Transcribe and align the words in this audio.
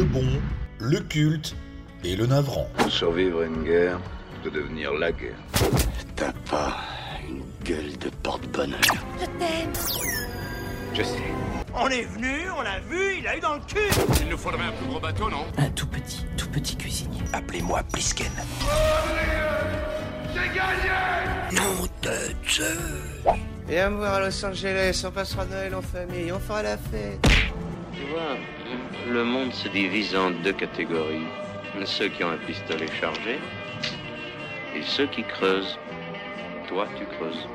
le 0.00 0.06
bon, 0.06 0.40
le 0.78 0.98
culte 1.00 1.54
et 2.04 2.16
le 2.16 2.24
navrant. 2.24 2.66
Pour 2.78 2.90
survivre 2.90 3.42
à 3.42 3.44
une 3.44 3.64
guerre, 3.64 4.00
de 4.42 4.48
devenir 4.48 4.94
la 4.94 5.12
guerre. 5.12 5.36
T'as 6.16 6.32
pas 6.50 6.74
une 7.28 7.42
gueule 7.62 7.98
de 7.98 8.08
porte-bonheur. 8.22 8.80
Je 9.20 9.26
t'aime. 9.26 9.72
Je 10.94 11.02
sais. 11.02 11.18
On 11.74 11.88
est 11.88 12.04
venu, 12.04 12.50
on 12.56 12.62
l'a 12.62 12.80
vu, 12.80 13.18
il 13.18 13.28
a 13.28 13.36
eu 13.36 13.40
dans 13.40 13.54
le 13.54 13.60
cul 13.60 13.90
Il 14.22 14.28
nous 14.30 14.38
faudrait 14.38 14.64
un 14.64 14.72
plus 14.72 14.86
gros 14.86 15.00
bateau, 15.00 15.28
non? 15.28 15.44
Un 15.58 15.68
tout 15.70 15.86
petit, 15.86 16.24
tout 16.34 16.48
petit 16.48 16.76
cuisinier. 16.76 17.20
Appelez-moi 17.34 17.82
Plisken. 17.92 18.32
Nom 21.52 21.86
de 22.02 22.48
Dieu 22.48 22.64
Viens 23.68 23.90
me 23.90 23.96
voir 23.98 24.14
à 24.14 24.20
Los 24.20 24.44
Angeles, 24.46 25.02
on 25.06 25.10
passera 25.10 25.44
Noël 25.44 25.74
en 25.74 25.82
famille, 25.82 26.32
on 26.32 26.40
fera 26.40 26.62
la 26.62 26.78
fête. 26.78 27.20
Tu 28.00 28.06
vois, 28.06 29.12
le 29.12 29.24
monde 29.24 29.52
se 29.52 29.68
divise 29.68 30.16
en 30.16 30.30
deux 30.30 30.54
catégories. 30.54 31.26
Ceux 31.84 32.08
qui 32.08 32.24
ont 32.24 32.30
un 32.30 32.38
pistolet 32.38 32.86
chargé 32.98 33.38
et 34.74 34.82
ceux 34.82 35.06
qui 35.06 35.22
creusent. 35.22 35.78
Toi, 36.68 36.86
tu 36.96 37.04
creuses. 37.04 37.46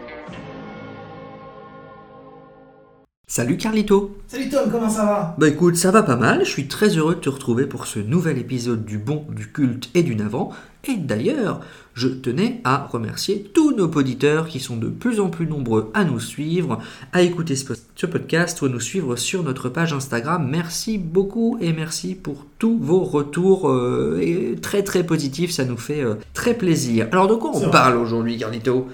Salut 3.27 3.57
Carlito 3.57 4.15
Salut 4.27 4.49
Tom, 4.49 4.69
comment 4.71 4.89
ça 4.89 5.05
va? 5.05 5.35
Bah 5.39 5.47
écoute, 5.47 5.77
ça 5.77 5.89
va 5.89 6.03
pas 6.03 6.15
mal, 6.15 6.45
je 6.45 6.49
suis 6.51 6.67
très 6.67 6.89
heureux 6.89 7.15
de 7.15 7.21
te 7.21 7.29
retrouver 7.29 7.65
pour 7.65 7.87
ce 7.87 7.97
nouvel 7.97 8.37
épisode 8.37 8.85
du 8.85 8.99
bon, 8.99 9.25
du 9.29 9.51
culte 9.51 9.89
et 9.95 10.03
du 10.03 10.15
navrant. 10.15 10.51
Et 10.87 10.97
d'ailleurs, 10.97 11.61
je 11.95 12.07
tenais 12.07 12.61
à 12.63 12.85
remercier 12.91 13.41
tous 13.53 13.75
nos 13.75 13.87
auditeurs 13.87 14.47
qui 14.47 14.59
sont 14.59 14.77
de 14.77 14.87
plus 14.87 15.19
en 15.19 15.29
plus 15.29 15.47
nombreux 15.47 15.89
à 15.95 16.03
nous 16.03 16.19
suivre, 16.19 16.79
à 17.11 17.21
écouter 17.23 17.55
ce, 17.55 18.05
podcast 18.05 18.61
ou 18.61 18.65
à 18.65 18.69
nous 18.69 18.79
suivre 18.79 19.15
sur 19.15 19.41
notre 19.41 19.69
page 19.69 19.93
Instagram. 19.93 20.47
Merci 20.47 20.97
beaucoup 20.99 21.57
et 21.59 21.73
merci 21.73 22.13
pour 22.13 22.45
tous 22.59 22.77
vos 22.77 23.03
retours 23.03 23.69
euh, 23.69 24.19
et 24.21 24.55
très 24.61 24.83
très 24.83 25.03
positifs, 25.03 25.51
ça 25.51 25.65
nous 25.65 25.77
fait 25.77 26.01
euh, 26.01 26.15
très 26.33 26.53
plaisir. 26.53 27.07
Alors 27.11 27.27
de 27.27 27.35
quoi 27.35 27.51
on 27.53 27.69
parle 27.71 27.97
aujourd'hui 27.97 28.37
Carlito? 28.37 28.87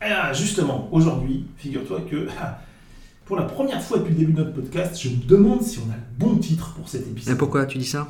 Ah, 0.00 0.32
Justement, 0.32 0.88
aujourd'hui, 0.90 1.44
figure-toi 1.58 2.00
que 2.10 2.26
pour 3.26 3.36
la 3.36 3.44
première 3.44 3.82
fois 3.82 3.98
depuis 3.98 4.14
le 4.14 4.18
début 4.18 4.32
de 4.32 4.38
notre 4.38 4.54
podcast, 4.54 5.00
je 5.00 5.10
me 5.10 5.16
demande 5.24 5.62
si 5.62 5.78
on 5.78 5.90
a 5.92 5.94
le 5.94 6.02
bon 6.18 6.36
titre 6.38 6.72
pour 6.74 6.88
cet 6.88 7.06
Et 7.06 7.10
épisode. 7.10 7.38
pourquoi 7.38 7.66
tu 7.66 7.78
dis 7.78 7.84
ça? 7.86 8.08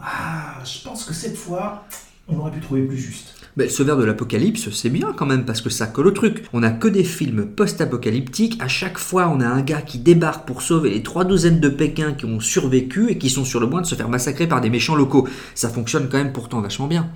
Ah, 0.00 0.56
je 0.64 0.82
pense 0.82 1.04
que 1.04 1.14
cette 1.14 1.36
fois, 1.36 1.84
on 2.28 2.38
aurait 2.38 2.50
pu 2.50 2.60
trouver 2.60 2.82
plus 2.82 2.98
juste. 2.98 3.34
Ben, 3.56 3.64
le 3.64 3.70
sauveur 3.70 3.96
de 3.96 4.04
l'apocalypse, 4.04 4.70
c'est 4.70 4.90
bien 4.90 5.12
quand 5.12 5.26
même 5.26 5.44
parce 5.44 5.60
que 5.60 5.70
ça 5.70 5.86
colle 5.86 6.08
au 6.08 6.10
truc. 6.10 6.44
On 6.52 6.62
a 6.62 6.70
que 6.70 6.88
des 6.88 7.04
films 7.04 7.46
post-apocalyptiques. 7.46 8.60
À 8.60 8.66
chaque 8.66 8.98
fois, 8.98 9.28
on 9.28 9.40
a 9.40 9.46
un 9.46 9.62
gars 9.62 9.82
qui 9.82 9.98
débarque 9.98 10.46
pour 10.46 10.62
sauver 10.62 10.90
les 10.90 11.02
trois 11.02 11.24
douzaines 11.24 11.60
de 11.60 11.68
Pékins 11.68 12.14
qui 12.14 12.24
ont 12.24 12.40
survécu 12.40 13.10
et 13.10 13.18
qui 13.18 13.30
sont 13.30 13.44
sur 13.44 13.60
le 13.60 13.70
point 13.70 13.82
de 13.82 13.86
se 13.86 13.94
faire 13.94 14.08
massacrer 14.08 14.48
par 14.48 14.60
des 14.60 14.70
méchants 14.70 14.96
locaux. 14.96 15.28
Ça 15.54 15.68
fonctionne 15.68 16.08
quand 16.08 16.18
même 16.18 16.32
pourtant 16.32 16.60
vachement 16.60 16.88
bien. 16.88 17.10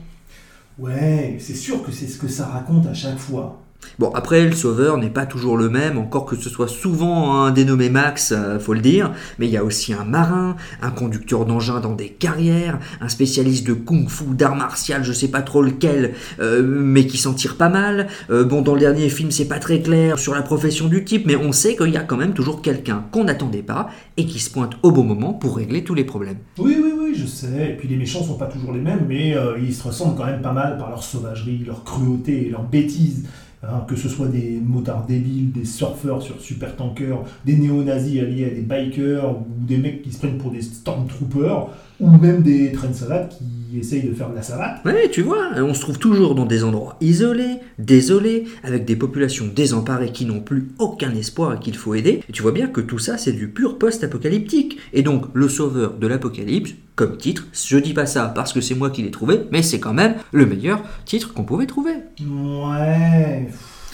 Ouais, 0.79 1.39
c'est 1.41 1.57
sûr 1.57 1.83
que 1.83 1.91
c'est 1.91 2.07
ce 2.07 2.19
que 2.19 2.29
ça 2.29 2.47
raconte 2.47 2.87
à 2.87 2.95
chaque 2.95 3.19
fois. 3.19 3.61
Bon, 3.99 4.13
après, 4.15 4.45
le 4.45 4.53
sauveur 4.53 4.97
n'est 4.97 5.11
pas 5.11 5.27
toujours 5.27 5.57
le 5.57 5.69
même, 5.69 5.99
encore 5.99 6.25
que 6.25 6.37
ce 6.37 6.49
soit 6.49 6.69
souvent 6.69 7.43
un 7.43 7.51
dénommé 7.51 7.91
Max, 7.91 8.33
euh, 8.33 8.61
faut 8.61 8.75
le 8.75 8.81
dire, 8.81 9.13
mais 9.41 9.47
il 9.47 9.51
y 9.51 9.57
a 9.57 9.65
aussi 9.65 9.93
un 9.93 10.05
marin, 10.05 10.55
un 10.83 10.91
conducteur 10.91 11.47
d'engin 11.47 11.81
dans 11.81 11.95
des 11.95 12.09
carrières, 12.09 12.79
un 13.01 13.09
spécialiste 13.09 13.67
de 13.67 13.75
kung-fu, 13.75 14.35
d'art 14.35 14.55
martial, 14.55 15.03
je 15.03 15.13
sais 15.13 15.27
pas 15.27 15.43
trop 15.43 15.63
lequel, 15.63 16.15
euh, 16.39 16.63
mais 16.63 17.09
qui 17.09 17.19
s'en 17.19 17.35
tire 17.35 17.57
pas 17.57 17.69
mal. 17.69 18.07
Euh, 18.31 18.45
bon, 18.45 18.63
dans 18.63 18.75
le 18.75 18.81
dernier 18.81 19.09
film, 19.09 19.33
c'est 19.33 19.49
pas 19.49 19.59
très 19.59 19.81
clair 19.81 20.21
sur 20.21 20.33
la 20.33 20.43
profession 20.43 20.87
du 20.87 21.05
type, 21.05 21.27
mais 21.27 21.35
on 21.35 21.51
sait 21.51 21.75
qu'il 21.75 21.91
y 21.91 21.97
a 21.97 22.05
quand 22.05 22.17
même 22.17 22.35
toujours 22.35 22.63
quelqu'un 22.63 23.05
qu'on 23.11 23.25
n'attendait 23.25 23.63
pas 23.63 23.91
et 24.17 24.27
qui 24.27 24.39
se 24.39 24.51
pointe 24.51 24.77
au 24.85 24.93
bon 24.93 25.03
moment 25.03 25.33
pour 25.33 25.57
régler 25.57 25.83
tous 25.83 25.95
les 25.95 26.05
problèmes. 26.05 26.39
Oui, 26.59 26.77
oui, 26.81 26.93
oui, 26.97 27.15
je 27.17 27.27
sais. 27.27 27.71
Et 27.71 27.77
puis 27.77 27.89
les 27.89 27.97
méchants 27.97 28.23
sont 28.23 28.39
pas 28.39 28.47
toujours 28.47 28.73
les 28.73 28.81
mêmes, 28.81 29.07
mais 29.09 29.35
ils 29.61 29.75
se 29.75 29.83
ressemblent 29.83 30.17
quand 30.17 30.27
même 30.27 30.43
pas 30.43 30.53
mal 30.53 30.79
par 30.79 30.89
leur 30.89 31.03
sauvagerie, 31.03 31.65
leur 31.67 31.83
cruauté 31.83 32.49
leur 32.51 32.63
bêtise. 32.63 33.25
Hein, 33.61 33.85
que 33.89 33.97
ce 33.97 34.09
soit 34.09 34.29
des 34.29 34.61
motards 34.65 35.05
débiles, 35.05 35.51
des 35.51 35.65
surfeurs 35.65 36.23
sur 36.23 36.41
super 36.41 36.77
tankers, 36.77 37.25
des 37.45 37.57
néo-nazis 37.57 38.21
alliés 38.21 38.45
à 38.45 38.51
des 38.51 38.61
bikers, 38.61 39.37
ou 39.37 39.47
des 39.67 39.79
mecs 39.79 40.03
qui 40.03 40.13
se 40.13 40.19
prennent 40.19 40.39
pour 40.39 40.53
des 40.53 40.63
stormtroopers, 40.63 41.69
ou 42.01 42.11
même 42.11 42.43
des 42.43 42.73
trains 42.73 42.89
de 42.89 42.95
savate 42.95 43.39
qui 43.39 43.79
essayent 43.79 44.09
de 44.09 44.15
faire 44.15 44.31
de 44.31 44.37
la 44.37 44.43
savate. 44.43 44.85
Ouais, 44.85 45.11
tu 45.11 45.23
vois, 45.23 45.51
on 45.57 45.75
se 45.75 45.81
trouve 45.81 45.99
toujours 45.99 46.35
dans 46.35 46.47
des 46.47 46.65
endroits 46.65 46.97
isolés, 47.01 47.59
désolés, 47.79 48.45
avec 48.63 48.85
des 48.85 48.97
populations 48.97 49.47
désemparées 49.55 50.13
qui 50.13 50.25
n'ont 50.25 50.41
plus 50.41 50.69
aucun 50.79 51.15
espoir 51.15 51.57
et 51.57 51.59
qu'il 51.59 51.77
faut 51.77 51.95
aider. 51.95 52.23
Et 52.29 52.33
tu 52.33 52.43
vois 52.43 52.53
bien 52.53 52.69
que 52.69 52.81
tout 52.81 52.99
ça, 52.99 53.19
c'est 53.19 53.33
du 53.33 53.49
pur 53.49 53.79
post-apocalyptique. 53.79 54.79
Et 54.93 55.03
donc, 55.03 55.27
le 55.35 55.49
sauveur 55.49 55.95
de 55.95 56.07
l'apocalypse, 56.07 56.75
comme 56.95 57.17
titre, 57.17 57.47
je 57.53 57.79
dis 57.79 57.95
pas 57.95 58.07
ça 58.07 58.33
parce 58.35 58.53
que 58.53 58.61
c'est 58.61 58.75
moi 58.75 58.91
qui 58.91 59.03
l'ai 59.03 59.11
trouvé, 59.11 59.41
mais 59.53 59.63
c'est 59.63 59.81
quand 59.81 59.95
même 59.95 60.15
le 60.33 60.47
meilleur 60.47 60.83
titre 61.05 61.35
qu'on 61.35 61.45
pouvait 61.45 61.67
trouver. 61.67 61.93
Ouais. 62.21 63.49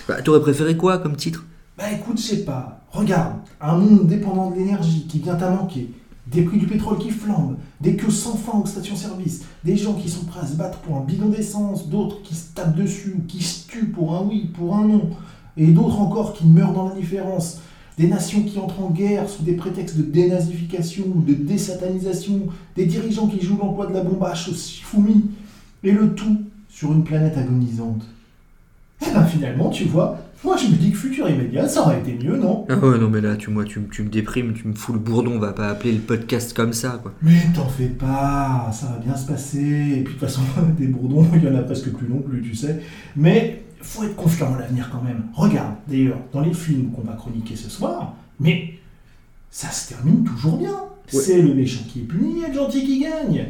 Bah, 0.09 0.23
t'aurais 0.23 0.41
préféré 0.41 0.77
quoi 0.77 0.99
comme 0.99 1.17
titre? 1.17 1.45
Bah 1.77 1.85
écoute, 1.93 2.19
je 2.19 2.23
sais 2.23 2.45
pas. 2.45 2.81
Regarde, 2.93 3.35
un 3.61 3.77
monde 3.77 4.07
dépendant 4.07 4.51
de 4.51 4.57
l'énergie 4.57 5.07
qui 5.09 5.19
vient 5.19 5.35
à 5.35 5.51
manquer, 5.51 5.91
des 6.27 6.43
prix 6.43 6.59
du 6.59 6.67
pétrole 6.67 6.99
qui 6.99 7.11
flambent, 7.11 7.57
des 7.81 7.97
queues 7.97 8.11
sans 8.11 8.37
fin 8.37 8.59
aux 8.59 8.67
stations-service, 8.67 9.45
des 9.65 9.77
gens 9.77 9.95
qui 9.95 10.09
sont 10.09 10.25
prêts 10.25 10.41
à 10.41 10.47
se 10.47 10.57
battre 10.57 10.79
pour 10.79 10.97
un 10.97 11.05
bidon 11.05 11.29
d'essence, 11.29 11.89
d'autres 11.89 12.23
qui 12.23 12.35
se 12.35 12.53
tapent 12.55 12.77
dessus, 12.77 13.17
qui 13.29 13.43
se 13.43 13.69
tuent 13.69 13.91
pour 13.91 14.15
un 14.15 14.23
oui, 14.23 14.51
pour 14.55 14.75
un 14.75 14.87
non, 14.87 15.11
et 15.57 15.67
d'autres 15.67 16.01
encore 16.01 16.33
qui 16.33 16.47
meurent 16.47 16.73
dans 16.73 16.89
l'indifférence. 16.89 17.61
Des 17.99 18.09
nations 18.09 18.43
qui 18.43 18.59
entrent 18.59 18.83
en 18.83 18.91
guerre 18.91 19.29
sous 19.29 19.45
des 19.45 19.53
prétextes 19.53 19.97
de 19.97 20.03
dénazification 20.03 21.05
ou 21.15 21.21
de 21.21 21.35
désatanisation, 21.35 22.49
des 22.75 22.87
dirigeants 22.87 23.29
qui 23.29 23.45
jouent 23.45 23.59
l'emploi 23.59 23.87
de 23.87 23.93
la 23.93 24.03
bombe 24.03 24.25
à 24.25 24.35
Shifumi, 24.35 25.27
et 25.85 25.93
le 25.93 26.15
tout 26.15 26.39
sur 26.69 26.93
une 26.93 27.05
planète 27.05 27.37
agonisante. 27.37 28.03
Eh 29.07 29.13
ben 29.13 29.25
finalement, 29.25 29.71
tu 29.71 29.85
vois, 29.85 30.19
moi 30.43 30.57
je 30.57 30.67
me 30.67 30.77
dis 30.77 30.91
que 30.91 30.97
futur 30.97 31.29
immédiat, 31.29 31.69
ça 31.69 31.83
aurait 31.83 32.01
été 32.01 32.15
mieux, 32.23 32.37
non? 32.37 32.67
Ah 32.69 32.77
ouais, 32.77 32.99
non 32.99 33.09
mais 33.09 33.21
là, 33.21 33.37
tu, 33.37 33.51
moi, 33.51 33.65
tu, 33.65 33.81
tu 33.91 34.03
me 34.03 34.09
déprimes, 34.09 34.53
tu 34.55 34.69
me 34.69 34.75
fous 34.75 34.93
le 34.93 34.99
bourdon, 34.99 35.33
on 35.33 35.39
va 35.39 35.53
pas 35.53 35.69
appeler 35.69 35.93
le 35.93 36.01
podcast 36.01 36.55
comme 36.55 36.73
ça, 36.73 36.99
quoi. 37.03 37.13
Mais 37.23 37.41
t'en 37.55 37.69
fais 37.69 37.89
pas, 37.89 38.71
ça 38.73 38.87
va 38.87 38.99
bien 39.05 39.17
se 39.17 39.27
passer. 39.27 39.59
Et 39.99 40.03
puis 40.05 40.15
de 40.15 40.19
toute 40.19 40.21
façon, 40.21 40.43
des 40.79 40.87
bourdons, 40.87 41.27
il 41.35 41.45
y 41.45 41.49
en 41.49 41.55
a 41.57 41.63
presque 41.63 41.91
plus 41.91 42.09
non 42.09 42.21
plus, 42.21 42.43
tu 42.43 42.55
sais. 42.55 42.81
Mais 43.17 43.63
faut 43.81 44.03
être 44.05 44.17
confiant 44.17 44.53
en 44.53 44.57
l'avenir 44.57 44.89
quand 44.91 45.03
même. 45.03 45.25
Regarde, 45.35 45.75
d'ailleurs, 45.87 46.19
dans 46.33 46.41
les 46.41 46.55
films 46.55 46.91
qu'on 46.93 47.03
va 47.03 47.13
chroniquer 47.13 47.57
ce 47.57 47.69
soir, 47.69 48.15
mais 48.41 48.75
ça 49.51 49.71
se 49.71 49.91
termine 49.91 50.25
toujours 50.25 50.57
bien. 50.59 50.71
Ouais. 50.71 51.21
C'est 51.21 51.43
le 51.43 51.55
méchant 51.55 51.83
qui 51.87 52.01
est 52.01 52.05
puni 52.05 52.43
et 52.43 52.49
le 52.49 52.55
gentil 52.55 52.85
qui 52.85 53.01
gagne. 53.01 53.47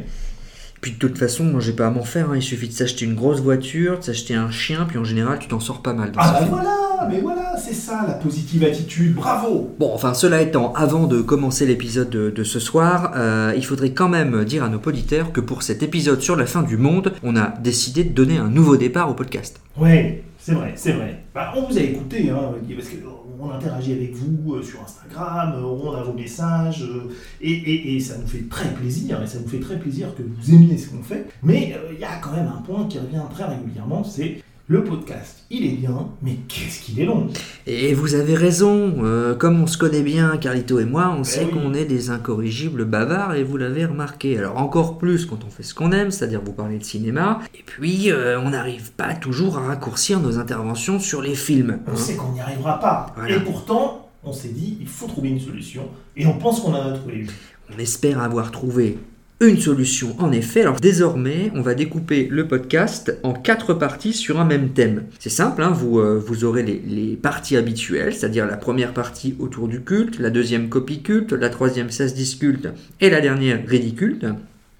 Puis 0.85 0.93
de 0.93 0.99
toute 0.99 1.17
façon, 1.17 1.45
moi 1.45 1.59
j'ai 1.61 1.73
pas 1.73 1.87
à 1.87 1.89
m'en 1.89 2.03
faire, 2.03 2.29
hein. 2.29 2.35
il 2.35 2.43
suffit 2.43 2.67
de 2.67 2.73
s'acheter 2.73 3.05
une 3.05 3.15
grosse 3.15 3.39
voiture, 3.41 3.97
de 3.97 4.03
s'acheter 4.03 4.35
un 4.35 4.51
chien, 4.51 4.85
puis 4.87 4.99
en 4.99 5.03
général 5.03 5.39
tu 5.39 5.47
t'en 5.47 5.59
sors 5.59 5.81
pas 5.81 5.93
mal 5.93 6.11
dans 6.11 6.19
Ah 6.21 6.31
bah 6.33 6.37
film. 6.41 6.49
voilà, 6.51 7.07
mais 7.09 7.21
voilà, 7.21 7.55
c'est 7.57 7.73
ça 7.73 8.05
la 8.07 8.13
positive 8.13 8.63
attitude, 8.63 9.15
bravo 9.15 9.73
Bon, 9.79 9.91
enfin, 9.95 10.13
cela 10.13 10.43
étant, 10.43 10.73
avant 10.73 11.07
de 11.07 11.23
commencer 11.23 11.65
l'épisode 11.65 12.11
de, 12.11 12.29
de 12.29 12.43
ce 12.43 12.59
soir, 12.59 13.13
euh, 13.15 13.51
il 13.57 13.65
faudrait 13.65 13.93
quand 13.93 14.09
même 14.09 14.45
dire 14.45 14.63
à 14.63 14.69
nos 14.69 14.77
auditeurs 14.79 15.31
que 15.31 15.41
pour 15.41 15.63
cet 15.63 15.81
épisode 15.81 16.21
sur 16.21 16.35
la 16.35 16.45
fin 16.45 16.61
du 16.61 16.77
monde, 16.77 17.13
on 17.23 17.35
a 17.35 17.47
décidé 17.63 18.03
de 18.03 18.13
donner 18.13 18.37
un 18.37 18.49
nouveau 18.49 18.77
départ 18.77 19.09
au 19.09 19.15
podcast. 19.15 19.59
Ouais, 19.79 20.21
c'est 20.37 20.53
vrai, 20.53 20.73
c'est 20.75 20.91
vrai. 20.91 21.23
Bah, 21.33 21.51
on 21.57 21.63
vous 21.63 21.79
a 21.79 21.81
écouté, 21.81 22.29
hein, 22.29 22.51
parce 22.75 22.89
qu'on 23.37 23.51
interagit 23.51 23.93
avec 23.93 24.13
vous 24.13 24.55
euh, 24.55 24.63
sur 24.63 24.81
Instagram, 24.81 25.53
euh, 25.55 25.61
on 25.61 25.91
a 25.93 26.03
vos 26.03 26.13
messages, 26.13 26.83
euh, 26.83 27.11
et, 27.41 27.99
ça 27.99 28.17
nous 28.17 28.27
fait 28.27 28.47
très 28.49 28.73
plaisir, 28.73 29.21
et 29.21 29.27
ça 29.27 29.39
nous 29.39 29.47
fait 29.47 29.59
très 29.59 29.79
plaisir 29.79 30.15
que 30.15 30.23
vous 30.23 30.53
aimiez 30.53 30.77
ce 30.77 30.89
qu'on 30.89 31.03
fait. 31.03 31.27
Mais 31.43 31.75
il 31.93 31.99
y 31.99 32.03
a 32.03 32.17
quand 32.21 32.31
même 32.31 32.47
un 32.47 32.61
point 32.61 32.85
qui 32.87 32.99
revient 32.99 33.23
très 33.31 33.45
régulièrement, 33.45 34.03
c'est 34.03 34.43
le 34.67 34.83
podcast. 34.83 35.45
Il 35.51 35.65
est 35.65 35.75
bien, 35.75 36.09
mais 36.23 36.37
qu'est-ce 36.47 36.81
qu'il 36.81 36.99
est 36.99 37.05
long 37.05 37.27
Et 37.67 37.93
vous 37.93 38.15
avez 38.15 38.33
raison, 38.33 38.95
euh, 39.03 39.35
comme 39.35 39.61
on 39.61 39.67
se 39.67 39.77
connaît 39.77 40.01
bien, 40.01 40.37
Carlito 40.37 40.79
et 40.79 40.85
moi, 40.85 41.15
on 41.15 41.23
sait 41.23 41.45
oui. 41.45 41.51
qu'on 41.51 41.73
est 41.75 41.85
des 41.85 42.09
incorrigibles 42.09 42.85
bavards, 42.85 43.35
et 43.35 43.43
vous 43.43 43.57
l'avez 43.57 43.85
remarqué. 43.85 44.37
Alors 44.39 44.57
encore 44.57 44.97
plus 44.97 45.25
quand 45.25 45.43
on 45.45 45.51
fait 45.51 45.61
ce 45.61 45.75
qu'on 45.75 45.91
aime, 45.91 46.09
c'est-à-dire 46.09 46.41
vous 46.43 46.53
parler 46.53 46.79
de 46.79 46.83
cinéma, 46.83 47.41
et 47.53 47.63
puis 47.63 48.11
euh, 48.11 48.39
on 48.39 48.49
n'arrive 48.49 48.91
pas 48.93 49.13
toujours 49.13 49.59
à 49.59 49.61
raccourcir 49.61 50.19
nos 50.19 50.39
interventions 50.39 50.99
sur 50.99 51.21
les 51.21 51.35
films. 51.35 51.79
On 51.87 51.91
hein. 51.91 51.95
sait 51.95 52.15
qu'on 52.15 52.31
n'y 52.31 52.39
arrivera 52.41 52.79
pas. 52.79 53.13
Voilà. 53.15 53.35
Et 53.35 53.39
pourtant, 53.41 54.09
on 54.23 54.33
s'est 54.33 54.49
dit, 54.49 54.79
il 54.81 54.87
faut 54.87 55.05
trouver 55.05 55.29
une 55.29 55.39
solution, 55.39 55.83
et 56.17 56.25
on 56.25 56.39
pense 56.39 56.61
qu'on 56.61 56.73
en 56.73 56.89
a 56.89 56.91
trouvé 56.93 57.17
une. 57.17 57.27
On 57.75 57.77
espère 57.77 58.19
avoir 58.19 58.49
trouvé 58.49 58.97
une 59.41 59.57
solution 59.57 60.15
en 60.19 60.31
effet. 60.31 60.61
Alors 60.61 60.79
désormais, 60.79 61.51
on 61.55 61.61
va 61.61 61.73
découper 61.73 62.27
le 62.31 62.47
podcast 62.47 63.17
en 63.23 63.33
quatre 63.33 63.73
parties 63.73 64.13
sur 64.13 64.39
un 64.39 64.45
même 64.45 64.69
thème. 64.69 65.03
C'est 65.19 65.29
simple, 65.29 65.61
hein, 65.61 65.71
vous, 65.71 65.99
euh, 65.99 66.21
vous 66.25 66.45
aurez 66.45 66.63
les, 66.63 67.15
parties 67.15 67.57
habituelles, 67.57 68.13
c'est-à-dire 68.13 68.45
la 68.45 68.57
première 68.57 68.93
partie 68.93 69.35
autour 69.39 69.67
du 69.67 69.81
culte, 69.81 70.19
la 70.19 70.29
deuxième 70.29 70.69
copie 70.69 71.01
culte, 71.01 71.33
la 71.33 71.49
troisième 71.49 71.89
16 71.89 72.37
culte 72.39 72.69
et 73.01 73.09
la 73.09 73.21
dernière 73.21 73.65
ridicule. 73.67 74.19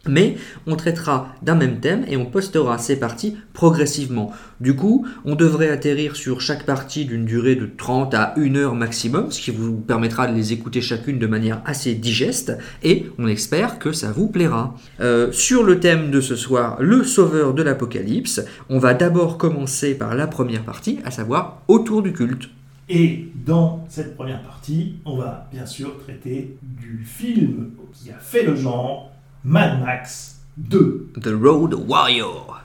Mais 0.08 0.38
on 0.68 0.76
traitera 0.76 1.36
d'un 1.42 1.56
même 1.56 1.80
thème 1.80 2.06
et 2.08 2.18
on 2.18 2.26
postera 2.26 2.78
ces 2.78 2.98
parties 2.98 3.38
progressivement. 3.54 4.32
Du 4.60 4.76
coup, 4.76 5.06
on 5.26 5.36
devrait 5.36 5.70
atterrir 5.70 6.16
sur 6.16 6.42
chaque 6.42 6.66
partie 6.66 7.06
d'une 7.06 7.26
durée 7.26 7.56
de 7.56 7.66
30 7.66 8.14
à 8.14 8.34
1 8.38 8.56
heure 8.56 8.76
maximum, 8.76 9.32
ce 9.32 9.42
qui 9.42 9.52
vous 9.52 9.74
permettra 9.74 10.28
de 10.28 10.36
les 10.36 10.54
écouter 10.54 10.82
chacune 10.82 11.20
de 11.20 11.28
manière 11.28 11.62
assez 11.66 11.94
digeste, 11.94 12.58
et 12.84 13.08
on 13.18 13.28
espère 13.28 13.80
que 13.80 13.92
ça 13.92 14.12
vous 14.12 14.28
plaira. 14.28 14.76
Euh, 15.02 15.32
sur 15.32 15.64
le 15.64 15.80
thème 15.80 16.12
de 16.12 16.22
ce 16.22 16.36
soir, 16.36 16.78
le 16.80 17.04
sauveur 17.04 17.54
de 17.54 17.64
l'apocalypse, 17.64 18.42
on 18.70 18.80
va 18.80 18.94
d'abord 18.94 19.38
commencer 19.38 19.96
par 19.96 20.16
la 20.16 20.28
première 20.28 20.64
partie, 20.64 21.00
à 21.04 21.12
savoir 21.12 21.62
autour 21.68 22.02
du 22.02 22.14
culte. 22.14 22.50
Et 22.88 23.30
dans 23.46 23.84
cette 23.90 24.16
première 24.16 24.44
partie, 24.44 24.96
on 25.06 25.18
va 25.18 25.48
bien 25.52 25.66
sûr 25.66 25.98
traiter 25.98 26.58
du 26.62 27.04
film 27.04 27.72
qui 27.94 28.12
a 28.12 28.20
fait 28.20 28.44
le 28.44 28.56
genre, 28.56 29.12
Mad 29.48 29.80
Max 29.80 30.40
2. 30.58 31.12
The 31.22 31.28
Road 31.28 31.76
Warrior. 31.76 32.64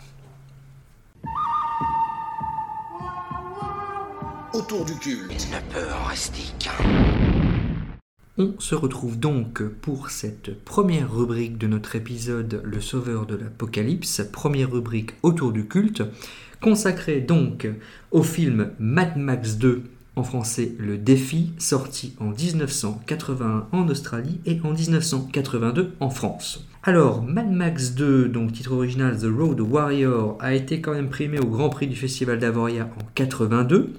Autour 4.55 4.87
du 4.87 4.95
culte. 4.95 5.47
Une 5.53 5.75
peur 5.75 6.09
rustique. 6.09 6.71
On 8.39 8.55
se 8.59 8.75
retrouve 8.75 9.19
donc 9.19 9.63
pour 9.63 10.09
cette 10.09 10.65
première 10.65 11.13
rubrique 11.13 11.59
de 11.59 11.67
notre 11.67 11.97
épisode 11.97 12.63
Le 12.65 12.81
Sauveur 12.81 13.27
de 13.27 13.37
l'Apocalypse, 13.37 14.23
première 14.33 14.73
rubrique 14.73 15.11
autour 15.23 15.53
du 15.53 15.67
culte, 15.67 16.03
consacrée 16.63 17.21
donc 17.21 17.69
au 18.11 18.23
film 18.23 18.71
Mad 18.79 19.19
Max 19.19 19.57
2 19.57 19.83
en 20.17 20.23
français 20.23 20.73
Le 20.79 20.97
Défi, 20.97 21.53
sorti 21.59 22.15
en 22.21 22.31
1981 22.31 23.67
en 23.71 23.89
Australie 23.91 24.41
et 24.47 24.59
en 24.65 24.73
1982 24.73 25.95
en 26.01 26.09
France. 26.09 26.65
Alors, 26.83 27.23
Mad 27.23 27.53
Max 27.53 27.91
2, 27.91 28.29
donc 28.29 28.53
titre 28.53 28.73
original 28.73 29.15
The 29.19 29.27
Road 29.27 29.61
Warrior, 29.61 30.39
a 30.41 30.55
été 30.55 30.81
quand 30.81 30.95
même 30.95 31.11
primé 31.11 31.39
au 31.39 31.45
Grand 31.45 31.69
Prix 31.69 31.87
du 31.87 31.95
Festival 31.95 32.39
d'Avoria 32.39 32.89
en 32.99 33.05
82. 33.15 33.93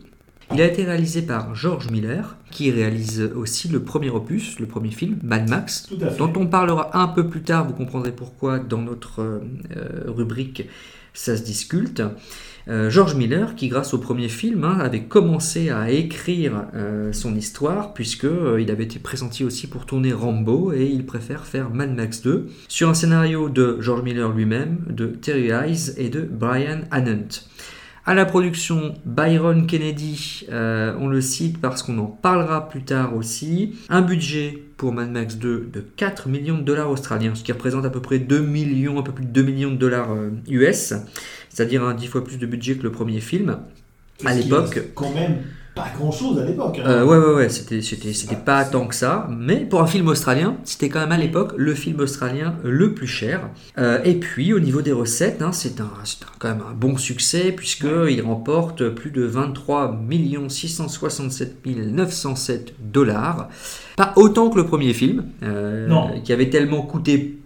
Il 0.52 0.62
a 0.62 0.66
été 0.66 0.84
réalisé 0.84 1.22
par 1.22 1.54
George 1.54 1.92
Miller, 1.92 2.38
qui 2.50 2.72
réalise 2.72 3.30
aussi 3.36 3.68
le 3.68 3.84
premier 3.84 4.10
opus, 4.10 4.60
le 4.60 4.66
premier 4.66 4.90
film, 4.90 5.20
Mad 5.22 5.48
Max, 5.48 5.90
dont 6.18 6.34
on 6.36 6.48
parlera 6.48 6.98
un 6.98 7.08
peu 7.08 7.28
plus 7.28 7.44
tard, 7.44 7.68
vous 7.68 7.74
comprendrez 7.74 8.12
pourquoi, 8.14 8.58
dans 8.58 8.82
notre 8.82 9.22
euh, 9.22 10.06
rubrique 10.08 10.68
Ça 11.14 11.38
se 11.38 11.44
disculte. 11.44 12.02
Euh, 12.72 12.90
George 12.90 13.16
Miller, 13.16 13.56
qui 13.56 13.68
grâce 13.68 13.94
au 13.94 13.98
premier 13.98 14.30
film 14.30 14.64
hein, 14.64 14.78
avait 14.80 15.04
commencé 15.04 15.70
à 15.72 15.92
écrire 15.92 16.68
euh, 16.74 17.12
son 17.12 17.36
histoire, 17.36 17.94
puisque 17.94 18.24
euh, 18.24 18.62
il 18.62 18.72
avait 18.72 18.86
été 18.86 18.98
pressenti 18.98 19.44
aussi 19.44 19.68
pour 19.68 19.86
tourner 19.86 20.14
Rambo, 20.14 20.72
et 20.72 20.86
il 20.86 21.06
préfère 21.06 21.46
faire 21.46 21.70
Mad 21.70 21.94
Max 21.94 22.22
2, 22.22 22.48
sur 22.70 22.88
un 22.88 22.94
scénario 22.94 23.50
de 23.50 23.76
George 23.82 24.04
Miller 24.04 24.32
lui-même, 24.32 24.86
de 24.90 25.08
Terry 25.08 25.50
Hayes 25.50 25.96
et 25.98 26.08
de 26.08 26.22
Brian 26.22 26.82
Annant. 26.92 27.28
À 28.06 28.14
la 28.14 28.26
production, 28.26 28.96
Byron 29.06 29.68
Kennedy, 29.68 30.48
on 30.50 31.08
le 31.08 31.22
cite 31.22 31.62
parce 31.62 31.84
qu'on 31.84 32.00
en 32.00 32.08
parlera 32.08 32.68
plus 32.68 32.82
tard 32.82 33.16
aussi. 33.16 33.76
Un 33.90 34.02
budget 34.02 34.64
pour 34.76 34.92
Mad 34.92 35.12
Max 35.12 35.36
2 35.36 35.70
de 35.72 35.82
4 35.82 36.28
millions 36.28 36.58
de 36.58 36.64
dollars 36.64 36.90
australiens, 36.90 37.36
ce 37.36 37.44
qui 37.44 37.52
représente 37.52 37.86
à 37.86 37.92
peu 37.92 38.02
près 38.02 38.18
2 38.18 38.40
millions, 38.40 38.98
un 38.98 39.04
peu 39.04 39.12
plus 39.12 39.26
de 39.26 39.30
2 39.30 39.44
millions 39.44 39.70
de 39.70 39.76
dollars 39.76 40.10
US, 40.50 40.96
c'est-à-dire 41.54 41.84
un 41.84 41.94
10 41.94 42.08
fois 42.08 42.24
plus 42.24 42.38
de 42.38 42.46
budget 42.46 42.76
que 42.76 42.84
le 42.84 42.92
premier 42.92 43.20
film. 43.20 43.58
À 44.26 44.34
l'époque, 44.36 44.80
Quand 44.96 45.14
même 45.14 45.38
pas 45.74 45.88
grand 45.98 46.12
chose 46.12 46.38
à 46.38 46.44
l'époque. 46.46 46.80
hein. 46.84 46.88
euh, 46.90 47.06
ouais, 47.06 47.18
ouais, 47.18 47.34
ouais, 47.34 47.50
c'était, 47.50 47.82
c'était, 47.82 48.12
c'était 48.14 48.36
pas 48.36 48.66
tant 48.66 48.86
que 48.88 48.94
ça, 48.94 49.28
mais 49.32 49.62
pour 49.62 49.82
un 49.82 49.88
film 49.88 50.10
australien, 50.10 50.58
c'était 50.66 50.90
quand 50.90 51.00
même 51.00 51.14
à 51.14 51.18
l'époque 51.18 51.54
le 51.56 51.74
film 51.74 52.00
australien 52.02 52.56
le 52.64 52.94
plus 52.94 53.08
cher. 53.08 53.50
Euh, 53.78 54.00
et 54.04 54.16
puis, 54.16 54.52
au 54.54 54.60
niveau 54.60 54.82
des 54.82 54.92
recettes, 54.92 55.42
hein, 55.42 55.54
c'est, 55.54 55.80
un, 55.80 55.90
c'est 56.04 56.24
un- 56.24 56.28
quand 56.40 56.50
même 56.50 56.62
un 56.70 56.74
bon 56.74 56.98
succès, 56.98 57.54
puisqu'il 57.54 58.22
remporte 58.22 58.90
plus 58.90 59.12
de 59.12 59.24
23 59.24 59.98
667 60.50 61.66
907 61.66 62.74
dollars. 62.80 63.48
Pas 63.96 64.14
autant 64.18 64.50
que 64.50 64.58
le 64.58 64.66
premier 64.66 64.94
film, 64.94 65.26
euh, 65.44 65.88
qui 66.24 66.34
avait 66.34 66.50
tellement 66.50 66.82
coûté 66.82 67.40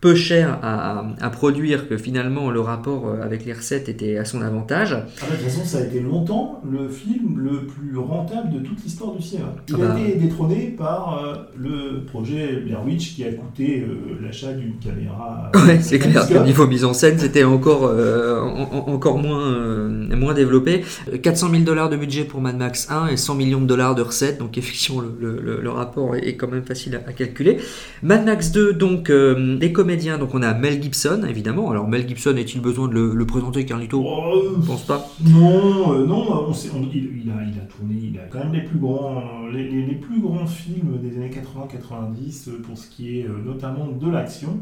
peu 0.00 0.14
cher 0.14 0.58
à, 0.62 1.04
à 1.20 1.28
produire 1.30 1.86
que 1.88 1.98
finalement 1.98 2.50
le 2.50 2.60
rapport 2.60 3.06
euh, 3.08 3.22
avec 3.22 3.44
les 3.44 3.52
recettes 3.52 3.88
était 3.90 4.16
à 4.16 4.24
son 4.24 4.40
avantage. 4.40 4.94
Ah 4.94 5.04
bah, 5.20 5.26
de 5.30 5.42
toute 5.42 5.50
façon, 5.50 5.64
ça 5.66 5.78
a 5.78 5.80
été 5.82 6.00
longtemps 6.00 6.62
le 6.70 6.88
film 6.88 7.38
le 7.38 7.66
plus 7.66 7.98
rentable 7.98 8.50
de 8.52 8.60
toute 8.60 8.82
l'histoire 8.82 9.12
du 9.14 9.22
cinéma. 9.22 9.54
Il 9.68 9.74
Ah 9.78 9.84
a 9.84 9.88
bah. 9.94 10.00
été 10.00 10.18
détrôné 10.18 10.74
par 10.78 11.22
euh, 11.22 11.34
le 11.58 12.04
projet 12.06 12.60
Blair 12.64 12.82
Witch 12.84 13.14
qui 13.14 13.24
a 13.24 13.32
coûté 13.32 13.82
euh, 13.86 14.18
l'achat 14.24 14.52
d'une 14.54 14.78
caméra. 14.78 15.50
Ouais, 15.66 15.78
c'est 15.82 15.98
clair. 15.98 16.26
Au 16.40 16.44
niveau 16.44 16.66
mise 16.66 16.84
en 16.86 16.94
scène, 16.94 17.18
c'était 17.18 17.44
encore, 17.44 17.84
euh, 17.84 18.40
en- 18.40 18.70
en- 18.88 18.92
encore 18.94 19.18
moins, 19.18 19.88
moins 20.16 20.32
développé. 20.32 20.82
Euh, 21.12 21.18
400 21.18 21.50
000 21.50 21.62
dollars 21.64 21.90
de 21.90 21.96
budget 21.96 22.24
pour 22.24 22.40
Mad 22.40 22.56
Max 22.56 22.88
1 22.90 23.08
et 23.08 23.16
100 23.18 23.34
millions 23.34 23.60
de 23.60 23.66
dollars 23.66 23.94
de 23.94 24.02
recettes. 24.02 24.38
Donc, 24.38 24.56
effectivement, 24.56 25.02
le, 25.02 25.38
le- 25.42 25.70
rapport 25.70 26.16
est, 26.16 26.36
quand 26.36 26.48
même 26.48 26.64
facile 26.64 26.96
à, 26.96 27.08
à 27.08 27.12
calculer. 27.12 27.58
Mad 28.02 28.24
Max 28.24 28.50
2, 28.50 28.72
donc, 28.72 29.10
des 29.12 29.72
comédiens. 29.90 30.18
Donc, 30.18 30.34
on 30.34 30.42
a 30.42 30.54
Mel 30.54 30.80
Gibson, 30.82 31.24
évidemment. 31.28 31.70
Alors, 31.70 31.88
Mel 31.88 32.06
Gibson, 32.06 32.36
est-il 32.36 32.60
besoin 32.60 32.88
de 32.88 32.94
le, 32.94 33.14
le 33.14 33.26
présenter, 33.26 33.64
Carlito? 33.64 34.04
Oh, 34.06 34.40
Je 34.60 34.66
pense 34.66 34.82
pas. 34.86 35.08
Non, 35.24 35.92
euh, 35.94 36.06
non, 36.06 36.46
on 36.48 36.52
sait, 36.54 36.70
on- 36.74 36.82
il, 36.82 37.22
il 37.24 37.30
a, 37.30 37.42
il 37.42 37.58
a 37.58 37.64
tourné, 37.64 37.94
il 38.12 38.18
a 38.18 38.22
quand 38.30 38.38
même 38.38 38.52
les 38.52 38.62
plus 38.62 38.78
grands, 38.78 39.18
euh, 39.18 39.52
les, 39.52 39.68
les- 39.68 39.86
les 39.86 39.94
plus 39.96 40.20
grands 40.20 40.46
films 40.46 40.98
des 41.02 41.16
années 41.16 41.30
80-90 41.30 42.48
euh, 42.48 42.62
pour 42.62 42.78
ce 42.78 42.88
qui 42.88 43.18
est 43.18 43.24
euh, 43.26 43.30
notamment 43.44 43.88
de 43.88 44.08
l'action, 44.10 44.58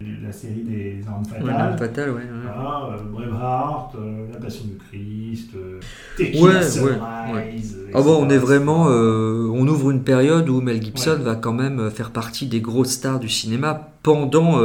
la 0.00 0.32
série 0.32 0.62
des 0.62 1.02
armes 1.06 1.24
fatales. 1.24 1.46
Ouais, 2.10 2.22
ouais. 2.22 2.22
Voilà, 2.54 2.90
euh, 2.92 3.04
Braveheart, 3.12 3.94
euh, 3.96 4.26
La 4.32 4.38
Passion 4.38 4.64
du 4.66 4.76
Christ, 4.76 5.50
euh, 5.54 5.80
Ouais, 6.18 6.54
ouais, 6.54 6.62
Sunrise. 6.70 7.76
Ah 7.92 8.02
bon, 8.02 8.16
on 8.20 8.24
etc., 8.26 8.34
est 8.36 8.38
vraiment, 8.38 8.86
euh, 8.88 9.48
on 9.52 9.66
ouvre 9.66 9.90
une 9.90 10.02
période 10.04 10.48
où 10.48 10.60
Mel 10.60 10.80
Gibson 10.82 11.18
va 11.22 11.34
quand 11.34 11.52
même 11.52 11.90
faire 11.90 12.10
partie 12.10 12.46
des 12.46 12.60
grosses 12.60 12.90
stars 12.92 13.18
du 13.20 13.28
cinéma 13.28 13.88
pendant, 14.02 14.58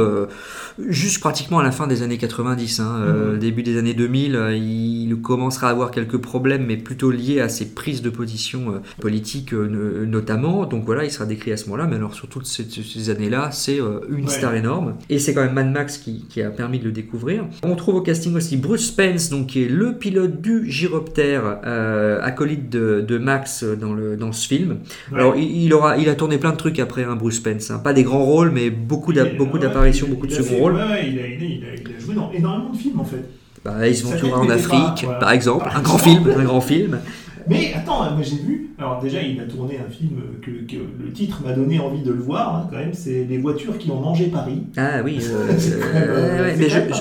juste 0.88 1.20
pratiquement 1.20 1.58
à 1.58 1.62
la 1.62 1.70
fin 1.70 1.86
des 1.86 2.02
années 2.02 2.16
90, 2.16 2.80
hein, 2.80 2.98
Mhm. 3.32 3.38
début 3.38 3.62
des 3.62 3.76
années 3.78 3.92
2000, 3.92 4.34
euh, 4.36 4.54
il 4.56 5.16
commencera 5.22 5.68
à 5.68 5.70
avoir 5.72 5.90
quelques 5.90 6.16
problèmes, 6.16 6.64
mais 6.66 6.76
plutôt 6.78 7.10
liés 7.10 7.40
à 7.40 7.48
ses 7.50 7.66
prises 7.74 8.00
de 8.00 8.08
position 8.10 8.80
politiques 9.00 9.52
no- 9.52 10.06
notamment. 10.06 10.64
Donc 10.64 10.84
voilà, 10.86 11.04
il 11.04 11.10
sera 11.10 11.26
décrit 11.26 11.52
à 11.52 11.56
ce 11.58 11.66
moment-là, 11.66 11.86
mais 11.86 11.96
alors 11.96 12.14
sur 12.14 12.28
toutes 12.28 12.46
ces, 12.46 12.64
ces 12.64 13.10
années-là, 13.10 13.50
c'est 13.50 13.78
une 14.08 14.28
star 14.28 14.54
énorme. 14.54 14.94
Et 15.10 15.18
c'est 15.26 15.34
quand 15.34 15.42
même 15.42 15.52
Mad 15.52 15.70
Max 15.70 15.98
qui, 15.98 16.24
qui 16.28 16.40
a 16.42 16.50
permis 16.50 16.78
de 16.78 16.84
le 16.84 16.92
découvrir. 16.92 17.44
On 17.62 17.74
trouve 17.76 17.96
au 17.96 18.00
casting 18.00 18.34
aussi 18.34 18.56
Bruce 18.56 18.86
Spence, 18.86 19.28
donc 19.30 19.48
qui 19.48 19.64
est 19.64 19.68
le 19.68 19.94
pilote 19.94 20.40
du 20.40 20.70
gyroptère, 20.70 21.58
euh, 21.66 22.18
acolyte 22.22 22.70
de, 22.70 23.04
de 23.06 23.18
Max 23.18 23.64
dans, 23.64 23.92
le, 23.92 24.16
dans 24.16 24.32
ce 24.32 24.46
film. 24.46 24.78
Ouais. 25.12 25.18
Alors, 25.18 25.36
il, 25.36 25.64
il 25.64 25.74
aura, 25.74 25.96
il 25.98 26.08
a 26.08 26.14
tourné 26.14 26.38
plein 26.38 26.52
de 26.52 26.56
trucs 26.56 26.78
après, 26.78 27.04
hein, 27.04 27.16
Bruce 27.16 27.36
Spence. 27.36 27.70
hein. 27.70 27.78
Pas 27.78 27.92
des 27.92 28.02
grands 28.04 28.24
rôles, 28.24 28.50
mais 28.52 28.70
beaucoup, 28.70 29.12
d'apparitions, 29.12 30.06
beaucoup 30.08 30.26
de 30.26 30.32
second 30.32 30.56
rôles. 30.56 30.74
Il 30.74 31.18
a, 31.18 31.26
il, 31.26 31.64
a, 31.64 32.00
joué 32.00 32.14
dans 32.14 32.30
énormément 32.32 32.70
de 32.72 32.76
films 32.76 33.00
en 33.00 33.04
fait. 33.04 33.24
Bah, 33.64 33.86
Ace 33.86 34.02
Ça 34.02 34.08
Ventura 34.08 34.38
en 34.40 34.48
Afrique, 34.48 35.06
par 35.20 35.32
exemple. 35.32 35.64
Par 35.64 35.76
un 35.76 35.82
grand 35.82 35.98
film, 35.98 36.30
un 36.36 36.44
grand 36.44 36.60
film. 36.60 37.00
Mais 37.48 37.72
attends, 37.74 38.02
hein, 38.02 38.10
moi 38.14 38.22
j'ai 38.22 38.36
vu. 38.36 38.70
Alors 38.78 39.00
déjà, 39.00 39.22
il 39.22 39.40
a 39.40 39.44
tourné 39.44 39.78
un 39.78 39.88
film 39.90 40.20
que, 40.42 40.50
que 40.50 40.76
le 41.02 41.12
titre 41.12 41.42
m'a 41.44 41.52
donné 41.52 41.78
envie 41.80 42.02
de 42.02 42.12
le 42.12 42.20
voir. 42.20 42.56
hein, 42.56 42.66
quand 42.70 42.76
même, 42.78 42.92
c'est 42.94 43.24
les 43.24 43.38
voitures 43.38 43.78
qui 43.78 43.90
ont 43.90 44.00
mangé 44.00 44.26
Paris. 44.26 44.62
Ah 44.76 45.00
oui. 45.04 45.18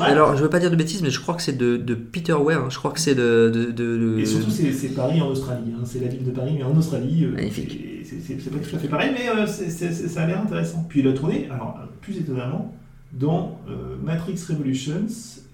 alors, 0.02 0.36
je 0.38 0.44
veux 0.44 0.50
pas 0.50 0.60
dire 0.60 0.72
de 0.72 0.76
bêtises, 0.76 1.02
mais 1.02 1.10
je 1.10 1.20
crois 1.20 1.36
que 1.36 1.42
c'est 1.42 1.58
de, 1.58 1.78
de 1.78 1.96
Peter 1.96 2.34
Weir. 2.34 2.60
hein. 2.62 2.68
Je 2.70 2.78
crois 2.78 2.92
que 2.92 3.00
c'est 3.00 3.16
de, 3.16 3.72
de, 3.76 4.20
Et 4.20 4.26
surtout, 4.26 4.52
c'est 4.52 4.90
Paris 4.96 5.22
en 5.22 5.28
Australie. 5.28 5.74
hein. 5.76 5.82
C'est 5.86 6.00
la 6.00 6.08
ville 6.08 6.24
de 6.24 6.32
Paris, 6.32 6.54
mais 6.58 6.64
en 6.64 6.76
Australie. 6.78 7.26
euh, 7.26 7.32
Magnifique. 7.36 7.80
c'est- 8.04 8.50
pas 8.50 8.58
tout 8.60 8.76
à 8.76 8.80
fait 8.80 8.88
pareil, 8.88 9.12
mais 9.14 9.30
euh, 9.30 9.46
ça 9.48 10.22
a 10.24 10.28
l'air 10.28 10.42
intéressant. 10.42 10.86
Puis 10.88 11.02
il 11.02 11.08
a 11.08 11.14
tourné, 11.14 11.48
alors 11.52 11.78
plus 12.02 12.18
étonnamment, 12.18 12.74
dans 13.14 13.60
euh, 13.70 13.96
Matrix 14.04 14.40
Revolutions 14.50 15.08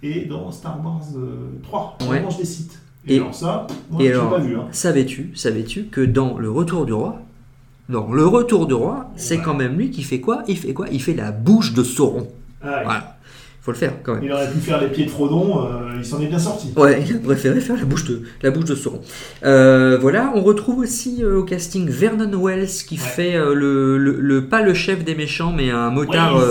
et 0.04 0.26
dans 0.26 0.52
Star 0.52 0.84
Wars 0.84 1.02
euh, 1.16 1.50
3, 1.64 1.98
Ouais. 2.10 2.18
Revanche 2.20 2.38
des 2.38 2.46
sites. 2.46 2.80
Et, 3.08 3.16
Et- 3.16 3.18
alors 3.20 3.34
ça, 3.34 3.68
moi 3.90 4.02
et 4.04 4.08
je 4.08 4.12
alors, 4.14 4.30
pas 4.30 4.40
vu. 4.40 4.56
Hein. 4.56 4.68
Savais-tu, 4.72 5.32
savais-tu 5.36 5.86
que 5.86 6.02
dans 6.02 6.38
Le 6.38 6.50
Retour 6.52 6.86
du 6.86 6.94
Roi, 6.94 7.20
dans 7.90 8.12
Le 8.14 8.26
Retour 8.26 8.68
du 8.68 8.74
Roi, 8.76 9.10
c'est 9.16 9.38
Ouais. 9.38 9.44
quand 9.44 9.56
même 9.56 9.78
lui 9.78 9.90
qui 9.90 10.04
fait 10.04 10.20
quoi? 10.20 10.44
Il 10.48 10.58
fait 10.58 10.74
quoi? 10.74 10.88
Il 10.92 11.02
fait 11.02 11.14
la 11.16 11.32
bouche 11.32 11.74
de 11.74 11.84
Sauron. 11.84 12.28
Ah. 12.62 12.82
Voilà. 12.84 13.18
Faut 13.62 13.72
le 13.72 13.78
faire 13.78 13.94
quand 14.04 14.16
même. 14.16 14.24
Il 14.24 14.32
aurait 14.32 14.50
pu 14.52 14.60
faire 14.60 14.82
les 14.82 14.88
pieds 14.88 15.06
de 15.06 15.10
Frodon, 15.12 15.66
euh, 15.66 15.92
il 16.00 16.04
s'en 16.06 16.20
est 16.20 16.26
bien 16.28 16.40
sorti. 16.40 16.74
Ouais, 16.76 17.04
il 17.08 17.16
a 17.16 17.20
préféré 17.20 17.60
faire 17.62 17.76
la 17.78 17.86
bouche 17.86 18.06
de, 18.06 18.24
la 18.42 18.50
bouche 18.52 18.66
de 18.66 18.74
Sauron. 18.76 19.02
Euh, 19.44 19.98
voilà, 20.02 20.32
on 20.36 20.42
retrouve 20.42 20.80
aussi 20.80 21.24
euh, 21.24 21.40
au 21.40 21.44
casting 21.44 21.88
Vernon 21.88 22.32
Wells 22.44 22.68
qui 22.88 22.98
fait 22.98 23.34
le, 23.38 23.98
le, 23.98 24.18
le- 24.20 24.46
pas 24.48 24.62
le 24.64 24.74
chef 24.74 25.04
des 25.04 25.14
méchants, 25.16 25.54
mais 25.56 25.70
un 25.70 25.92
motard 25.92 26.42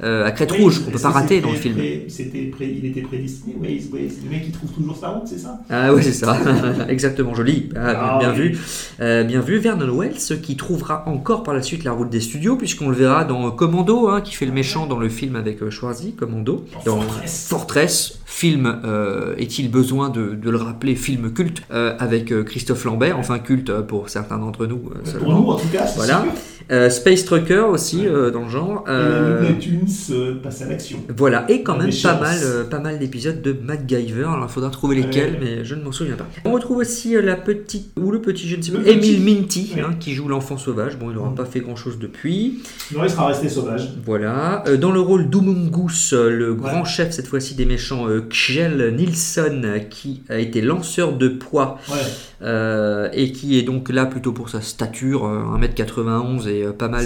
à 0.00 0.30
crête 0.32 0.52
rouge 0.52 0.78
qu'on 0.84 0.90
peut 0.90 0.96
est-ce 0.96 1.02
pas 1.02 1.10
rater 1.10 1.40
dans 1.40 1.50
le 1.50 1.56
film. 1.56 1.76
C'était 2.08 2.50
il 2.60 2.86
était 2.86 3.00
prédestiné, 3.02 3.56
Waze, 3.60 3.88
Waze. 3.92 4.18
Le 4.24 4.30
mec 4.30 4.44
qui 4.44 4.52
trouve 4.52 4.70
toujours 4.70 4.96
sa 4.96 5.08
route, 5.08 5.26
c'est 5.26 5.38
ça? 5.38 5.58
Ah 5.68 5.92
ouais, 5.92 6.02
c'est 6.02 6.12
ça, 6.12 6.38
exactement 6.88 7.34
joli. 7.34 7.70
Ah, 7.74 7.78
bien, 7.92 7.94
Ah 8.00 8.18
bien 8.20 8.32
oui. 8.32 8.52
vu. 8.52 9.24
Bien 9.26 9.40
vu, 9.40 9.58
Vernon 9.58 9.98
Wells 9.98 10.40
qui 10.42 10.56
trouvera 10.56 11.04
encore 11.08 11.42
par 11.42 11.54
la 11.54 11.62
suite 11.62 11.84
la 11.84 11.92
route 11.92 12.10
des 12.10 12.20
studios, 12.20 12.56
puisqu'on 12.56 12.88
le 12.88 12.94
verra 12.96 13.24
dans 13.24 13.50
Commando, 13.50 14.08
hein, 14.08 14.20
qui 14.20 14.34
fait 14.34 14.46
le 14.46 14.52
méchant 14.52 14.86
dans 14.86 14.98
le 14.98 15.08
film 15.08 15.36
avec 15.36 15.68
Schwarzy. 15.70 16.12
Dans 16.44 16.62
Dans 16.84 17.00
Fortress. 17.00 17.46
Fortress, 17.48 18.18
film, 18.24 18.80
euh, 18.84 19.34
est-il 19.36 19.70
besoin 19.70 20.08
de, 20.10 20.34
de 20.34 20.50
le 20.50 20.56
rappeler, 20.58 20.94
film 20.94 21.32
culte, 21.32 21.62
euh, 21.70 21.96
avec 21.98 22.32
euh, 22.32 22.42
Christophe 22.44 22.84
Lambert, 22.84 23.18
enfin 23.18 23.38
culte 23.38 23.72
pour 23.82 24.08
certains 24.08 24.38
d'entre 24.38 24.66
nous 24.66 24.78
Pour 25.18 25.28
nous, 25.34 25.48
en 25.50 25.56
tout 25.56 25.68
cas, 25.68 25.86
c'est 25.86 25.96
Voilà. 25.96 26.22
sûr. 26.22 26.32
Euh, 26.70 26.90
Space 26.90 27.24
Trucker 27.24 27.60
aussi, 27.70 27.98
Ouais. 28.00 28.06
euh, 28.08 28.30
dans 28.30 28.42
le 28.44 28.48
genre. 28.50 28.84
Et 28.86 28.90
Euh, 28.90 29.40
le 29.42 29.48
Neptunes 29.48 29.86
euh, 30.10 30.34
passe 30.42 30.62
à 30.62 30.66
l'action. 30.68 30.98
voilà, 31.16 31.44
et 31.48 31.62
quand 31.62 31.76
même 31.76 31.90
pas 32.02 32.18
mal, 32.20 32.38
pas 32.70 32.78
mal 32.80 32.98
d'épisodes 32.98 33.40
de 33.40 33.52
MacGyver. 33.52 34.24
Alors 34.24 34.46
il 34.48 34.52
faudra 34.52 34.70
trouver 34.70 34.96
lesquels, 34.96 35.34
Ouais. 35.34 35.38
mais 35.58 35.64
je 35.64 35.74
ne 35.76 35.82
m'en 35.84 35.92
souviens 35.92 36.16
pas. 36.16 36.26
On 36.44 36.52
retrouve 36.52 36.78
aussi 36.78 37.14
la 37.22 37.36
petite, 37.36 37.90
ou 38.00 38.10
le 38.10 38.20
petit, 38.20 38.48
je 38.48 38.56
ne 38.56 38.62
sais 38.62 38.72
petit. 38.72 38.90
Emile 38.90 39.22
Minty, 39.22 39.72
hein, 39.78 39.94
qui 40.00 40.12
joue 40.14 40.26
l'enfant 40.28 40.56
sauvage. 40.58 40.96
Bon, 40.98 41.10
il 41.10 41.14
n'aura 41.14 41.30
Mm. 41.30 41.34
pas 41.36 41.44
fait 41.44 41.60
grand 41.60 41.76
chose 41.76 41.98
depuis. 42.00 42.58
Non, 42.94 43.04
il 43.04 43.10
sera 43.10 43.26
resté 43.28 43.48
sauvage. 43.48 43.90
Voilà. 44.04 44.64
Dans 44.80 44.90
le 44.92 45.00
rôle 45.00 45.30
d'Umungus, 45.30 46.12
le 46.14 46.54
grand 46.54 46.84
chef 46.84 47.12
cette 47.12 47.28
fois-ci 47.28 47.54
des 47.54 47.64
méchants, 47.66 48.06
Kjell 48.30 48.94
Nilsson, 48.96 49.62
qui 49.90 50.22
a 50.28 50.38
été 50.38 50.60
lanceur 50.62 51.12
de 51.12 51.28
poids 51.28 51.78
Ouais. 51.90 53.10
et 53.12 53.32
qui 53.32 53.58
est 53.58 53.62
donc 53.62 53.88
là 53.90 54.06
plutôt 54.06 54.32
pour 54.32 54.48
sa 54.48 54.60
stature, 54.60 55.26
euh, 55.26 55.42
1m91 55.56 56.46
et 56.48 56.55
euh, 56.64 56.72
pas 56.72 56.88
mal 56.88 57.04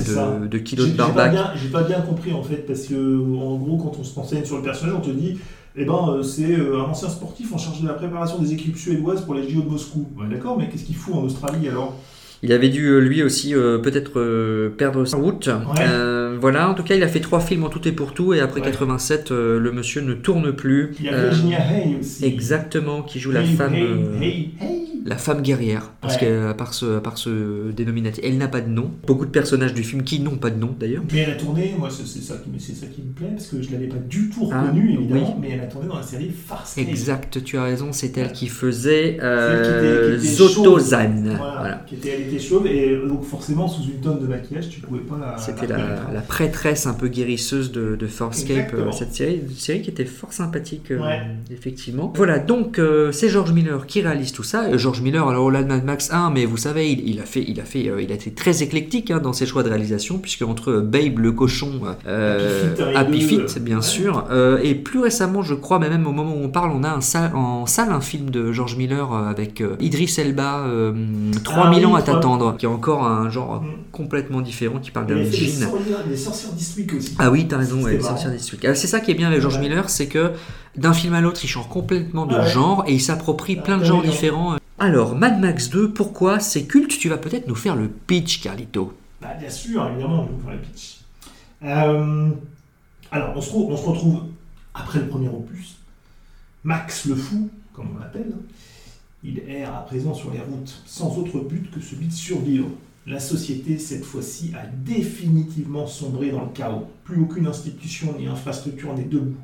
de, 0.49 0.59
kilos 0.59 0.88
de 0.88 0.97
pas, 0.97 1.09
barbac. 1.09 1.57
j'ai 1.57 1.69
pas 1.69 1.83
bien 1.83 2.00
compris 2.00 2.33
en 2.33 2.42
fait, 2.42 2.66
parce 2.66 2.83
que 2.87 2.95
en 2.95 3.57
gros, 3.57 3.76
quand 3.76 3.92
on 3.99 4.04
se 4.04 4.14
renseigne 4.14 4.45
sur 4.45 4.57
le 4.57 4.62
personnage, 4.62 4.95
on 4.97 5.00
te 5.00 5.11
dit 5.11 5.38
eh 5.76 5.85
ben, 5.85 5.95
euh, 6.09 6.23
c'est 6.23 6.50
euh, 6.52 6.78
un 6.80 6.90
ancien 6.90 7.09
sportif 7.09 7.52
en 7.52 7.59
charge 7.59 7.80
de 7.83 7.87
la 7.87 7.95
préparation 7.95 8.38
des 8.38 8.52
équipes 8.52 8.76
suédoises 8.76 9.23
pour 9.25 9.35
les 9.35 9.49
JO 9.49 9.62
de 9.62 9.69
Moscou. 9.69 10.07
Ouais, 10.19 10.26
d'accord, 10.28 10.59
mais 10.59 10.69
qu'est-ce 10.69 10.85
qu'il 10.85 10.97
fout 10.97 11.14
en 11.14 11.23
Australie 11.23 11.69
alors? 11.69 11.97
Il 12.42 12.52
avait 12.52 12.71
dû 12.71 12.87
euh, 12.87 13.00
lui 13.00 13.23
aussi 13.23 13.54
euh, 13.54 13.76
peut-être 13.78 14.12
euh, 14.19 14.71
perdre 14.71 15.04
sa 15.04 15.19
route. 15.19 15.49
Euh, 15.78 16.38
voilà, 16.40 16.71
en 16.71 16.75
tout 16.75 16.83
cas, 16.83 16.95
il 16.97 17.02
a 17.02 17.09
fait 17.09 17.21
trois 17.21 17.38
films 17.40 17.64
en 17.64 17.69
tout 17.69 17.87
et 17.87 17.92
pour 17.92 18.14
tout, 18.14 18.33
et 18.33 18.40
après 18.40 18.61
Ouais. 18.61 18.66
87, 18.69 19.30
euh, 19.30 19.61
le 19.61 19.71
monsieur 19.73 20.00
ne 20.00 20.14
tourne 20.14 20.50
plus. 20.52 20.95
Il 20.99 21.04
y 21.04 21.09
a 21.11 21.12
Euh, 21.12 21.28
Virginia 21.28 21.59
Hay 21.61 21.97
aussi. 22.00 22.25
exactement, 22.25 23.02
qui 23.02 23.21
joue 23.21 23.30
la 23.30 23.45
femme, 23.45 23.75
hey, 23.75 23.83
euh, 23.83 24.21
hey, 24.23 24.50
hey. 24.61 24.80
La 25.04 25.16
femme 25.16 25.42
guerrière, 25.42 25.90
parce 26.00 26.14
Ouais. 26.16 26.21
qu'à 26.49 26.54
part 26.54 26.75
ce, 26.75 26.97
à 26.97 27.00
part 27.00 27.16
ce 27.19 27.71
dénominatif, 27.71 28.23
elle 28.25 28.37
n'a 28.38 28.49
pas 28.49 28.61
de 28.61 28.69
nom. 28.69 28.90
Beaucoup 29.07 29.25
de 29.26 29.30
personnages 29.30 29.75
du 29.75 29.83
film 29.83 30.02
qui 30.02 30.21
n'ont 30.21 30.37
pas 30.37 30.50
de 30.50 30.59
nom 30.59 30.75
d'ailleurs. 30.78 31.02
Mais 31.12 31.21
elle 31.21 31.30
a 31.30 31.35
tourné, 31.37 31.75
moi 31.78 31.88
c'est 31.90 32.07
ça, 32.07 32.35
qui 32.42 32.50
me- 32.50 32.59
c'est 32.59 32.75
ça 32.75 32.87
qui 32.87 33.02
me 33.02 33.12
plaît, 33.12 33.28
parce 33.35 33.47
que 33.49 33.62
je 33.62 33.71
l'avais 33.73 33.87
pas 33.87 33.97
du 33.97 34.28
tout 34.30 34.49
Ah, 34.52 34.62
reconnue 34.62 34.95
évidemment, 34.95 35.35
oui. 35.37 35.40
mais 35.40 35.50
elle 35.54 35.61
a 35.61 35.66
tourné 35.66 35.88
dans 35.88 35.97
la 35.97 36.02
série 36.02 36.30
Farscape. 36.30 36.87
Exact, 36.88 37.42
tu 37.45 37.57
as 37.57 37.62
raison, 37.64 37.88
c'est 37.92 38.16
elle 38.19 38.33
qui 38.33 38.49
faisait 38.49 39.19
euh, 39.23 39.62
qui 39.62 40.16
était- 40.16 40.21
qui 40.21 40.26
était 40.26 40.37
Zotozan. 40.37 41.23
Voilà, 41.25 41.37
Voilà. 41.61 41.85
Qui 41.87 41.95
était, 41.97 42.09
elle 42.11 42.28
était 42.28 42.38
chauve, 42.42 42.66
et 42.66 42.97
donc 43.09 43.25
forcément 43.25 43.69
sous 43.69 43.83
une 43.85 44.00
tonne 44.00 44.21
de 44.21 44.26
maquillage, 44.26 44.69
tu 44.69 44.80
pouvais 44.80 45.00
pas 45.00 45.19
la. 45.19 45.38
C'était 45.38 45.66
la 45.66 45.76
la, 45.78 45.85
reconnaître. 45.85 46.12
la 46.12 46.21
prêtresse 46.21 46.87
un 46.87 46.95
peu 46.95 47.09
guérisseuse 47.09 47.73
de, 47.73 47.97
de 47.97 48.07
Farscape, 48.07 48.73
euh, 48.75 48.90
cette 48.92 49.14
série, 49.14 49.40
une 49.49 49.54
série 49.57 49.83
qui 49.83 49.90
était 49.90 50.04
fort 50.04 50.33
sympathique, 50.33 50.90
euh, 50.90 51.00
Ouais. 51.00 51.21
effectivement. 51.50 52.12
Voilà, 52.16 52.38
donc 52.38 52.78
euh, 52.78 53.12
c'est 53.12 53.28
George 53.28 53.52
Miller 53.52 53.87
qui 53.87 54.00
réalise 54.02 54.33
tout 54.33 54.42
ça. 54.42 54.76
George 54.90 55.02
Miller, 55.02 55.28
alors 55.28 55.52
de 55.52 55.59
Mad 55.62 55.85
Max 55.85 56.11
1, 56.12 56.30
mais 56.30 56.44
vous 56.47 56.56
savez, 56.56 56.90
il, 56.90 57.09
il 57.09 57.20
a 57.20 57.25
fait, 57.25 57.44
il 57.47 57.61
a 57.61 57.64
fait, 57.64 57.88
euh, 57.88 58.02
il 58.02 58.11
a 58.11 58.16
été 58.16 58.32
très 58.32 58.64
éclectique 58.64 59.12
hein, 59.12 59.20
dans 59.23 59.32
ses 59.32 59.47
choix 59.47 59.62
de 59.62 59.68
réalisation, 59.68 60.18
puisque 60.18 60.42
entre 60.42 60.73
euh, 60.73 60.80
Babe 60.80 61.20
le 61.20 61.30
cochon, 61.30 61.70
euh, 62.09 62.64
Happy 62.75 62.80
Feet, 62.80 62.80
Happy 62.82 62.97
Happy 62.97 63.20
Feet, 63.20 63.49
Feet, 63.50 63.62
bien 63.62 63.76
ouais. 63.76 63.82
sûr, 63.82 64.25
euh, 64.32 64.59
et 64.64 64.75
plus 64.75 64.99
récemment, 64.99 65.42
je 65.42 65.54
crois, 65.54 65.78
mais 65.78 65.88
même 65.88 66.09
au 66.09 66.12
moment 66.12 66.35
où 66.35 66.42
on 66.42 66.49
parle, 66.49 66.73
on 66.75 66.82
a 66.82 66.90
un 66.90 67.00
salle, 67.00 67.30
en 67.37 67.66
salle 67.66 67.92
un 67.92 68.00
film 68.00 68.30
de 68.30 68.50
George 68.50 68.75
Miller 68.76 69.12
euh, 69.12 69.30
avec 69.30 69.61
euh, 69.61 69.76
Idris 69.78 70.12
Elba, 70.18 70.64
euh, 70.66 70.92
3000 71.44 71.85
Ah 71.85 71.88
ans 71.88 71.94
à 71.94 72.02
t'attendre, 72.02 72.56
qui 72.56 72.66
est 72.66 72.68
encore 72.68 73.04
un 73.04 73.30
genre 73.30 73.61
Mm. 73.62 73.66
complètement 73.92 74.40
différent, 74.40 74.78
qui 74.80 74.90
parle 74.90 75.06
d'un 75.06 75.14
des 75.16 75.30
jean. 75.30 75.68
sorcières, 75.68 76.18
sorcières 76.18 76.52
d'Eastwick 76.52 76.94
aussi. 76.94 77.14
Ah 77.20 77.30
oui, 77.30 77.47
t'as 77.47 77.59
raison, 77.59 77.80
ouais, 77.82 77.94
marrant. 77.97 78.09
Sorcière 78.09 78.32
District. 78.32 78.64
Ah, 78.68 78.75
C'est 78.75 78.87
ça 78.88 78.99
qui 79.00 79.12
est 79.12 79.14
bien 79.14 79.28
avec 79.28 79.40
George 79.40 79.54
Ouais. 79.56 79.61
Miller, 79.62 79.88
c'est 79.88 80.06
que 80.09 80.30
d'un 80.76 80.92
film 80.92 81.14
à 81.14 81.20
l'autre, 81.20 81.40
il 81.42 81.49
change 81.49 81.68
complètement 81.68 82.26
de 82.26 82.37
Ah 82.37 82.47
genre 82.47 82.85
et 82.87 82.92
il 82.94 83.00
s'approprie 83.00 83.56
Ah, 83.59 83.62
plein 83.62 83.78
de 83.78 83.85
genres 83.85 84.02
différents. 84.02 84.56
Alors, 84.83 85.15
Mad 85.15 85.39
Max 85.39 85.69
2, 85.69 85.93
pourquoi 85.93 86.41
c'est 86.41 86.65
culte 86.65 86.97
Tu 86.99 87.11
vas 87.11 87.19
peut-être 87.19 87.47
nous 87.47 87.55
faire 87.55 87.77
le 87.77 87.87
pitch, 87.87 88.41
Carlito. 88.41 88.95
Bah, 89.21 89.35
bien 89.39 89.51
sûr, 89.51 89.87
évidemment, 89.87 90.25
je 90.25 90.29
vais 90.31 90.35
vous 90.35 90.43
faire 90.43 90.53
le 90.55 90.63
pitch. 90.63 91.01
Euh, 91.63 92.31
alors, 93.11 93.37
on 93.37 93.41
se, 93.43 93.55
on 93.55 93.77
se 93.77 93.87
retrouve 93.87 94.23
après 94.73 95.01
le 95.01 95.09
premier 95.09 95.29
opus. 95.29 95.77
Max 96.65 97.05
le 97.05 97.15
fou, 97.15 97.51
comme 97.75 97.89
on 97.95 97.99
l'appelle, 97.99 98.33
il 99.23 99.41
erre 99.41 99.75
à 99.75 99.85
présent 99.85 100.15
sur 100.15 100.31
les 100.31 100.41
routes 100.41 100.83
sans 100.87 101.15
autre 101.19 101.41
but 101.41 101.71
que 101.71 101.83
celui 101.83 102.07
de 102.07 102.13
survivre. 102.15 102.71
La 103.07 103.21
société, 103.21 103.77
cette 103.77 104.07
fois-ci, 104.07 104.53
a 104.55 104.65
définitivement 104.67 105.87
sombré 105.87 106.31
dans 106.31 106.45
le 106.45 106.53
chaos. 106.55 106.89
Plus 107.05 107.21
aucune 107.21 107.47
institution 107.47 108.15
ni 108.19 108.29
infrastructure 108.29 108.95
n'est 108.95 109.05
debout. 109.05 109.37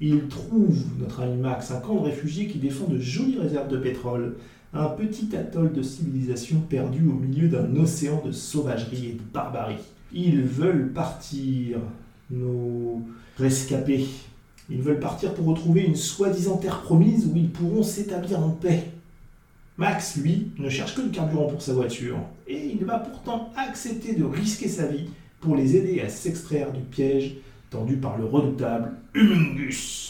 Il 0.00 0.26
trouve, 0.26 0.82
notre 0.98 1.20
ami 1.20 1.40
Max, 1.40 1.70
un 1.70 1.78
camp 1.78 1.94
de 1.94 2.08
réfugiés 2.08 2.48
qui 2.48 2.58
défend 2.58 2.86
de 2.86 2.98
jolies 2.98 3.38
réserves 3.38 3.68
de 3.68 3.76
pétrole, 3.76 4.34
un 4.72 4.86
petit 4.86 5.34
atoll 5.36 5.72
de 5.72 5.82
civilisation 5.82 6.60
perdu 6.60 7.06
au 7.06 7.12
milieu 7.12 7.48
d'un 7.48 7.74
océan 7.76 8.22
de 8.24 8.32
sauvagerie 8.32 9.08
et 9.08 9.12
de 9.12 9.22
barbarie. 9.32 9.82
Ils 10.12 10.42
veulent 10.42 10.92
partir, 10.92 11.78
nos 12.30 13.02
rescapés. 13.36 14.06
Ils 14.70 14.82
veulent 14.82 15.00
partir 15.00 15.34
pour 15.34 15.46
retrouver 15.46 15.82
une 15.82 15.96
soi-disant 15.96 16.58
terre 16.58 16.82
promise 16.82 17.26
où 17.26 17.36
ils 17.36 17.50
pourront 17.50 17.82
s'établir 17.82 18.38
en 18.38 18.50
paix. 18.50 18.84
Max, 19.76 20.16
lui, 20.16 20.50
ne 20.58 20.68
cherche 20.68 20.94
que 20.94 21.00
le 21.00 21.08
carburant 21.08 21.46
pour 21.46 21.62
sa 21.62 21.72
voiture, 21.72 22.18
et 22.46 22.76
il 22.78 22.84
va 22.84 22.98
pourtant 22.98 23.50
accepter 23.56 24.14
de 24.14 24.24
risquer 24.24 24.68
sa 24.68 24.86
vie 24.86 25.08
pour 25.40 25.56
les 25.56 25.74
aider 25.74 26.00
à 26.02 26.08
s'extraire 26.08 26.70
du 26.70 26.82
piège 26.82 27.36
tendu 27.70 27.96
par 27.96 28.18
le 28.18 28.26
redoutable 28.26 28.92
Humungus. 29.14 30.09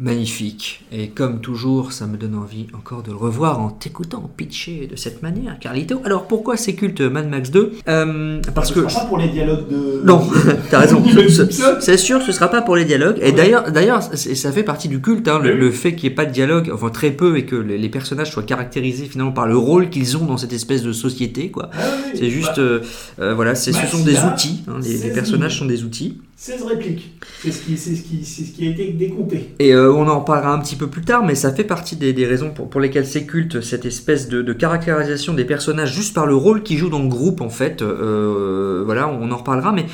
Magnifique. 0.00 0.82
Et 0.92 1.08
comme 1.08 1.42
toujours, 1.42 1.92
ça 1.92 2.06
me 2.06 2.16
donne 2.16 2.34
envie 2.34 2.66
encore 2.72 3.02
de 3.02 3.10
le 3.10 3.18
revoir 3.18 3.60
en 3.60 3.68
t'écoutant 3.68 4.30
pitcher 4.34 4.88
de 4.90 4.96
cette 4.96 5.22
manière, 5.22 5.58
Carlito. 5.58 6.00
Alors, 6.06 6.26
pourquoi 6.26 6.56
c'est 6.56 6.72
culte 6.72 7.02
Mad 7.02 7.28
Max 7.28 7.50
2 7.50 7.72
Euh, 7.86 8.40
Parce 8.54 8.70
Ce 8.70 8.72
que... 8.72 8.88
sera 8.88 9.02
pas 9.02 9.06
pour 9.08 9.18
les 9.18 9.28
dialogues 9.28 9.68
de... 9.68 10.00
Non, 10.02 10.22
t'as 10.70 10.78
raison. 10.78 11.04
Ce-. 11.28 11.80
C'est 11.80 11.98
sûr, 11.98 12.22
ce 12.22 12.32
sera 12.32 12.48
pas 12.48 12.62
pour 12.62 12.76
les 12.76 12.86
dialogues. 12.86 13.18
Et 13.20 13.32
d'ailleurs, 13.32 13.70
d'ailleurs, 13.70 14.02
ça 14.02 14.52
fait 14.52 14.62
partie 14.62 14.88
du 14.88 15.02
culte, 15.02 15.28
hein, 15.28 15.38
le, 15.38 15.70
fait 15.70 15.94
qu'il 15.94 16.08
n'y 16.08 16.12
ait 16.14 16.16
pas 16.16 16.24
de 16.24 16.32
dialogue, 16.32 16.70
enfin 16.72 16.88
très 16.88 17.10
peu, 17.10 17.36
et 17.36 17.44
que 17.44 17.56
les, 17.56 17.88
personnages 17.90 18.30
soient 18.32 18.42
caractérisés 18.42 19.04
finalement 19.04 19.32
par 19.32 19.46
le 19.46 19.56
rôle 19.58 19.90
qu'ils 19.90 20.16
ont 20.16 20.24
dans 20.24 20.38
cette 20.38 20.54
espèce 20.54 20.82
de 20.82 20.92
société, 20.92 21.50
quoi. 21.50 21.68
Ah 21.74 21.78
oui, 22.06 22.12
C'est 22.18 22.30
juste, 22.30 22.56
bah, 22.56 22.62
euh, 22.62 22.80
euh, 23.18 23.34
voilà, 23.34 23.54
ce 23.54 23.70
Max, 23.70 23.90
sont 23.90 24.02
des 24.02 24.16
outils. 24.20 24.64
hein, 24.66 24.78
les, 24.82 24.88
les 24.92 24.96
16 24.96 25.14
personnages 25.14 25.58
sont 25.58 25.66
des 25.66 25.84
outils. 25.84 26.20
16 26.42 26.62
répliques. 26.62 27.12
C'est 27.42 27.52
ce, 27.52 27.62
qui, 27.62 27.76
c'est, 27.76 27.94
ce 27.94 28.00
qui, 28.00 28.24
c'est 28.24 28.44
ce 28.44 28.52
qui 28.52 28.66
a 28.66 28.70
été 28.70 28.92
décompté. 28.92 29.50
Et 29.58 29.74
euh, 29.74 29.92
on 29.92 30.08
en 30.08 30.20
reparlera 30.20 30.54
un 30.54 30.58
petit 30.58 30.74
peu 30.74 30.86
plus 30.86 31.02
tard, 31.02 31.22
mais 31.22 31.34
ça 31.34 31.52
fait 31.52 31.64
partie 31.64 31.96
des, 31.96 32.24
raisons 32.24 32.50
pour, 32.50 32.80
lesquelles 32.80 33.06
c'est 33.06 33.26
culte, 33.26 33.60
cette 33.60 33.84
espèce 33.84 34.26
de, 34.26 34.50
caractérisation 34.54 35.34
des 35.34 35.44
personnages 35.44 35.94
juste 35.94 36.14
par 36.14 36.24
le 36.24 36.34
rôle 36.34 36.62
qu'ils 36.62 36.78
jouent 36.78 36.88
dans 36.88 37.02
le 37.02 37.10
groupe, 37.10 37.42
en 37.42 37.50
fait. 37.50 37.82
Euh, 37.82 38.82
voilà, 38.86 39.06
on 39.06 39.30
en 39.30 39.36
reparlera, 39.36 39.70
mais 39.72 39.84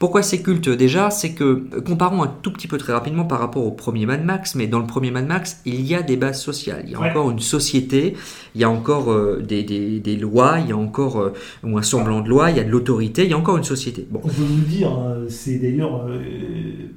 pourquoi 0.00 0.22
c'est 0.22 0.40
culte 0.42 0.68
Déjà, 0.68 1.10
c'est 1.10 1.32
que, 1.34 1.44
euh, 1.74 1.80
comparons 1.82 2.22
un 2.24 2.26
tout 2.42 2.50
petit 2.52 2.66
peu 2.66 2.78
très 2.78 2.92
rapidement 2.92 3.24
par 3.24 3.38
rapport 3.38 3.64
au 3.64 3.70
premier 3.70 4.06
Mad 4.06 4.24
Max, 4.24 4.54
mais 4.56 4.66
dans 4.66 4.80
le 4.80 4.86
premier 4.86 5.12
Mad 5.12 5.26
Max, 5.28 5.60
il 5.66 5.82
y 5.86 5.94
a 5.94 6.02
des 6.02 6.16
bases 6.16 6.40
sociales, 6.42 6.82
il 6.86 6.90
y 6.90 6.94
a 6.96 7.00
Ouais. 7.00 7.10
encore 7.10 7.30
une 7.30 7.38
société, 7.38 8.16
il 8.56 8.60
y 8.60 8.64
a 8.64 8.70
encore 8.70 9.12
euh, 9.12 9.40
des, 9.46 9.62
des- 9.62 10.00
des 10.00 10.16
lois, 10.16 10.58
il 10.58 10.68
y 10.70 10.72
a 10.72 10.76
encore, 10.76 11.20
euh, 11.20 11.32
ou 11.62 11.78
un 11.78 11.82
semblant 11.82 12.20
de 12.22 12.28
loi, 12.28 12.50
il 12.50 12.56
y 12.56 12.60
a 12.60 12.64
de 12.64 12.70
l'autorité, 12.70 13.24
il 13.24 13.30
y 13.30 13.34
a 13.34 13.38
encore 13.38 13.58
une 13.58 13.64
société. 13.64 14.08
Bon, 14.10 14.20
On 14.24 14.28
peut 14.28 14.42
vous 14.42 14.64
dire, 14.64 14.90
hein, 14.90 15.18
c'est 15.28 15.58
d'ailleurs 15.58 16.08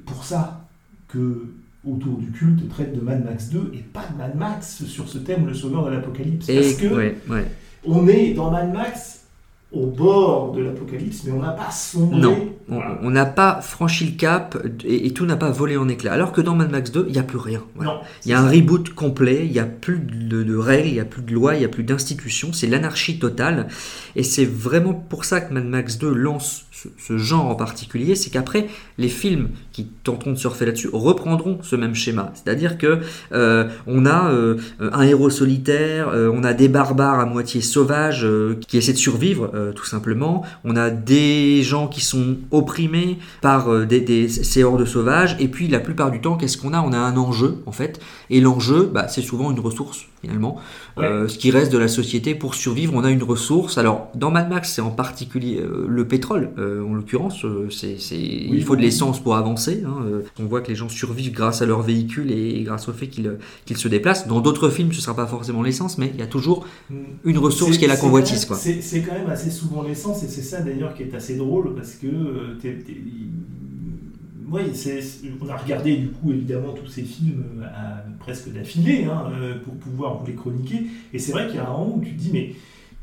pour 0.06 0.24
ça 0.24 0.66
que 1.08 1.44
autour 1.86 2.16
du 2.16 2.30
culte 2.30 2.66
traite 2.70 2.96
de 2.96 3.00
Mad 3.02 3.22
Max 3.24 3.50
2 3.50 3.70
et 3.74 3.78
pas 3.92 4.06
de 4.10 4.16
Mad 4.16 4.34
Max 4.36 4.84
sur 4.86 5.06
ce 5.08 5.18
thème, 5.18 5.46
le 5.46 5.52
sauveur 5.52 5.84
de 5.84 5.90
l'apocalypse. 5.90 6.46
Parce 6.46 6.72
que 6.74 6.86
ouais, 6.86 7.16
ouais. 7.28 7.44
on 7.86 8.08
est 8.08 8.32
dans 8.32 8.50
Mad 8.50 8.72
Max 8.72 9.23
au 9.74 9.86
bord 9.86 10.52
de 10.52 10.62
l'apocalypse, 10.62 11.22
mais 11.24 11.32
on 11.32 11.40
n'a 11.42 11.50
pas 11.50 11.70
sombré. 11.70 12.18
Non, 12.20 12.36
on 12.68 12.74
Voilà. 12.76 12.98
on 13.02 13.10
n'a 13.10 13.26
pas 13.26 13.60
franchi 13.60 14.04
le 14.06 14.12
cap 14.12 14.56
et, 14.84 15.06
et 15.06 15.10
tout 15.12 15.26
n'a 15.26 15.36
pas 15.36 15.50
volé 15.50 15.76
en 15.76 15.88
éclats. 15.88 16.12
Alors 16.12 16.32
que 16.32 16.40
dans 16.40 16.54
Mad 16.54 16.70
Max 16.70 16.92
2, 16.92 17.06
il 17.08 17.12
n'y 17.12 17.18
a 17.18 17.22
plus 17.22 17.38
rien. 17.38 17.62
Voilà. 17.74 17.92
Non, 17.92 18.00
Il 18.24 18.30
y 18.30 18.34
a 18.34 18.40
un 18.40 18.48
reboot 18.48 18.94
complet, 18.94 19.42
il 19.44 19.52
n'y 19.52 19.58
a 19.58 19.64
plus 19.64 19.98
de, 19.98 20.42
de 20.42 20.56
règles, 20.56 20.88
il 20.88 20.94
n'y 20.94 21.00
a 21.00 21.04
plus 21.04 21.22
de 21.22 21.32
lois, 21.32 21.54
il 21.54 21.58
n'y 21.60 21.64
a 21.64 21.68
plus 21.68 21.84
d'institutions, 21.84 22.52
c'est 22.52 22.66
l'anarchie 22.66 23.18
totale. 23.18 23.68
Et 24.16 24.22
c'est 24.22 24.44
vraiment 24.46 24.94
pour 24.94 25.24
ça 25.24 25.40
que 25.40 25.52
Mad 25.52 25.64
Max 25.66 25.98
2 25.98 26.12
lance 26.12 26.64
ce, 26.70 26.88
ce 26.98 27.18
genre 27.18 27.46
en 27.46 27.54
particulier, 27.54 28.14
c'est 28.16 28.30
qu'après, 28.30 28.66
les 28.98 29.08
films 29.08 29.48
qui 29.72 29.86
tenteront 30.02 30.32
de 30.32 30.36
surfer 30.36 30.66
là-dessus 30.66 30.90
reprendront 30.92 31.58
ce 31.62 31.76
même 31.76 31.94
schéma. 31.94 32.32
C'est-à-dire 32.34 32.78
que 32.78 33.00
euh, 33.32 33.68
on 33.86 34.06
a 34.06 34.30
euh, 34.30 34.56
un 34.80 35.02
héros 35.02 35.30
solitaire, 35.30 36.08
euh, 36.08 36.30
on 36.34 36.42
a 36.44 36.52
des 36.52 36.68
barbares 36.68 37.20
à 37.20 37.26
moitié 37.26 37.60
sauvages 37.60 38.26
qui 38.66 38.76
essaient 38.76 38.92
de 38.92 38.98
survivre, 38.98 39.50
euh, 39.64 39.72
tout 39.72 39.84
simplement. 39.84 40.44
On 40.64 40.76
a 40.76 40.90
des 40.90 41.62
gens 41.62 41.88
qui 41.88 42.00
sont 42.00 42.36
opprimés 42.50 43.18
par 43.40 43.72
euh, 43.72 43.86
des, 43.86 44.00
des, 44.00 44.28
ces 44.28 44.62
hordes 44.62 44.84
sauvages. 44.84 45.36
Et 45.40 45.48
puis, 45.48 45.68
la 45.68 45.80
plupart 45.80 46.10
du 46.10 46.20
temps, 46.20 46.36
qu'est-ce 46.36 46.56
qu'on 46.56 46.72
a? 46.72 46.80
On 46.80 46.92
a 46.92 46.98
un 46.98 47.16
enjeu, 47.16 47.62
en 47.66 47.72
fait. 47.72 48.00
Et 48.30 48.40
l'enjeu, 48.40 48.90
bah, 48.92 49.08
c'est 49.08 49.22
souvent 49.22 49.50
une 49.50 49.60
ressource, 49.60 50.06
finalement. 50.24 50.56
Euh, 50.98 51.28
ce 51.28 51.38
qui 51.38 51.50
reste 51.50 51.72
de 51.72 51.78
la 51.78 51.88
société 51.88 52.34
pour 52.34 52.54
survivre, 52.54 52.94
on 52.94 53.04
a 53.04 53.10
une 53.10 53.22
ressource. 53.22 53.78
Alors, 53.78 54.08
dans 54.14 54.30
Mad 54.30 54.48
Max, 54.48 54.72
c'est 54.72 54.80
en 54.80 54.90
particulier 54.90 55.58
euh, 55.58 55.86
le 55.88 56.08
pétrole, 56.08 56.50
euh, 56.58 56.84
en 56.84 56.94
l'occurrence. 56.94 57.44
c'est, 57.70 57.96
il 58.10 58.64
faut 58.64 58.76
de 58.76 58.80
l'essence 58.80 59.22
pour 59.22 59.36
avancer. 59.36 59.82
hein, 59.86 60.22
on 60.38 60.44
voit 60.44 60.60
que 60.60 60.68
les 60.68 60.74
gens 60.74 60.88
survivent 60.88 61.32
grâce 61.32 61.62
à 61.62 61.66
leur 61.66 61.82
véhicule 61.82 62.30
et, 62.30 62.62
grâce 62.62 62.88
au 62.88 62.92
fait 62.92 63.08
qu'ils, 63.08 63.36
qu'ils 63.66 63.76
se 63.76 63.88
déplacent. 63.88 64.26
Dans 64.26 64.40
d'autres 64.40 64.70
films, 64.70 64.92
ce 64.92 64.98
ne 64.98 65.02
sera 65.02 65.16
pas 65.16 65.26
forcément 65.26 65.62
l'essence, 65.62 65.98
mais 65.98 66.10
il 66.14 66.20
y 66.20 66.22
a 66.22 66.26
toujours 66.26 66.66
une 67.24 67.38
ressource 67.38 67.76
qui 67.76 67.84
est 67.84 67.88
la 67.88 67.96
convoitise. 67.96 68.46
C'est 68.54 69.02
quand 69.02 69.12
même 69.12 69.30
assez 69.30 69.50
souvent 69.50 69.82
l'essence, 69.82 70.22
et 70.22 70.28
c'est 70.28 70.42
ça 70.42 70.60
d'ailleurs 70.60 70.94
qui 70.94 71.02
est 71.02 71.14
assez 71.14 71.36
drôle, 71.36 71.74
parce 71.74 71.94
que 71.94 72.06
oui, 74.50 74.62
on 75.40 75.48
a 75.48 75.56
regardé 75.56 75.96
du 75.96 76.08
coup 76.08 76.32
évidemment 76.32 76.72
tous 76.72 76.86
ces 76.88 77.02
films 77.02 77.44
euh, 77.60 77.64
à- 77.66 78.04
presque 78.18 78.52
d'affilée 78.52 79.04
hein, 79.04 79.30
euh, 79.40 79.58
pour 79.62 79.74
pouvoir 79.74 80.18
vous 80.18 80.26
les 80.26 80.34
chroniquer, 80.34 80.86
et 81.12 81.18
c'est 81.18 81.32
vrai 81.32 81.46
qu'il 81.46 81.56
y 81.56 81.58
a 81.58 81.68
un 81.68 81.72
moment 81.72 81.96
où 81.96 82.00
tu 82.04 82.12
te 82.14 82.20
dis 82.20 82.30
mais 82.32 82.54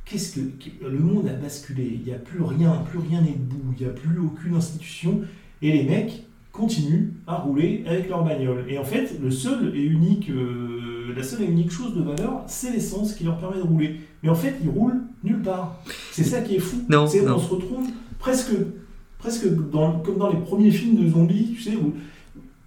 qu'est-ce 0.05 0.35
que 0.39 0.41
le 0.83 0.99
monde 0.99 1.27
a 1.27 1.33
basculé, 1.33 1.99
il 1.99 2.05
n'y 2.05 2.13
a 2.13 2.19
plus 2.19 2.41
rien, 2.43 2.71
plus 2.89 2.99
rien 2.99 3.21
n'est 3.21 3.31
debout, 3.31 3.73
il 3.79 3.85
n'y 3.85 3.89
a 3.89 3.93
plus 3.93 4.19
aucune 4.19 4.55
institution, 4.55 5.21
et 5.61 5.71
les 5.71 5.83
mecs 5.83 6.23
continuent 6.51 7.11
à 7.27 7.35
rouler 7.37 7.83
avec 7.87 8.09
leur 8.09 8.25
bagnole. 8.25 8.65
Et 8.67 8.77
en 8.77 8.83
fait, 8.83 9.17
le 9.23 9.31
seul 9.31 9.71
et 9.73 9.83
unique, 9.85 10.29
euh, 10.29 11.13
la 11.15 11.23
seule 11.23 11.43
et 11.43 11.45
unique 11.45 11.71
chose 11.71 11.95
de 11.95 12.01
valeur, 12.01 12.43
c'est 12.47 12.71
l'essence 12.73 13.13
qui 13.13 13.23
leur 13.23 13.37
permet 13.37 13.55
de 13.55 13.61
rouler. 13.61 14.01
Mais 14.21 14.27
en 14.27 14.35
fait, 14.35 14.55
ils 14.61 14.67
roulent 14.69 14.99
nulle 15.23 15.41
part. 15.41 15.81
C'est 16.11 16.25
ça 16.25 16.41
qui 16.41 16.55
est 16.55 16.59
fou. 16.59 16.81
Non, 16.89 17.07
C'est- 17.07 17.21
non. 17.21 17.35
On 17.35 17.39
se 17.39 17.49
retrouve 17.53 17.87
presque, 18.19 18.51
presque 19.21 19.47
dans, 19.71 19.99
comme 19.99 20.17
dans 20.17 20.29
les 20.29 20.37
premiers 20.39 20.71
films 20.71 20.95
de 21.03 21.09
zombies, 21.09 21.53
tu 21.55 21.61
sais, 21.61 21.75
où 21.75 21.93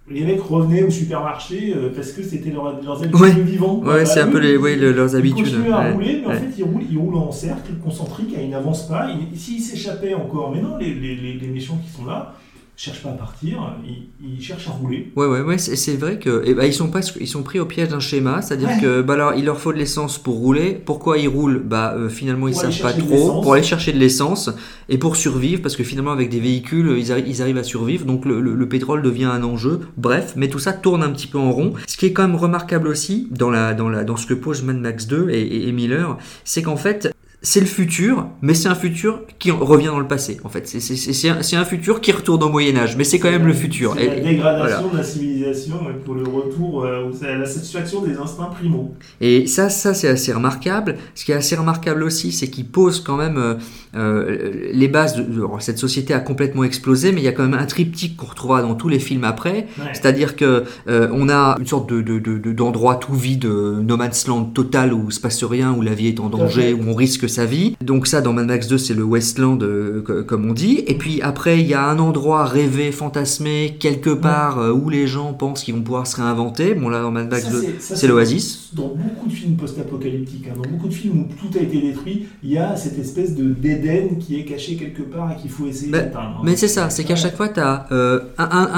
les 0.09 0.23
mecs 0.23 0.41
revenaient 0.41 0.83
au 0.83 0.89
supermarché 0.91 1.73
euh, 1.75 1.89
parce 1.95 2.11
que 2.11 2.21
c'était 2.23 2.51
leur, 2.51 2.81
leurs 2.83 2.99
habitudes 3.03 3.19
Ouais. 3.21 3.33
de 3.33 3.41
vivant. 3.41 3.79
Ouais, 3.83 4.05
c'est 4.05 4.21
un 4.21 4.27
peu 4.27 4.39
les- 4.39 4.55
ouais, 4.55 4.75
le- 4.75 4.91
leurs 4.93 5.09
ils 5.13 5.17
habitudes, 5.17 5.45
continuent 5.45 5.71
à 5.73 5.81
ouais, 5.81 5.91
rouler, 5.93 6.21
mais 6.21 6.27
en 6.33 6.37
fait, 6.37 6.49
ils 6.57 6.63
roulent, 6.63 6.83
ils 6.91 6.97
roulent 6.97 7.15
en 7.17 7.31
cercle 7.31 7.73
concentrique, 7.83 8.35
ils 8.41 8.49
n'avancent 8.49 8.87
pas. 8.87 9.09
Ils- 9.11 9.37
S'ils 9.37 9.61
s'échappaient 9.61 10.13
encore, 10.13 10.51
mais 10.55 10.61
non, 10.61 10.77
les, 10.77 10.93
les, 10.93 11.15
les, 11.15 11.33
les 11.33 11.47
méchants 11.47 11.79
qui 11.85 11.91
sont 11.91 12.05
là, 12.05 12.35
cherchent 12.77 13.01
pas 13.03 13.09
à 13.09 13.13
partir, 13.13 13.57
ils, 13.85 14.07
ils 14.35 14.41
cherchent 14.41 14.67
à 14.67 14.71
rouler. 14.71 15.11
Ouais, 15.15 15.25
ouais, 15.27 15.41
ouais, 15.41 15.57
c'est 15.57 15.75
c'est 15.75 15.95
vrai 15.95 16.19
que 16.19 16.43
eh 16.45 16.53
ben, 16.53 16.65
ils 16.65 16.73
sont 16.73 16.89
pas, 16.89 16.99
ils 17.19 17.27
sont 17.27 17.43
pris 17.43 17.59
au 17.59 17.65
piège 17.65 17.89
d'un 17.89 17.99
schéma, 17.99 18.41
c'est-à-dire 18.41 18.67
Ouais. 18.69 18.79
que 18.81 19.01
bah 19.01 19.13
alors 19.13 19.33
il 19.35 19.45
leur 19.45 19.59
faut 19.59 19.71
de 19.73 19.77
l'essence 19.77 20.17
pour 20.17 20.35
rouler. 20.35 20.73
Pourquoi 20.85 21.17
ils 21.17 21.27
roulent? 21.27 21.59
Bah 21.63 21.93
euh, 21.97 22.09
finalement 22.09 22.47
ils 22.47 22.55
savent 22.55 22.77
pas 22.81 22.93
trop 22.93 23.41
pour 23.41 23.53
aller 23.53 23.63
chercher 23.63 23.93
de 23.93 23.97
l'essence 23.99 24.49
et 24.89 24.97
pour 24.97 25.15
survivre 25.15 25.61
parce 25.61 25.75
que 25.75 25.83
finalement 25.83 26.11
avec 26.11 26.29
des 26.29 26.39
véhicules 26.39 26.95
ils, 26.97 27.11
arri- 27.11 27.23
ils 27.27 27.41
arrivent 27.41 27.57
à 27.57 27.63
survivre 27.63 28.05
donc 28.05 28.25
le, 28.25 28.41
le- 28.41 28.55
le 28.55 28.69
pétrole 28.69 29.01
devient 29.01 29.25
un 29.25 29.43
enjeu. 29.43 29.79
Bref, 29.97 30.33
mais 30.35 30.47
tout 30.49 30.59
ça 30.59 30.73
tourne 30.73 31.03
un 31.03 31.11
petit 31.11 31.27
peu 31.27 31.37
en 31.37 31.51
rond. 31.51 31.73
Ce 31.87 31.97
qui 31.97 32.05
est 32.07 32.13
quand 32.13 32.27
même 32.27 32.35
remarquable 32.35 32.87
aussi 32.87 33.27
dans 33.31 33.49
la 33.49 33.73
dans 33.73 33.89
la 33.89 34.03
dans 34.03 34.17
ce 34.17 34.25
que 34.25 34.33
pose 34.33 34.63
Mad 34.63 34.77
Max 34.77 35.07
2 35.07 35.29
et, 35.29 35.39
et- 35.41 35.67
et 35.67 35.71
Miller, 35.71 36.17
c'est 36.43 36.61
qu'en 36.61 36.77
fait 36.77 37.13
c'est 37.45 37.59
le 37.59 37.67
futur, 37.67 38.25
mais 38.41 38.55
c'est 38.55 38.67
un 38.67 38.75
futur 38.75 39.19
qui 39.37 39.51
en- 39.51 39.59
revient 39.59 39.85
dans 39.85 39.99
le 39.99 40.07
passé. 40.07 40.39
En 40.43 40.49
fait, 40.49 40.67
c'est 40.67 41.55
un, 41.55 41.65
futur 41.65 42.01
qui 42.01 42.11
retourne 42.11 42.41
au 42.43 42.49
Moyen 42.49 42.75
Âge, 42.75 42.97
mais 42.97 43.03
c'est 43.03 43.19
quand 43.19 43.29
même 43.29 43.45
le 43.45 43.53
futur. 43.53 43.93
C'est 43.95 44.07
la 44.07 44.19
dégradation 44.19 44.77
voilà. 44.81 44.93
de 44.93 44.97
la 44.97 45.03
civilisation 45.03 45.75
et 45.91 46.03
pour 46.03 46.15
le 46.15 46.23
retour 46.23 46.83
euh, 46.85 47.11
à 47.21 47.35
la 47.37 47.45
satisfaction 47.45 48.01
des 48.01 48.17
instincts 48.17 48.45
primaux. 48.59 48.95
Et 49.21 49.45
ça, 49.45 49.69
ça 49.69 49.93
c'est 49.93 50.07
assez 50.07 50.33
remarquable. 50.33 50.95
Ce 51.13 51.23
qui 51.23 51.31
est 51.33 51.35
assez 51.35 51.55
remarquable 51.55 52.01
aussi, 52.03 52.31
c'est 52.31 52.47
qu'il 52.47 52.65
pose 52.65 52.99
quand 53.01 53.15
même 53.17 53.37
euh, 53.37 53.53
euh, 53.95 54.51
les 54.73 54.87
bases 54.87 55.15
de, 55.15 55.21
de- 55.21 55.37
alors, 55.37 55.61
cette 55.61 55.77
société 55.77 56.13
a 56.15 56.19
complètement 56.19 56.63
explosé, 56.63 57.11
mais 57.11 57.21
il 57.21 57.25
y 57.25 57.27
a 57.27 57.31
quand 57.31 57.43
même 57.47 57.53
un 57.59 57.65
triptyque 57.67 58.17
qu'on 58.17 58.25
retrouvera 58.25 58.63
dans 58.63 58.73
tous 58.73 58.89
les 58.89 58.99
films 58.99 59.23
après. 59.23 59.67
Ouais. 59.77 59.85
C'est-à-dire 59.93 60.35
que 60.35 60.63
euh, 60.87 61.07
on 61.13 61.29
a 61.29 61.55
une 61.59 61.67
sorte 61.67 61.89
de, 61.89 62.01
de- 62.01 62.17
de- 62.19 62.39
de- 62.39 62.51
d'endroit 62.53 62.95
tout 62.95 63.13
vide, 63.13 63.45
euh, 63.45 63.81
no 63.81 63.97
man's 63.97 64.27
land 64.27 64.45
total 64.45 64.93
où 64.93 65.05
il 65.09 65.13
se 65.13 65.19
passe 65.19 65.43
rien, 65.43 65.73
où 65.73 65.81
la 65.83 65.93
vie 65.93 66.07
est 66.07 66.19
en 66.19 66.29
danger, 66.29 66.73
où 66.73 66.81
on 66.89 66.93
risque 66.95 67.29
sa 67.35 67.45
vie. 67.45 67.75
Donc 67.81 68.07
ça, 68.07 68.21
dans 68.21 68.33
Mad 68.33 68.47
Max 68.47 68.67
2, 68.67 68.77
c'est 68.77 68.93
le 68.93 69.03
Westland, 69.03 69.61
euh, 69.63 70.01
co- 70.01 70.23
comme 70.23 70.49
on 70.49 70.53
dit. 70.53 70.83
Et 70.87 70.95
puis 70.95 71.21
après, 71.21 71.59
il 71.59 71.67
y 71.67 71.73
a 71.73 71.87
un 71.87 71.99
endroit 71.99 72.45
rêvé, 72.45 72.91
fantasmé, 72.91 73.75
quelque 73.79 74.09
part 74.09 74.59
euh, 74.59 74.71
où 74.71 74.89
les 74.89 75.07
gens 75.07 75.33
pensent 75.33 75.63
qu'ils 75.63 75.73
vont 75.75 75.81
pouvoir 75.81 76.07
se 76.07 76.15
réinventer. 76.17 76.73
Bon 76.75 76.89
là, 76.89 77.01
dans 77.01 77.11
Mad 77.11 77.29
Max 77.29 77.43
Ça, 77.45 77.51
2, 77.51 77.63
ça, 77.79 77.95
c'est 77.95 78.07
l'Oasis. 78.07 78.69
Dans 78.73 78.87
beaucoup 78.95 79.27
de 79.27 79.33
films 79.33 79.55
post-apocalyptiques, 79.55 80.47
hein, 80.49 80.55
dans 80.61 80.69
beaucoup 80.69 80.87
de 80.87 80.93
films 80.93 81.19
où 81.21 81.27
tout 81.39 81.57
a 81.57 81.61
été 81.61 81.79
détruit, 81.81 82.27
il 82.43 82.51
y 82.51 82.57
a 82.57 82.75
cette 82.75 82.97
espèce 82.99 83.35
de 83.35 83.45
d'Éden 83.53 84.17
qui 84.19 84.39
est 84.39 84.45
caché 84.45 84.75
quelque 84.75 85.01
part 85.03 85.31
et 85.31 85.41
qu'il 85.41 85.49
faut 85.51 85.65
essayer 85.67 85.91
Mais- 85.91 85.99
d'atteindre. 85.99 86.37
hein. 86.39 86.41
Mais 86.43 86.55
c'est 86.55 86.67
ça, 86.67 86.89
c'est 86.89 87.03
qu'à 87.03 87.15
chaque 87.15 87.35
fois, 87.37 87.49
tu 87.49 87.59
as 87.59 87.87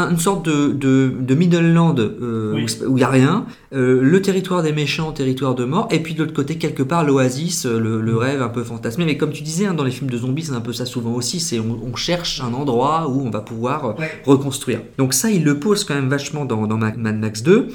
une 0.10 0.18
sorte 0.20 0.46
de, 0.46 0.72
de, 0.74 1.12
de 1.20 1.36
middle 1.36 1.74
land 1.74 1.96
euh, 2.00 2.54
Oui. 2.56 2.66
où 2.88 2.92
il 2.92 2.96
n'y 2.96 3.04
a 3.04 3.10
rien, 3.10 3.46
euh, 3.74 4.00
le 4.02 4.22
territoire 4.22 4.64
des 4.64 4.72
méchants, 4.72 5.12
territoire 5.12 5.56
de 5.56 5.66
mort, 5.66 5.88
et 5.92 6.00
puis 6.00 6.14
de 6.14 6.20
l'autre 6.20 6.34
côté, 6.34 6.56
quelque 6.58 6.84
part, 6.84 7.04
l'oasis, 7.06 7.66
euh, 7.66 7.80
le, 7.80 8.02
le 8.02 8.16
rêve 8.18 8.42
un 8.48 8.50
peu 8.50 8.64
fantasmé. 8.64 9.06
Mais 9.06 9.16
comme 9.18 9.32
tu 9.32 9.44
disais, 9.44 9.66
hein, 9.68 9.74
dans 9.76 9.84
les 9.84 9.92
films 9.92 10.10
de 10.10 10.18
zombies, 10.18 10.44
c'est 10.46 10.54
un 10.54 10.62
peu 10.62 10.74
ça 10.74 10.86
souvent 10.86 11.14
aussi, 11.14 11.40
c'est 11.40 11.60
on, 11.60 11.80
on 11.84 11.96
cherche 11.96 12.42
un 12.42 12.54
endroit 12.54 13.08
où 13.08 13.22
on 13.22 13.30
va 13.30 13.42
pouvoir 13.42 13.86
euh, 13.86 13.94
Ouais. 14.00 14.12
reconstruire. 14.26 14.82
Donc 14.98 15.14
ça, 15.14 15.30
il 15.30 15.44
le 15.44 15.60
pose 15.60 15.84
quand 15.84 15.94
même 15.96 16.10
vachement 16.10 16.46
dans, 16.46 16.66
dans 16.68 16.78
Mad 16.78 16.98
Max 16.98 17.44
2. 17.44 17.68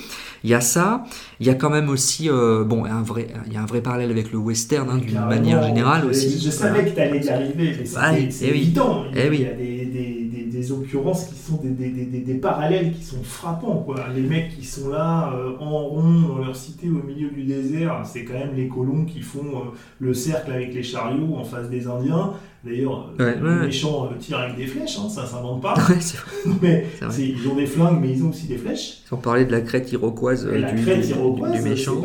Il 0.45 0.51
y 0.51 0.55
a 0.55 0.61
ça, 0.61 1.05
il 1.43 1.47
y 1.47 1.51
a 1.51 1.55
quand 1.57 1.71
même 1.71 1.89
aussi, 1.89 2.31
euh, 2.31 2.63
bon, 2.63 2.85
un 2.85 3.03
vrai, 3.03 3.27
il 3.49 3.53
y 3.53 3.57
a 3.57 3.63
un 3.63 3.67
vrai 3.67 3.81
parallèle 3.81 4.11
avec 4.13 4.31
le 4.31 4.39
western 4.39 4.89
hein, 4.91 4.99
d'une 4.99 5.19
manière 5.19 5.61
générale 5.63 6.07
aussi. 6.07 6.41
Je 6.41 6.51
savais 6.51 6.85
que 6.85 6.91
tu 6.95 7.01
allais 7.01 7.21
y 7.21 7.29
arriver, 7.29 7.75
mais 7.79 7.85
c'est 7.85 8.31
c'est- 8.31 8.47
eh 8.47 8.53
oui. 8.53 8.59
évident. 8.61 9.05
Il 9.11 9.19
y 9.19 9.21
a, 9.21 9.25
Eh 9.27 9.29
oui. 9.31 9.37
il 9.41 9.43
y 9.43 9.47
a 9.47 9.53
des, 9.55 9.87
des- 9.87 10.29
des- 10.35 10.43
des 10.53 10.73
occurrences 10.73 11.25
qui 11.27 11.35
sont 11.35 11.59
des, 11.65 12.35
parallèles 12.35 12.93
qui 12.93 13.03
sont 13.03 13.23
frappants. 13.25 13.83
Quoi. 13.85 13.97
Les 14.15 14.23
mecs 14.23 14.55
qui 14.57 14.65
sont 14.65 14.91
là 14.91 15.33
euh, 15.35 15.57
en 15.59 15.79
rond 15.89 16.21
dans 16.29 16.39
leur 16.45 16.55
cité 16.55 16.89
au 16.89 17.03
milieu 17.07 17.31
du 17.31 17.43
désert, 17.43 18.03
c'est 18.05 18.25
quand 18.25 18.35
même 18.35 18.55
les 18.55 18.69
colons 18.69 19.05
qui 19.05 19.21
font 19.21 19.41
euh, 19.41 19.71
le 19.99 20.15
cercle 20.15 20.53
avec 20.53 20.73
les 20.75 20.83
chariots 20.85 21.35
en 21.37 21.43
face 21.45 21.69
des 21.71 21.87
Indiens. 21.89 22.35
D'ailleurs, 22.65 23.11
euh, 23.19 23.25
Ouais, 23.25 23.35
les 23.35 23.43
ouais, 23.43 23.67
méchants 23.67 24.07
euh, 24.13 24.17
tirent 24.21 24.39
avec 24.39 24.57
des 24.57 24.67
flèches, 24.67 24.97
hein, 24.99 25.09
ça 25.09 25.27
s'invente 25.27 25.61
pas. 25.61 25.75
Mais 26.63 26.87
ils 27.19 27.49
ont 27.49 27.57
des 27.57 27.67
flingues, 27.67 27.99
mais 28.01 28.11
ils 28.13 28.23
ont 28.25 28.31
aussi 28.31 28.47
des 28.47 28.57
flèches. 28.57 29.01
Sans 29.09 29.17
parler 29.17 29.45
de 29.45 29.51
la 29.53 29.61
crête 29.63 29.91
iroquoise 29.91 30.47
euh, 30.47 30.55
Et 30.55 30.59
la 30.61 30.73
du, 30.73 30.83
crête 30.83 31.09
iroquoise, 31.09 31.53
du 31.61 31.69
méchant. 31.69 32.01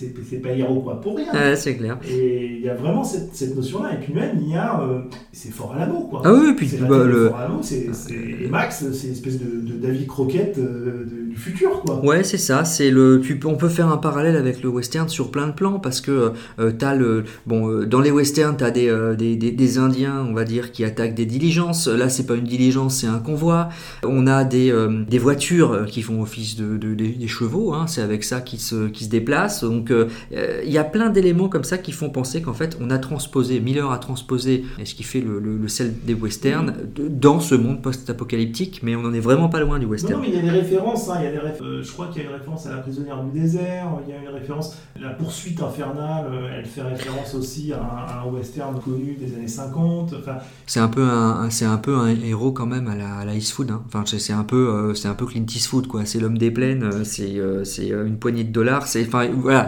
c'est 0.00 0.40
pas, 0.40 0.48
pas 0.48 0.54
iroquois 0.54 1.00
pour 1.00 1.16
rien. 1.16 1.54
C'est 1.56 1.76
clair. 1.76 1.98
Et 2.08 2.56
il 2.56 2.60
y 2.62 2.68
a 2.70 2.74
vraiment 2.74 3.04
cette, 3.04 3.34
cette 3.34 3.54
notion-là. 3.54 3.94
Et 3.94 3.98
puis 4.04 4.14
même, 4.14 4.38
il 4.40 4.50
y 4.50 4.54
a. 4.56 4.80
euh, 4.80 5.00
c'est 5.32 5.52
fort 5.52 5.74
à 5.74 5.80
la 5.80 5.86
quoi. 5.86 6.22
Ah 6.24 6.32
oui, 6.32 6.50
et 6.50 6.54
puis 6.54 6.68
c'est 6.68 6.78
bah, 6.78 7.04
le- 7.04 7.28
Fort 7.28 7.58
c'est- 7.60 8.48
Max, 8.48 8.84
c'est 8.92 9.06
une 9.08 9.12
espèce 9.12 9.38
de, 9.38 9.60
de 9.60 9.74
David 9.74 10.06
Croquette 10.06 10.56
euh, 10.58 11.04
de- 11.04 11.21
du 11.32 11.40
futur, 11.40 11.80
quoi. 11.82 12.04
Ouais, 12.04 12.22
c'est 12.24 12.38
ça. 12.38 12.64
C'est 12.64 12.90
le. 12.90 13.20
Tu 13.22 13.38
on 13.44 13.54
peut 13.56 13.68
faire 13.68 13.88
un 13.88 13.96
parallèle 13.96 14.36
avec 14.36 14.62
le 14.62 14.68
western 14.68 15.08
sur 15.08 15.30
plein 15.30 15.46
de 15.48 15.52
plans 15.52 15.78
parce 15.78 16.00
que 16.00 16.32
euh, 16.58 16.70
t'as 16.76 16.94
le. 16.94 17.24
Bon, 17.46 17.68
euh, 17.70 17.86
dans 17.86 18.00
les 18.00 18.10
westerns, 18.10 18.56
t'as 18.56 18.70
des, 18.70 18.88
euh, 18.88 19.14
des, 19.14 19.36
des, 19.36 19.50
des 19.50 19.78
Indiens, 19.78 20.24
on 20.28 20.32
va 20.34 20.44
dire, 20.44 20.72
qui 20.72 20.84
attaquent 20.84 21.14
des 21.14 21.26
diligences. 21.26 21.88
Là, 21.88 22.08
c'est 22.08 22.26
pas 22.26 22.34
une 22.34 22.44
diligence, 22.44 22.96
c'est 22.96 23.06
un 23.06 23.18
convoi. 23.18 23.68
On 24.04 24.26
a 24.26 24.44
des, 24.44 24.72
des 25.08 25.18
voitures 25.18 25.86
qui 25.86 26.02
font 26.02 26.20
office 26.22 26.56
de, 26.56 26.76
de- 26.76 26.94
des, 26.94 27.28
chevaux. 27.28 27.72
Hein, 27.72 27.86
c'est 27.86 28.02
avec 28.02 28.24
ça 28.24 28.40
qu'ils 28.40 28.60
se, 28.60 28.88
qu'ils 28.88 29.06
se 29.06 29.10
déplacent. 29.10 29.64
Donc, 29.64 29.92
il 30.32 30.70
y 30.70 30.78
a 30.78 30.84
plein 30.84 31.10
d'éléments 31.10 31.48
comme 31.48 31.64
ça 31.64 31.78
qui 31.78 31.92
font 31.92 32.10
penser 32.10 32.42
qu'en 32.42 32.54
fait, 32.54 32.76
on 32.80 32.90
a 32.90 32.98
transposé. 32.98 33.60
Miller 33.60 33.90
a 33.90 33.98
transposé 33.98 34.64
ce 34.84 34.94
qui 34.94 35.02
fait 35.02 35.20
le, 35.20 35.38
le, 35.38 35.56
le 35.56 35.68
sel 35.68 35.94
des 36.06 36.14
westerns 36.14 36.74
de- 36.94 37.08
dans 37.08 37.40
ce 37.40 37.54
monde 37.54 37.80
post-apocalyptique, 37.82 38.80
mais 38.82 38.94
on 38.96 39.04
en 39.04 39.14
est 39.14 39.20
vraiment 39.20 39.48
pas 39.48 39.60
loin 39.60 39.78
du 39.78 39.86
Non, 39.86 39.90
western. 39.92 40.14
non, 40.14 40.20
mais 40.20 40.28
il 40.28 40.34
y 40.34 40.38
a 40.38 40.42
des 40.42 40.50
références. 40.50 41.08
hein, 41.08 41.14
il 41.22 41.34
y 41.34 41.36
a 41.38 41.40
des 41.40 41.62
euh, 41.62 41.82
je 41.82 41.92
crois 41.92 42.06
qu'il 42.08 42.22
y 42.22 42.26
a 42.26 42.28
une 42.28 42.34
référence 42.34 42.66
à 42.66 42.70
la 42.70 42.78
prisonnière 42.78 43.22
du 43.22 43.38
désert. 43.38 43.88
Il 44.06 44.12
y 44.12 44.16
a 44.16 44.20
une 44.20 44.28
référence. 44.28 44.76
La 45.00 45.10
poursuite 45.10 45.60
infernale, 45.60 46.26
euh, 46.32 46.48
elle 46.58 46.66
fait 46.66 46.82
référence 46.82 47.34
aussi 47.34 47.72
à 47.72 47.78
un, 47.80 48.06
à 48.06 48.22
un 48.24 48.30
western 48.30 48.78
connu 48.80 49.16
des 49.18 49.34
années 49.34 49.48
50. 49.48 50.14
Enfin, 50.18 50.36
C'est 50.66 50.80
un 50.80 50.88
peu 50.88 51.02
un, 51.02 51.42
un- 51.42 51.50
c'est 51.50 51.64
un 51.64 51.78
peu 51.78 51.96
un 51.96 52.08
héros 52.08 52.52
quand 52.52 52.66
même 52.66 52.88
à 52.88 52.94
la, 52.96 53.14
à 53.16 53.24
la 53.24 53.34
Eastwood. 53.34 53.70
Hein. 53.70 53.82
Enfin, 53.86 54.04
c'est 54.06 54.32
un 54.32 54.44
peu, 54.44 54.68
euh, 54.68 54.94
c'est 54.94 55.08
un 55.08 55.14
peu 55.14 55.26
Clint 55.26 55.46
Eastwood 55.48 55.86
quoi. 55.86 56.04
C'est 56.04 56.18
l'homme 56.20 56.38
des 56.38 56.50
plaines. 56.50 57.04
C'est, 57.04 57.38
euh, 57.38 57.64
c'est 57.64 57.88
une 57.88 58.18
poignée 58.18 58.44
de 58.44 58.52
dollars. 58.52 58.86
C'est, 58.86 59.06
enfin, 59.06 59.28
voilà. 59.34 59.66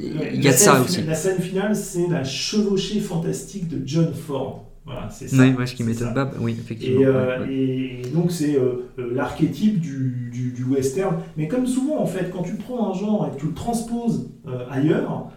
Il 0.00 0.42
y 0.42 0.48
a 0.48 0.52
de 0.52 0.56
ça 0.56 0.80
aussi. 0.82 1.02
La 1.02 1.14
scène 1.14 1.40
finale, 1.40 1.74
c'est 1.76 2.06
la 2.08 2.24
chevauchée 2.24 3.00
fantastique 3.00 3.68
de 3.68 3.82
John 3.86 4.12
Ford. 4.14 4.69
Voilà, 4.90 5.08
c'est 5.10 5.28
ça. 5.28 5.42
Oui, 5.42 5.52
moi, 5.52 5.66
ce 5.66 5.74
qui 5.74 5.84
m'étonne 5.84 6.14
pas, 6.14 6.30
oui, 6.40 6.56
effectivement. 6.60 7.00
Et, 7.00 7.04
euh, 7.06 7.38
ouais, 7.40 7.46
ouais. 7.46 7.54
et 7.54 8.02
donc 8.14 8.30
c'est 8.32 8.56
euh, 8.56 8.88
euh, 8.98 9.10
l'archétype 9.14 9.80
du, 9.80 10.30
du- 10.32 10.52
du 10.52 10.64
western. 10.64 11.16
Mais 11.36 11.48
comme 11.48 11.66
souvent 11.66 12.00
en 12.00 12.06
fait, 12.06 12.30
quand 12.32 12.42
tu 12.42 12.54
prends 12.54 12.90
un 12.90 12.94
genre 12.94 13.28
et 13.30 13.34
que 13.36 13.40
tu 13.40 13.46
le 13.46 13.54
transposes 13.54 14.30
euh, 14.48 14.64
ailleurs, 14.70 15.30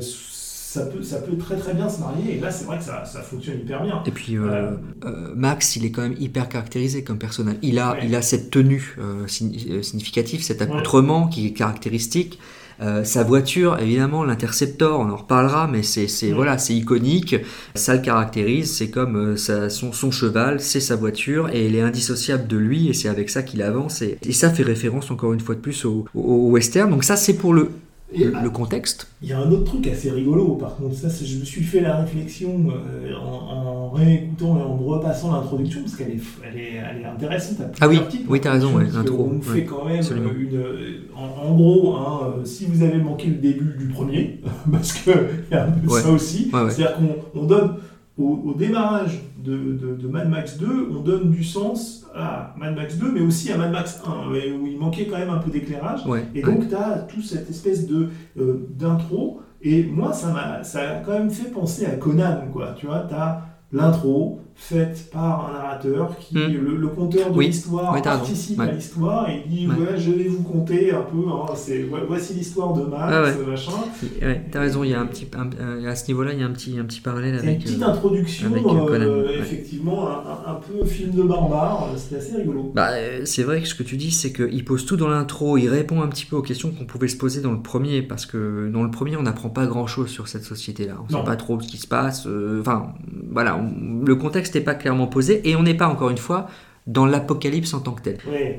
ça 0.00 0.84
peut, 0.86 1.02
ça 1.02 1.18
peut 1.20 1.36
très 1.38 1.56
très 1.56 1.72
bien 1.74 1.88
se 1.88 2.00
marier. 2.00 2.36
Et 2.36 2.40
là, 2.40 2.50
c'est 2.50 2.64
vrai 2.66 2.78
que 2.78 2.84
ça, 2.84 3.04
ça 3.04 3.22
fonctionne 3.22 3.58
hyper 3.60 3.82
bien. 3.82 4.02
Et 4.06 4.10
puis 4.10 4.36
euh, 4.36 4.42
Euh, 4.50 4.76
euh, 5.06 5.32
Max, 5.34 5.76
il 5.76 5.84
est 5.86 5.90
quand 5.90 6.02
même 6.02 6.16
hyper 6.18 6.48
caractérisé 6.48 7.02
comme 7.02 7.18
personnage. 7.18 7.56
Il 7.62 7.78
a, 7.78 7.92
Ouais. 7.92 8.00
il 8.04 8.14
a 8.14 8.20
cette 8.22 8.50
tenue 8.50 8.94
euh, 8.98 9.26
signi- 9.26 9.82
significative, 9.82 10.42
cet 10.42 10.60
accoutrement 10.62 11.26
qui 11.28 11.46
est 11.46 11.52
caractéristique. 11.52 12.38
Euh, 12.80 13.02
sa 13.02 13.24
voiture, 13.24 13.76
évidemment, 13.80 14.22
l'Interceptor, 14.24 15.00
on 15.00 15.10
en 15.10 15.16
reparlera, 15.16 15.66
mais 15.66 15.82
c'est 15.82 16.06
c'est- 16.06 16.28
Ouais. 16.28 16.32
voilà, 16.34 16.58
c'est 16.58 16.74
iconique. 16.74 17.36
Ça 17.74 17.94
le 17.94 18.00
caractérise. 18.00 18.72
C'est 18.76 18.88
comme 18.90 19.16
euh, 19.16 19.36
sa- 19.36 19.68
son, 19.68 19.92
son 19.92 20.10
cheval, 20.10 20.60
c'est 20.60 20.80
sa 20.80 20.94
voiture, 20.94 21.48
et 21.52 21.66
elle 21.66 21.74
est 21.74 21.80
indissociable 21.82 22.46
de 22.46 22.56
lui, 22.56 22.88
et 22.88 22.92
c'est 22.92 23.08
avec 23.08 23.30
ça 23.30 23.42
qu'il 23.42 23.62
avance. 23.62 24.00
Et, 24.02 24.18
et 24.24 24.32
ça 24.32 24.50
fait 24.50 24.62
référence 24.62 25.10
encore 25.10 25.32
une 25.32 25.40
fois 25.40 25.54
de 25.56 25.60
plus 25.60 25.84
au, 25.84 26.04
au- 26.14 26.20
au 26.20 26.50
western. 26.50 26.88
Donc 26.90 27.02
ça, 27.04 27.16
c'est 27.16 27.34
pour 27.34 27.52
le, 27.52 27.70
le, 28.16 28.32
le 28.42 28.50
contexte. 28.50 29.08
Il 29.22 29.28
y 29.28 29.32
a 29.32 29.38
un 29.38 29.50
autre 29.50 29.64
truc 29.64 29.86
assez 29.86 30.10
rigolo, 30.10 30.54
par 30.56 30.76
contre, 30.76 30.94
ça, 30.94 31.08
je 31.08 31.38
me 31.38 31.44
suis 31.44 31.62
fait 31.62 31.80
la 31.80 31.96
réflexion 31.96 32.66
euh, 32.70 33.14
en, 33.16 33.54
en 33.56 33.90
réécoutant 33.90 34.58
et 34.58 34.62
en 34.62 34.76
repassant 34.76 35.32
l'introduction, 35.32 35.80
parce 35.82 35.96
qu'elle 35.96 36.12
est, 36.12 36.20
elle 36.44 36.58
est, 36.58 36.72
elle 36.90 37.02
est 37.02 37.04
intéressante. 37.04 37.60
à 37.60 37.70
Ah 37.80 37.88
oui, 37.88 38.00
titres, 38.08 38.24
oui, 38.28 38.40
t'as 38.40 38.52
raison, 38.52 38.74
ouais, 38.76 38.86
l'intro, 38.92 39.28
On 39.30 39.34
nous 39.34 39.38
ouais, 39.40 39.44
fait 39.60 39.64
quand 39.64 39.84
même 39.84 39.98
absolument. 39.98 40.30
euh, 40.30 40.40
une. 40.40 40.56
euh, 40.56 41.00
En, 41.14 41.48
en 41.50 41.54
gros, 41.54 41.96
hein, 41.96 42.34
si 42.44 42.64
vous 42.66 42.82
avez 42.82 42.98
manqué 42.98 43.28
le 43.28 43.34
début 43.36 43.74
du 43.78 43.86
premier, 43.88 44.40
parce 44.72 44.92
qu'il 44.92 45.12
y 45.50 45.54
a 45.54 45.66
un 45.66 45.70
peu 45.72 45.88
Ouais. 45.90 46.00
ça 46.00 46.10
aussi, 46.10 46.50
c'est-à-dire 46.50 46.94
qu'on 46.96 47.40
on 47.40 47.44
donne. 47.44 47.74
Au, 48.18 48.40
au 48.46 48.54
démarrage 48.54 49.20
de, 49.42 49.56
de- 49.56 49.94
de 49.94 50.08
Mad 50.08 50.28
Max 50.28 50.58
2, 50.58 50.88
on 50.90 51.00
donne 51.00 51.30
du 51.30 51.44
sens 51.44 52.06
à 52.14 52.54
Mad 52.58 52.74
Max 52.74 52.96
2, 52.98 53.12
mais 53.12 53.20
aussi 53.20 53.52
à 53.52 53.56
Mad 53.56 53.70
Max 53.70 54.02
1, 54.04 54.30
ouais, 54.32 54.50
où 54.52 54.66
il 54.66 54.76
manquait 54.78 55.06
quand 55.06 55.18
même 55.18 55.30
un 55.30 55.38
peu 55.38 55.50
d'éclairage. 55.50 56.04
Ouais, 56.06 56.24
Et 56.34 56.44
ouais. 56.44 56.52
donc, 56.54 56.68
tu 56.68 56.74
as 56.74 56.98
toute 57.08 57.24
cette 57.24 57.48
espèce 57.48 57.86
de 57.86 58.08
euh, 58.38 58.66
d'intro. 58.76 59.40
Et 59.62 59.84
moi, 59.84 60.12
ça 60.12 60.32
m'a 60.32 60.62
ça 60.64 60.80
a 60.80 60.94
quand 61.00 61.12
même 61.12 61.30
fait 61.30 61.50
penser 61.50 61.86
à 61.86 61.92
Conan, 61.96 62.48
quoi. 62.52 62.74
Tu 62.76 62.86
vois, 62.86 63.04
tu 63.08 63.14
as 63.14 63.42
l'intro 63.72 64.40
faite 64.60 65.08
par 65.12 65.48
un 65.48 65.52
narrateur 65.52 66.18
qui, 66.18 66.34
Hmm. 66.36 66.52
le, 66.52 66.76
le 66.76 66.88
conteur 66.88 67.30
de 67.30 67.36
Oui. 67.38 67.46
l'histoire, 67.46 67.94
Oui, 67.94 68.02
participe 68.02 68.58
Ouais. 68.58 68.68
à 68.68 68.72
l'histoire 68.72 69.30
et 69.30 69.44
dit 69.48 69.68
Ouais. 69.68 69.96
je 69.96 70.10
vais 70.10 70.24
vous 70.24 70.42
conter 70.42 70.90
un 70.92 71.02
peu. 71.02 71.16
hein, 71.30 71.46
c'est 71.54 71.84
vo- 71.84 71.96
voici 72.08 72.34
l'histoire 72.34 72.72
de 72.74 72.82
Max, 72.82 73.02
Ah 73.08 73.22
ouais. 73.22 73.46
machin. 73.48 73.72
Ouais, 74.20 74.44
t'as 74.50 74.60
raison, 74.60 74.82
il 74.82 74.90
y 74.90 74.94
a 74.94 75.00
un 75.00 75.06
petit, 75.06 75.26
un- 75.36 75.48
un- 75.64 75.84
à 75.86 75.94
ce 75.94 76.08
niveau-là, 76.08 76.32
il 76.32 76.40
y 76.40 76.42
a 76.42 76.46
un 76.46 76.50
petit, 76.50 76.76
un 76.78 76.84
petit 76.84 77.00
parallèle 77.00 77.36
Et 77.36 77.42
une 77.42 77.48
avec. 77.48 77.62
petite 77.62 77.80
euh, 77.82 77.86
introduction, 77.86 78.50
avec, 78.50 78.64
euh, 78.66 78.88
euh, 78.90 79.38
effectivement, 79.40 80.08
un, 80.10 80.50
un- 80.50 80.54
peu 80.54 80.84
film 80.84 81.12
de 81.12 81.22
barbare. 81.22 81.88
C'était 81.96 82.16
assez 82.16 82.36
rigolo. 82.36 82.72
Bah, 82.74 82.88
euh, 82.90 83.22
c'est 83.24 83.44
vrai 83.44 83.62
que 83.62 83.68
ce 83.68 83.74
que 83.76 83.84
tu 83.84 83.96
dis, 83.96 84.10
c'est 84.10 84.32
qu'il 84.32 84.64
pose 84.64 84.84
tout 84.84 84.96
dans 84.96 85.08
l'intro, 85.08 85.56
il 85.56 85.68
répond 85.68 86.02
un 86.02 86.08
petit 86.08 86.26
peu 86.26 86.34
aux 86.36 86.42
questions 86.42 86.72
qu'on 86.72 86.84
pouvait 86.84 87.06
se 87.08 87.16
poser 87.16 87.40
dans 87.40 87.52
le 87.52 87.60
premier, 87.62 88.02
parce 88.02 88.26
que 88.26 88.68
dans 88.72 88.82
le 88.82 88.90
premier, 88.90 89.16
on 89.16 89.22
n'apprend 89.22 89.50
pas 89.50 89.66
grand-chose 89.66 90.08
sur 90.10 90.26
cette 90.26 90.44
société-là. 90.44 90.94
On 91.08 91.12
Non. 91.12 91.20
sait 91.20 91.24
pas 91.24 91.36
trop 91.36 91.60
ce 91.60 91.68
qui 91.68 91.78
se 91.78 91.86
passe. 91.86 92.26
euh, 92.26 92.60
Enfin, 92.60 92.88
voilà, 93.30 93.56
on- 93.56 94.04
le 94.04 94.16
contexte 94.16 94.47
n'est 94.54 94.60
pas 94.60 94.74
clairement 94.74 95.06
posé, 95.06 95.40
et 95.48 95.56
on 95.56 95.62
n'est 95.62 95.74
pas, 95.76 95.88
encore 95.88 96.10
une 96.10 96.18
fois, 96.18 96.48
dans 96.86 97.04
l'apocalypse 97.04 97.74
en 97.74 97.80
tant 97.80 97.92
que 97.92 98.00
tel. 98.02 98.16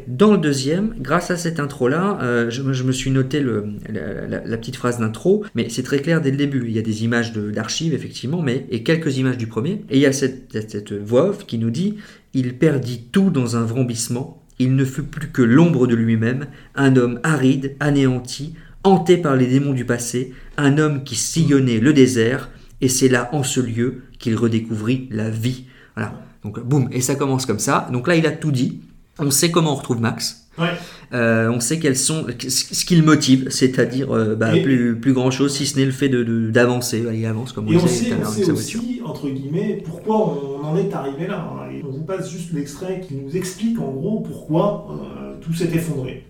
Dans 0.07 0.31
le 0.33 0.37
deuxième, 0.37 0.93
grâce 0.99 1.31
à 1.31 1.37
cette 1.37 1.59
intro-là, 1.59 2.19
euh, 2.21 2.49
je, 2.51 2.61
me- 2.61 2.73
je 2.73 2.83
me 2.83 2.91
suis 2.91 3.09
noté 3.09 3.39
le, 3.39 3.65
la, 3.91 4.27
la- 4.27 4.45
la 4.45 4.57
petite 4.57 4.75
phrase 4.75 4.99
d'intro, 4.99 5.43
mais 5.55 5.67
c'est 5.69 5.81
très 5.81 5.99
clair 5.99 6.21
dès 6.21 6.29
le 6.29 6.37
début. 6.37 6.63
Il 6.67 6.71
y 6.73 6.77
a 6.77 6.83
des 6.83 7.03
images 7.03 7.33
de- 7.33 7.49
d'archives, 7.49 7.93
effectivement, 7.95 8.43
mais, 8.43 8.67
et 8.69 8.83
quelques 8.83 9.17
images 9.17 9.37
du 9.39 9.47
premier. 9.47 9.81
Et 9.89 9.97
il 9.97 9.99
y 10.01 10.05
a 10.05 10.11
cette, 10.13 10.51
cette- 10.51 10.69
cette 10.69 10.93
voix 10.93 11.29
off 11.29 11.47
qui 11.47 11.57
nous 11.57 11.71
dit 11.71 11.95
Il 12.35 12.53
perdit 12.55 13.01
tout 13.11 13.31
dans 13.31 13.57
un 13.57 13.63
vrombissement. 13.63 14.43
Il 14.59 14.75
ne 14.75 14.85
fut 14.85 15.03
plus 15.03 15.29
que 15.29 15.41
l'ombre 15.41 15.87
de 15.87 15.95
lui-même, 15.95 16.45
un 16.75 16.95
homme 16.97 17.19
aride, 17.23 17.75
anéanti, 17.79 18.53
hanté 18.83 19.17
par 19.17 19.35
les 19.37 19.47
démons 19.47 19.73
du 19.73 19.85
passé, 19.85 20.33
un 20.57 20.77
homme 20.77 21.03
qui 21.03 21.15
sillonnait 21.15 21.79
le 21.79 21.93
désert, 21.93 22.49
et 22.81 22.89
c'est 22.89 23.09
là, 23.09 23.29
en 23.33 23.41
ce 23.41 23.59
lieu, 23.59 24.03
qu'il 24.19 24.35
redécouvrit 24.35 25.07
la 25.11 25.29
vie. 25.31 25.65
Voilà. 25.95 26.13
Donc, 26.43 26.59
boum, 26.59 26.87
et 26.91 27.01
ça 27.01 27.15
commence 27.15 27.45
comme 27.45 27.59
ça. 27.59 27.87
Donc 27.91 28.07
là, 28.07 28.15
il 28.15 28.25
a 28.25 28.31
tout 28.31 28.51
dit. 28.51 28.81
On 29.17 29.31
sait 29.31 29.51
comment 29.51 29.73
on 29.73 29.75
retrouve 29.75 29.99
Max. 29.99 30.45
Ouais. 30.57 30.67
Euh, 31.13 31.49
on 31.51 31.59
sait 31.59 31.79
quels 31.79 31.97
sont 31.97 32.25
ce 32.47 32.85
qui 32.85 32.95
le 32.95 33.03
motive, 33.03 33.47
c'est-à-dire 33.49 34.13
euh, 34.15 34.35
bah, 34.35 34.51
plus, 34.61 34.97
plus 34.99 35.13
grand 35.13 35.31
chose 35.31 35.53
si 35.55 35.65
ce 35.65 35.77
n'est 35.77 35.85
le 35.85 35.91
fait 35.91 36.09
de 36.09 36.23
de- 36.23 36.51
d'avancer. 36.51 37.01
Bah, 37.01 37.13
il 37.13 37.25
avance 37.25 37.51
comme 37.53 37.67
on 37.67 37.71
Et 37.71 37.77
on 37.77 37.87
sait, 37.87 38.13
on 38.13 38.25
sait 38.29 38.49
aussi, 38.51 39.01
entre 39.03 39.27
guillemets, 39.29 39.81
pourquoi 39.85 40.37
on 40.37 40.63
en 40.65 40.77
est 40.77 40.93
arrivé 40.93 41.27
là. 41.27 41.67
Et 41.73 41.81
on 41.85 41.91
vous 41.91 42.03
passe 42.03 42.29
juste 42.31 42.51
l'extrait 42.53 43.01
qui 43.05 43.15
nous 43.15 43.35
explique 43.35 43.79
en 43.79 43.91
gros 43.91 44.19
pourquoi 44.21 44.87
euh, 44.91 45.35
tout 45.41 45.53
s'est 45.53 45.69
effondré. 45.73 46.25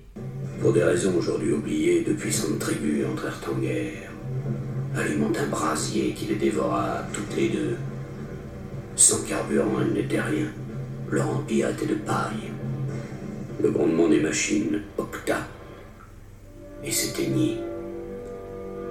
Pour 0.61 0.73
des 0.73 0.83
raisons 0.83 1.13
aujourd'hui 1.17 1.51
oubliées, 1.53 2.03
de 2.07 2.13
puissantes 2.13 2.59
tribus 2.59 3.05
entrèrent 3.11 3.39
en 3.55 3.59
guerre, 3.61 4.11
allumant 4.95 5.31
un 5.43 5.47
brasier 5.49 6.13
qui 6.13 6.25
les 6.25 6.35
dévora 6.35 7.03
toutes 7.13 7.35
les 7.37 7.49
deux. 7.49 7.77
Sans 8.99 9.23
carburant, 9.23 9.79
elles 9.79 9.93
n'étaient 9.93 10.19
rien. 10.19 10.51
Leur 11.09 11.29
empire 11.29 11.69
était 11.69 11.85
de 11.85 11.95
paille. 11.95 12.51
Le 13.63 13.71
grondement 13.71 14.09
des 14.09 14.19
machines 14.19 14.81
octa 14.97 15.37
et 16.83 16.91
s'éteignit. 16.91 17.59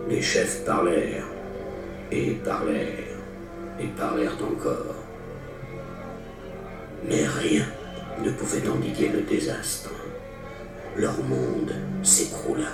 Les 0.08 0.22
chefs 0.22 0.64
parlèrent 0.64 1.26
et 2.10 2.30
parlèrent 2.42 3.20
et 3.78 3.86
parlèrent 3.98 4.38
encore. 4.42 4.94
Mais 7.06 7.26
rien 7.26 7.66
ne 8.24 8.30
pouvait 8.30 8.66
endiguer 8.66 9.10
le 9.10 9.20
désastre. 9.20 9.90
Leur 10.96 11.22
monde 11.22 11.74
s'écroula. 12.02 12.72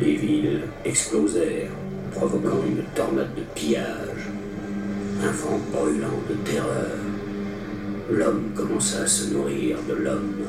Les 0.00 0.14
villes 0.14 0.62
explosèrent, 0.84 1.72
provoquant 2.12 2.62
une 2.64 2.84
tornade 2.94 3.34
de 3.34 3.42
pillage, 3.56 4.15
un 5.22 5.32
vent 5.32 5.60
brûlant 5.72 6.20
de 6.28 6.34
terreur. 6.50 6.96
L'homme 8.10 8.50
commença 8.54 9.02
à 9.02 9.06
se 9.06 9.32
nourrir 9.32 9.78
de 9.88 9.94
l'homme. 9.94 10.42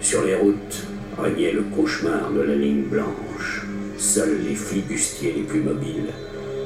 Sur 0.00 0.24
les 0.24 0.34
routes 0.34 0.86
régnait 1.18 1.52
le 1.52 1.62
cauchemar 1.62 2.30
de 2.32 2.40
la 2.40 2.54
ligne 2.54 2.82
blanche. 2.82 3.66
Seuls 3.96 4.40
les 4.48 4.54
flibustiers 4.54 5.32
les 5.32 5.42
plus 5.42 5.60
mobiles, 5.60 6.10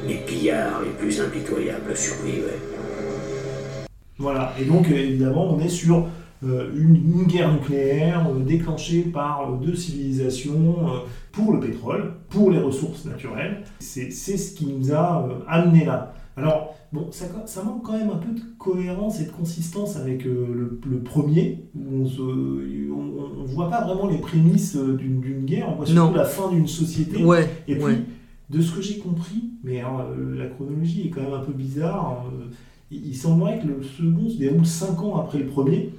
les 0.09 0.16
pillards 0.16 0.83
les 0.83 0.90
plus 0.90 1.20
impitoyables 1.20 1.96
survivaient. 1.96 2.61
Voilà, 4.18 4.55
et 4.59 4.64
donc 4.64 4.88
évidemment 4.88 5.55
on 5.55 5.61
est 5.61 5.68
sur 5.68 6.09
une, 6.42 6.96
une 6.96 7.25
guerre 7.25 7.53
nucléaire 7.53 8.27
euh, 8.31 8.40
déclenchée 8.44 9.03
par 9.03 9.51
euh, 9.51 9.57
deux 9.64 9.75
civilisations 9.75 10.77
euh, 10.88 10.99
pour 11.33 11.53
le 11.53 11.61
pétrole, 11.61 12.12
pour 12.29 12.51
les 12.51 12.59
ressources 12.59 13.05
naturelles. 13.05 13.62
C'est 13.81 14.11
ce 14.11 14.55
qui 14.55 14.66
nous 14.66 14.92
a 14.92 15.27
euh, 15.29 15.38
amené 15.49 15.85
là. 15.85 16.12
Alors, 16.37 16.75
bon, 16.92 17.09
ça, 17.12 17.25
ça 17.46 17.62
manque 17.62 17.83
quand 17.83 17.96
même 17.99 18.11
un 18.11 18.16
peu 18.16 18.31
de 18.33 18.40
cohérence 18.59 19.20
et 19.20 19.25
de 19.25 19.31
consistance 19.31 19.96
avec 19.96 20.27
euh, 20.27 20.46
le, 20.55 20.81
le 20.90 20.99
premier, 21.01 21.64
où 21.75 22.05
on 22.05 22.07
on 23.38 23.44
voit 23.44 23.70
pas 23.70 23.85
vraiment 23.85 24.07
les 24.09 24.18
prémices 24.18 24.77
euh, 24.77 24.96
d'une 24.96 25.44
guerre, 25.46 25.68
on 25.70 25.77
voit 25.77 25.87
surtout 25.87 26.01
Non. 26.11 26.12
la 26.14 26.25
fin 26.25 26.51
d'une 26.51 26.66
société. 26.68 27.25
Ouais, 27.25 27.49
Et 27.68 27.75
puis, 27.77 27.85
ouais. 27.85 27.99
de 28.51 28.61
ce 28.61 28.72
que 28.75 28.83
j'ai 28.83 28.99
compris, 28.99 29.44
mais 29.64 29.83
euh, 29.83 30.37
la 30.37 30.46
chronologie 30.46 31.07
est 31.07 31.11
quand 31.11 31.22
même 31.22 31.33
un 31.33 31.40
peu 31.44 31.53
bizarre, 31.53 32.27
euh, 32.31 32.44
il, 32.90 33.07
il 33.09 33.16
semblerait 33.16 33.59
que 33.61 33.66
le 33.68 33.83
second 33.83 34.29
se 34.29 34.37
déroule 34.38 34.66
5 34.66 35.01
ans 35.03 35.16
après 35.16 35.38
le 35.38 35.46
premier, 35.46 35.90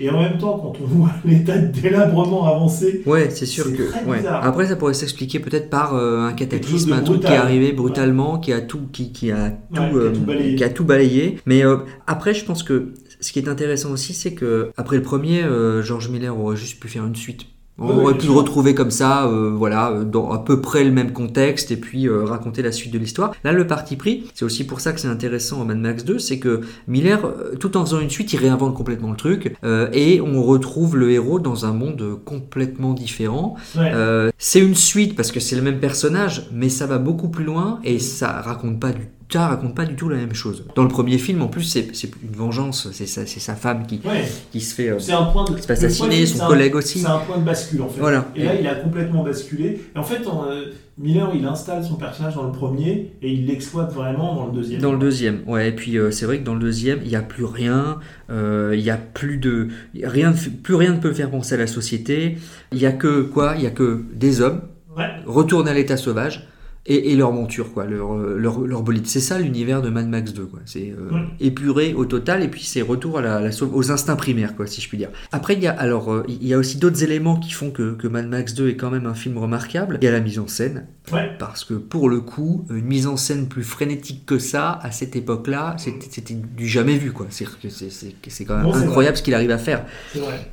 et 0.00 0.10
en 0.10 0.20
même 0.20 0.38
temps, 0.38 0.58
quand 0.58 0.74
on 0.82 0.86
voit 0.98 1.10
l'état 1.24 1.58
de 1.58 1.66
délabrement 1.80 2.44
avancé, 2.46 3.02
Ouais, 3.06 3.30
c'est 3.30 3.46
sûr 3.46 3.64
que. 3.76 3.90
très 3.90 4.04
ouais. 4.04 4.18
bizarre. 4.18 4.44
Après, 4.44 4.66
ça 4.66 4.76
pourrait 4.76 4.94
s'expliquer 4.94 5.40
peut-être 5.40 5.70
par 5.70 5.94
euh, 5.94 6.20
un 6.20 6.32
cataclysme, 6.32 6.92
un 6.92 7.02
truc 7.02 7.20
qui 7.22 7.32
est 7.32 7.36
arrivé 7.36 7.72
brutalement, 7.72 8.38
qui 8.38 8.52
a 8.52 8.60
tout, 8.60 8.82
qui, 8.92 9.12
qui 9.12 9.30
a 9.32 9.50
tout, 9.74 9.80
Ouais, 9.82 9.88
qui 9.90 9.96
a 9.96 9.98
euh, 9.98 10.12
tout 10.12 10.20
balayé. 10.20 10.54
qui 10.56 10.64
a 10.64 10.68
tout 10.68 10.84
balayé. 10.84 11.38
Mais 11.46 11.64
euh, 11.64 11.78
après, 12.06 12.34
je 12.34 12.44
pense 12.44 12.62
que 12.62 12.92
ce 13.20 13.32
qui 13.32 13.38
est 13.40 13.48
intéressant 13.48 13.90
aussi, 13.90 14.14
c'est 14.14 14.34
que 14.34 14.70
après 14.76 14.96
le 14.96 15.02
premier, 15.02 15.42
George 15.82 16.08
Miller 16.08 16.38
aurait 16.38 16.56
juste 16.56 16.78
pu 16.80 16.86
faire 16.88 17.04
une 17.04 17.16
suite. 17.16 17.46
On 17.78 17.96
aurait 17.98 18.18
pu 18.18 18.26
le 18.26 18.32
retrouver 18.32 18.74
comme 18.74 18.90
ça, 18.90 19.26
euh, 19.26 19.50
voilà, 19.54 20.00
dans 20.04 20.32
à 20.32 20.38
peu 20.38 20.60
près 20.60 20.82
le 20.84 20.90
même 20.90 21.12
contexte, 21.12 21.70
et 21.70 21.76
puis 21.76 22.08
euh, 22.08 22.24
raconter 22.24 22.62
la 22.62 22.72
suite 22.72 22.92
de 22.92 22.98
l'histoire. 22.98 23.32
Là, 23.44 23.52
le 23.52 23.66
parti 23.66 23.96
pris, 23.96 24.24
c'est 24.34 24.44
aussi 24.44 24.64
pour 24.66 24.80
ça 24.80 24.92
que 24.92 25.00
c'est 25.00 25.08
intéressant 25.08 25.60
en 25.60 25.64
Mad 25.64 25.78
Max 25.78 26.04
2, 26.04 26.18
c'est 26.18 26.38
que 26.38 26.62
Miller, 26.88 27.24
euh, 27.24 27.54
tout 27.56 27.76
en 27.76 27.84
faisant 27.84 28.00
une 28.00 28.10
suite, 28.10 28.32
il 28.32 28.38
réinvente 28.38 28.74
complètement 28.74 29.10
le 29.10 29.16
truc, 29.16 29.54
euh, 29.64 29.88
et 29.92 30.20
on 30.20 30.42
retrouve 30.42 30.96
le 30.96 31.10
héros 31.12 31.38
dans 31.38 31.66
un 31.66 31.72
monde 31.72 32.18
complètement 32.24 32.94
différent. 32.94 33.54
ouais, 33.76 33.92
Euh, 33.94 34.30
c'est 34.38 34.60
une 34.60 34.74
suite 34.74 35.16
parce 35.16 35.32
que 35.32 35.40
c'est 35.40 35.56
le 35.56 35.62
même 35.62 35.78
personnage, 35.80 36.48
mais 36.52 36.68
ça 36.68 36.86
va 36.86 36.98
beaucoup 36.98 37.28
plus 37.28 37.44
loin 37.44 37.80
et 37.84 37.98
ça 37.98 38.40
raconte 38.40 38.80
pas 38.80 38.92
du 38.92 39.08
ça 39.30 39.48
raconte 39.48 39.74
pas 39.74 39.84
du 39.84 39.94
tout 39.94 40.08
la 40.08 40.16
même 40.16 40.34
chose. 40.34 40.64
Dans 40.74 40.82
le 40.82 40.88
premier 40.88 41.18
film, 41.18 41.42
en 41.42 41.48
plus, 41.48 41.62
c'est 41.64 41.86
une 42.22 42.34
vengeance, 42.36 42.88
c'est 42.92 43.06
sa, 43.06 43.54
femme 43.54 43.86
qui, 43.86 44.00
ouais, 44.04 44.24
qui 44.52 44.60
se 44.60 44.74
fait 44.74 44.94
c'est 44.98 45.12
un 45.12 45.24
point 45.24 45.44
de. 45.44 45.56
se 45.56 45.62
fait 45.66 45.68
le 45.68 45.72
assassiner, 45.86 46.26
son 46.26 46.42
un- 46.44 46.46
collègue 46.48 46.74
aussi. 46.74 47.00
C'est 47.00 47.06
un 47.06 47.18
point 47.18 47.38
de 47.38 47.44
bascule 47.44 47.82
en 47.82 47.88
fait. 47.88 48.00
Voilà. 48.00 48.26
Et 48.36 48.44
là, 48.44 48.54
il 48.58 48.66
a 48.66 48.74
complètement 48.74 49.22
basculé. 49.24 49.80
Et 49.94 49.98
en 49.98 50.02
fait, 50.02 50.22
on, 50.26 50.44
euh, 50.50 50.72
Miller, 50.96 51.30
il 51.34 51.44
installe 51.44 51.84
son 51.84 51.94
personnage 51.94 52.34
dans 52.34 52.42
le 52.44 52.50
premier 52.52 53.12
et 53.22 53.30
il 53.32 53.46
l'exploite 53.46 53.92
vraiment 53.92 54.34
dans 54.34 54.46
le 54.46 54.52
deuxième. 54.52 54.80
Dans 54.80 54.92
le 54.92 54.98
deuxième, 54.98 55.42
ouais. 55.46 55.68
Et 55.68 55.72
puis 55.72 55.96
euh, 55.98 56.10
c'est 56.10 56.26
vrai 56.26 56.38
que 56.40 56.44
dans 56.44 56.54
le 56.54 56.60
deuxième, 56.60 57.00
il 57.04 57.10
y 57.10 57.14
a 57.16 57.22
plus 57.22 57.44
rien, 57.44 57.98
euh, 58.30 58.72
il 58.74 58.80
y 58.80 58.90
a 58.90 58.96
plus 58.96 59.36
de 59.38 59.68
rien, 60.02 60.32
plus 60.62 60.74
rien 60.74 60.94
ne 60.94 60.98
peut 61.00 61.12
faire 61.12 61.30
penser 61.30 61.54
à 61.54 61.58
la 61.58 61.66
société. 61.68 62.38
Il 62.72 62.78
y 62.78 62.86
a 62.86 62.92
que 62.92 63.22
quoi? 63.22 63.54
Il 63.56 63.62
y 63.62 63.66
a 63.66 63.70
que 63.70 64.02
des 64.14 64.40
hommes 64.40 64.62
Ouais. 64.96 65.04
retournés 65.26 65.70
à 65.70 65.74
l'état 65.74 65.96
sauvage 65.96 66.48
et, 66.90 67.12
et 67.12 67.16
leur 67.16 67.32
monture, 67.32 67.72
quoi, 67.72 67.84
leur, 67.84 68.14
euh, 68.14 68.36
leur, 68.38 68.60
leur 68.62 68.82
bolide. 68.82 69.06
C'est 69.06 69.20
ça 69.20 69.38
l'univers 69.38 69.82
de 69.82 69.90
Mad 69.90 70.08
Max 70.08 70.32
2, 70.32 70.46
quoi. 70.46 70.60
C'est 70.64 70.90
euh, 70.90 71.12
Ouais. 71.14 71.22
épuré 71.38 71.92
au 71.94 72.04
total, 72.06 72.42
et 72.42 72.48
puis 72.48 72.62
c'est 72.64 72.80
retour 72.82 73.18
à 73.18 73.22
la, 73.22 73.50
aux 73.72 73.90
instincts 73.92 74.16
primaires, 74.16 74.56
quoi, 74.56 74.66
si 74.66 74.80
je 74.80 74.88
puis 74.88 74.96
dire. 74.98 75.10
Après, 75.30 75.54
il 75.54 75.60
y 75.62 75.66
a, 75.66 75.72
alors, 75.72 76.12
euh, 76.12 76.24
il 76.28 76.46
y 76.48 76.54
a 76.54 76.58
aussi 76.58 76.78
d'autres 76.78 77.02
éléments 77.04 77.36
qui 77.38 77.52
font 77.52 77.70
que, 77.70 77.92
que 77.94 78.08
Mad 78.08 78.26
Max 78.26 78.54
2 78.54 78.70
est 78.70 78.76
quand 78.76 78.90
même 78.90 79.06
un 79.06 79.14
film 79.14 79.36
remarquable. 79.38 79.98
Il 80.00 80.04
y 80.04 80.08
a 80.08 80.12
la 80.12 80.20
mise 80.20 80.38
en 80.38 80.46
scène, 80.48 80.86
Ouais. 81.12 81.30
parce 81.38 81.64
que 81.64 81.74
pour 81.74 82.08
le 82.08 82.20
coup, 82.20 82.66
une 82.70 82.84
mise 82.86 83.06
en 83.06 83.16
scène 83.16 83.48
plus 83.48 83.62
frénétique 83.64 84.24
que 84.26 84.38
ça, 84.38 84.78
à 84.82 84.90
cette 84.90 85.14
époque-là, 85.14 85.74
c'était 85.78 86.06
c'était 86.10 86.34
du 86.34 86.66
jamais 86.66 86.96
vu, 86.96 87.12
quoi. 87.12 87.26
C'est 87.30 87.44
que 87.44 87.68
c'est- 87.68 87.90
c'est 87.90 88.14
c'est 88.28 88.44
quand 88.44 88.56
même 88.56 88.66
incroyable 88.66 89.16
ce 89.16 89.22
qu'il 89.22 89.34
arrive 89.34 89.50
à 89.50 89.58
faire 89.58 89.84
C'est 90.12 90.20
vrai. 90.20 90.50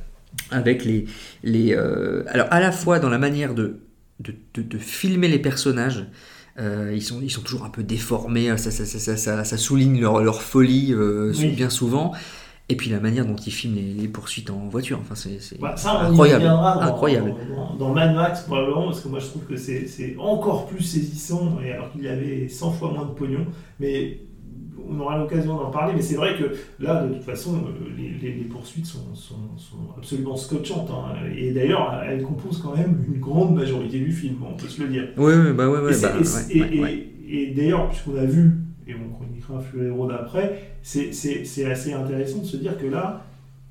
avec 0.50 0.84
les, 0.84 1.06
les 1.44 1.74
euh, 1.74 2.22
alors 2.28 2.46
à 2.50 2.60
la 2.60 2.72
fois 2.72 2.98
dans 2.98 3.08
la 3.08 3.18
manière 3.18 3.54
de, 3.54 3.76
de, 4.20 4.34
de- 4.54 4.62
de 4.62 4.78
filmer 4.78 5.28
les 5.28 5.38
personnages 5.38 6.06
euh, 6.58 6.92
ils, 6.94 7.02
sont, 7.02 7.20
ils 7.22 7.30
sont 7.30 7.42
toujours 7.42 7.64
un 7.66 7.70
peu 7.70 7.82
déformés 7.82 8.56
ça, 8.56 8.70
ça, 8.70 8.86
ça, 8.86 9.44
ça, 9.44 9.56
souligne 9.58 10.00
leur, 10.00 10.22
leur 10.22 10.40
folie 10.42 10.92
euh, 10.94 11.32
Oui. 11.38 11.48
bien 11.50 11.68
souvent 11.70 12.12
et 12.68 12.76
puis 12.76 12.90
la 12.90 12.98
manière 12.98 13.26
dont 13.26 13.36
ils 13.36 13.52
filment 13.52 13.76
les, 13.76 13.92
les 13.92 14.08
poursuites 14.08 14.50
en 14.50 14.66
voiture 14.68 14.98
enfin 15.00 15.14
c'est 15.14 15.38
Bah, 15.60 15.74
incroyable 15.84 16.44
dans, 16.44 16.62
incroyable 16.64 17.34
Dans, 17.54 17.74
dans 17.76 17.94
Mad 17.94 18.14
Max, 18.14 18.40
probablement, 18.42 18.86
parce 18.86 19.00
que 19.02 19.08
moi 19.08 19.20
je 19.20 19.26
trouve 19.26 19.44
que 19.44 19.56
c'est 19.56 19.86
c'est 19.86 20.16
encore 20.18 20.66
plus 20.66 20.82
saisissant, 20.82 21.58
et 21.64 21.72
alors 21.72 21.92
qu'il 21.92 22.02
y 22.02 22.08
avait 22.08 22.48
100 22.48 22.72
fois 22.72 22.90
moins 22.92 23.04
de 23.06 23.12
pognon. 23.12 23.46
Mais 23.78 24.20
on 24.88 24.98
aura 25.00 25.18
l'occasion 25.18 25.56
d'en 25.56 25.70
parler. 25.70 25.92
Mais 25.96 26.02
c'est 26.02 26.16
vrai 26.16 26.36
que 26.38 26.44
là, 26.82 27.04
de 27.04 27.14
toute 27.14 27.22
façon, 27.24 27.54
euh, 27.56 27.88
les, 27.96 28.10
les- 28.10 28.34
les 28.36 28.44
poursuites 28.44 28.86
sont, 28.86 29.14
sont- 29.14 29.56
sont 29.56 29.78
absolument 29.96 30.36
scotchantes. 30.36 30.90
hein. 30.90 31.14
Et 31.36 31.52
d'ailleurs, 31.52 32.02
elles 32.08 32.22
composent 32.22 32.60
quand 32.62 32.76
même 32.76 33.04
une 33.12 33.20
grande 33.20 33.54
majorité 33.54 33.98
du 33.98 34.12
film, 34.12 34.36
on 34.48 34.54
peut 34.56 34.68
se 34.68 34.82
le 34.82 34.88
dire. 34.88 35.08
ouais, 35.16 35.36
ouais, 35.36 35.52
bah 35.52 35.68
ouais, 35.68 35.80
ouais, 35.80 35.90
Et 35.90 35.94
c'est- 35.94 36.06
bah, 36.08 36.14
et 36.50 36.60
ouais, 36.60 36.68
et- 36.76 36.80
ouais, 36.80 37.06
et- 37.28 37.46
d'ailleurs, 37.54 37.88
puisqu'on 37.88 38.16
a 38.16 38.24
vu, 38.24 38.52
et 38.86 38.94
on 38.94 39.12
chroniquera 39.14 39.60
Fury 39.60 39.90
Road 39.90 40.12
après, 40.12 40.62
c'est- 40.82 41.12
assez 41.66 41.92
intéressant 41.92 42.38
de 42.38 42.44
se 42.46 42.56
dire 42.56 42.78
que 42.78 42.86
là, 42.86 43.24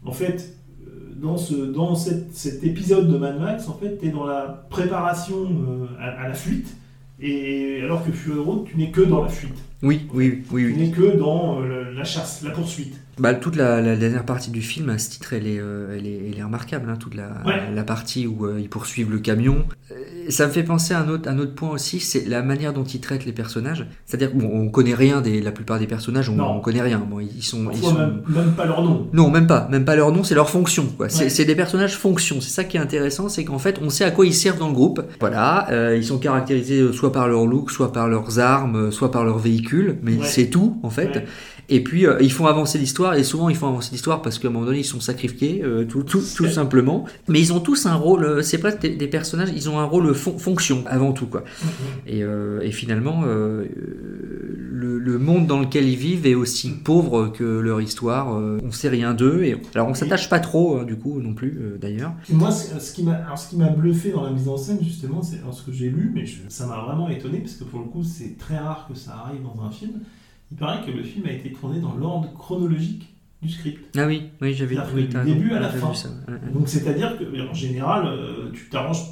en 0.06 0.12
fait, 0.12 0.54
euh, 0.86 1.14
dans, 1.16 1.38
ce, 1.38 1.54
dans 1.56 1.96
cette- 1.96 2.34
cet 2.34 2.64
épisode 2.66 3.10
de 3.12 3.18
Mad 3.18 3.40
Max, 3.40 3.68
en 3.70 3.74
fait, 3.74 3.98
tu 3.98 4.08
es 4.08 4.10
dans 4.10 4.26
la 4.26 4.66
préparation 4.70 5.36
euh, 5.44 5.86
à, 6.00 6.24
à 6.24 6.28
la 6.28 6.34
fuite, 6.34 6.76
et 7.20 7.80
alors 7.82 8.06
que 8.06 8.12
Fury 8.12 8.40
Road, 8.40 8.66
tu 8.66 8.78
n'es 8.78 8.92
que 8.92 9.02
dans 9.02 9.24
la 9.24 9.30
fuite. 9.30 9.58
Oui 9.84 10.08
oui 10.14 10.44
oui, 10.52 10.66
oui. 10.66 10.78
n'es 10.78 10.92
que 10.92 11.18
dans 11.18 11.62
euh, 11.62 11.92
la 11.92 12.04
chasse, 12.04 12.42
la 12.44 12.52
poursuite. 12.52 13.00
Bah, 13.18 13.34
toute 13.34 13.56
la, 13.56 13.82
la 13.82 13.96
dernière 13.96 14.26
partie 14.26 14.52
du 14.52 14.62
film, 14.62 14.90
à 14.90 14.98
ce 14.98 15.10
titre, 15.10 15.34
elle 15.34 15.48
est, 15.48 15.60
euh, 15.60 15.96
elle 15.98 16.06
est, 16.06 16.30
elle 16.32 16.38
est 16.40 16.44
remarquable. 16.44 16.90
hein, 16.90 16.98
toute 17.00 17.16
la, 17.16 17.30
Ouais. 17.46 17.62
la 17.74 17.84
partie 17.84 18.28
où 18.28 18.46
euh, 18.46 18.60
ils 18.60 18.70
poursuivent 18.70 19.12
le 19.12 19.20
camion. 19.20 19.66
Euh, 19.92 19.96
ça 20.30 20.48
me 20.48 20.52
fait 20.52 20.64
penser 20.64 20.94
à 20.94 21.00
un 21.00 21.08
autre, 21.10 21.30
un 21.30 21.38
autre 21.40 21.54
point 21.56 21.70
aussi, 21.70 22.00
c'est 22.00 22.28
la 22.28 22.42
manière 22.42 22.74
dont 22.74 22.84
ils 22.84 23.00
traitent 23.00 23.26
les 23.26 23.32
personnages. 23.32 23.86
C'est-à-dire 24.06 24.32
qu'on 24.34 24.44
on 24.46 24.70
connaît 24.70 24.94
rien 24.96 25.22
des 25.22 25.42
la 25.42 25.52
plupart 25.52 25.80
des 25.80 25.88
personnages, 25.88 26.30
on, 26.30 26.36
Non. 26.36 26.56
on 26.58 26.60
connaît 26.60 26.82
rien. 26.82 27.00
Bon, 27.10 27.20
ils 27.20 27.44
sont, 27.44 27.70
ils 27.72 27.78
sont... 27.82 27.94
même, 27.94 28.22
même 28.28 28.52
pas 28.52 28.66
leur 28.66 28.84
nom. 28.84 29.08
Non, 29.14 29.30
même 29.30 29.48
pas, 29.48 29.68
même 29.72 29.86
pas 29.86 29.96
leur 29.96 30.12
nom, 30.12 30.24
c'est 30.24 30.36
leur 30.36 30.50
fonction. 30.50 30.86
Quoi. 30.98 31.08
C'est, 31.10 31.24
Ouais. 31.26 31.30
c'est 31.30 31.46
des 31.46 31.56
personnages 31.56 31.96
fonction. 31.96 32.42
C'est 32.42 32.50
ça 32.52 32.64
qui 32.64 32.78
est 32.78 32.82
intéressant, 32.82 33.30
c'est 33.30 33.46
qu'en 33.46 33.60
fait, 33.60 33.80
on 33.82 33.90
sait 33.90 34.04
à 34.04 34.12
quoi 34.12 34.26
ils 34.26 34.34
servent 34.34 34.60
dans 34.60 34.68
le 34.68 34.74
groupe. 34.74 35.02
Voilà, 35.20 35.70
euh, 35.72 35.96
ils 35.96 36.04
sont 36.06 36.18
caractérisés 36.18 36.92
soit 36.92 37.12
par 37.12 37.28
leur 37.28 37.46
look, 37.46 37.72
soit 37.72 37.94
par 37.94 38.08
leurs 38.08 38.40
armes, 38.40 38.92
soit 38.92 39.12
par 39.12 39.24
leur 39.24 39.38
véhicule, 39.38 39.98
mais 40.04 40.14
Ouais. 40.18 40.26
c'est 40.26 40.48
tout 40.48 40.78
en 40.84 40.90
fait. 40.90 41.24
Et 41.68 41.82
puis 41.84 42.06
euh, 42.06 42.18
ils 42.22 42.32
font 42.32 42.46
avancer 42.46 42.78
l'histoire, 42.78 43.16
et 43.16 43.24
souvent 43.24 43.50
ils 43.50 43.56
font 43.56 43.68
avancer 43.68 43.90
l'histoire 43.92 44.22
parce 44.22 44.38
qu'à 44.40 44.48
un 44.48 44.52
moment 44.52 44.66
donné 44.68 44.80
ils 44.80 44.84
sont 44.86 45.00
sacrifiés, 45.00 45.62
euh, 45.64 45.84
tout, 45.86 46.04
tout, 46.04 46.22
tout 46.36 46.48
simplement. 46.50 47.06
Mais 47.28 47.40
ils 47.40 47.54
ont 47.54 47.60
tous 47.60 47.86
un 47.88 47.96
rôle, 47.96 48.24
euh, 48.24 48.42
c'est 48.44 48.60
pas 48.60 48.72
des, 48.72 48.96
des 48.96 49.08
personnages, 49.08 49.50
ils 49.56 49.70
ont 49.70 49.80
un 49.80 49.84
rôle 49.86 50.14
fon- 50.14 50.38
fonction 50.38 50.84
avant 50.88 51.12
tout 51.12 51.26
quoi. 51.28 51.44
Et, 52.06 52.24
euh, 52.24 52.62
et 52.62 52.72
finalement, 52.72 53.24
le, 53.24 55.00
le 55.00 55.18
monde 55.20 55.48
dans 55.48 55.60
lequel 55.60 55.88
ils 55.88 55.96
vivent 55.98 56.26
est 56.28 56.36
aussi 56.36 56.70
pauvre 56.72 57.28
que 57.28 57.44
leur 57.44 57.82
histoire. 57.82 58.28
on 58.30 58.72
sait 58.72 58.90
rien 58.90 59.14
d'eux. 59.14 59.44
Et 59.44 59.58
alors 59.74 59.88
on 59.88 59.94
s'attache 59.94 60.30
pas 60.30 60.40
trop 60.40 60.78
hein, 60.78 60.84
du 60.84 60.96
coup 60.98 61.20
non 61.22 61.34
plus 61.34 61.58
d'ailleurs. 61.80 62.14
Moi, 62.30 62.52
ce 62.52 62.94
qui 62.94 63.04
m'a 63.04 63.70
bluffé 63.70 64.12
dans 64.12 64.24
la 64.24 64.32
mise 64.32 64.48
en 64.48 64.58
scène, 64.58 64.80
justement, 64.82 65.22
c'est 65.22 65.38
ce 65.52 65.62
que 65.64 65.72
j'ai 65.72 65.90
lu, 65.90 66.12
mais 66.14 66.26
je- 66.26 66.42
ça 66.50 66.66
m'a 66.68 66.80
vraiment 66.82 67.10
étonné, 67.10 67.40
parce 67.40 67.56
que 67.56 67.64
pour 67.64 67.80
le 67.80 67.86
coup, 67.86 68.04
c'est 68.04 68.38
très 68.38 68.58
rare 68.58 68.88
que 68.92 68.98
ça 68.98 69.12
arrive 69.26 69.42
dans 69.44 69.64
un 69.64 69.72
film. 69.72 69.94
Il 70.52 70.58
paraît 70.58 70.86
que 70.86 70.92
le 70.96 71.04
film 71.04 71.26
a 71.26 71.32
été 71.32 71.52
tourné 71.52 71.80
dans 71.80 71.96
l'ordre 71.96 72.32
chronologique 72.38 73.14
du 73.42 73.50
script. 73.50 73.84
Ah 73.98 74.08
oui, 74.08 74.24
oui 74.42 74.54
j'avais 74.54 74.76
t'as 74.76 75.24
du 75.26 75.34
début 75.34 75.52
à 75.52 75.60
la 75.60 75.70
fin. 75.70 75.88
vu. 75.92 76.10
Donc, 76.54 76.68
c'est-à-dire 76.68 77.18
que, 77.18 77.24
en 77.50 77.54
général, 77.54 78.06
euh, 78.08 78.50
tu 78.54 78.70
t'arranges 78.70 79.04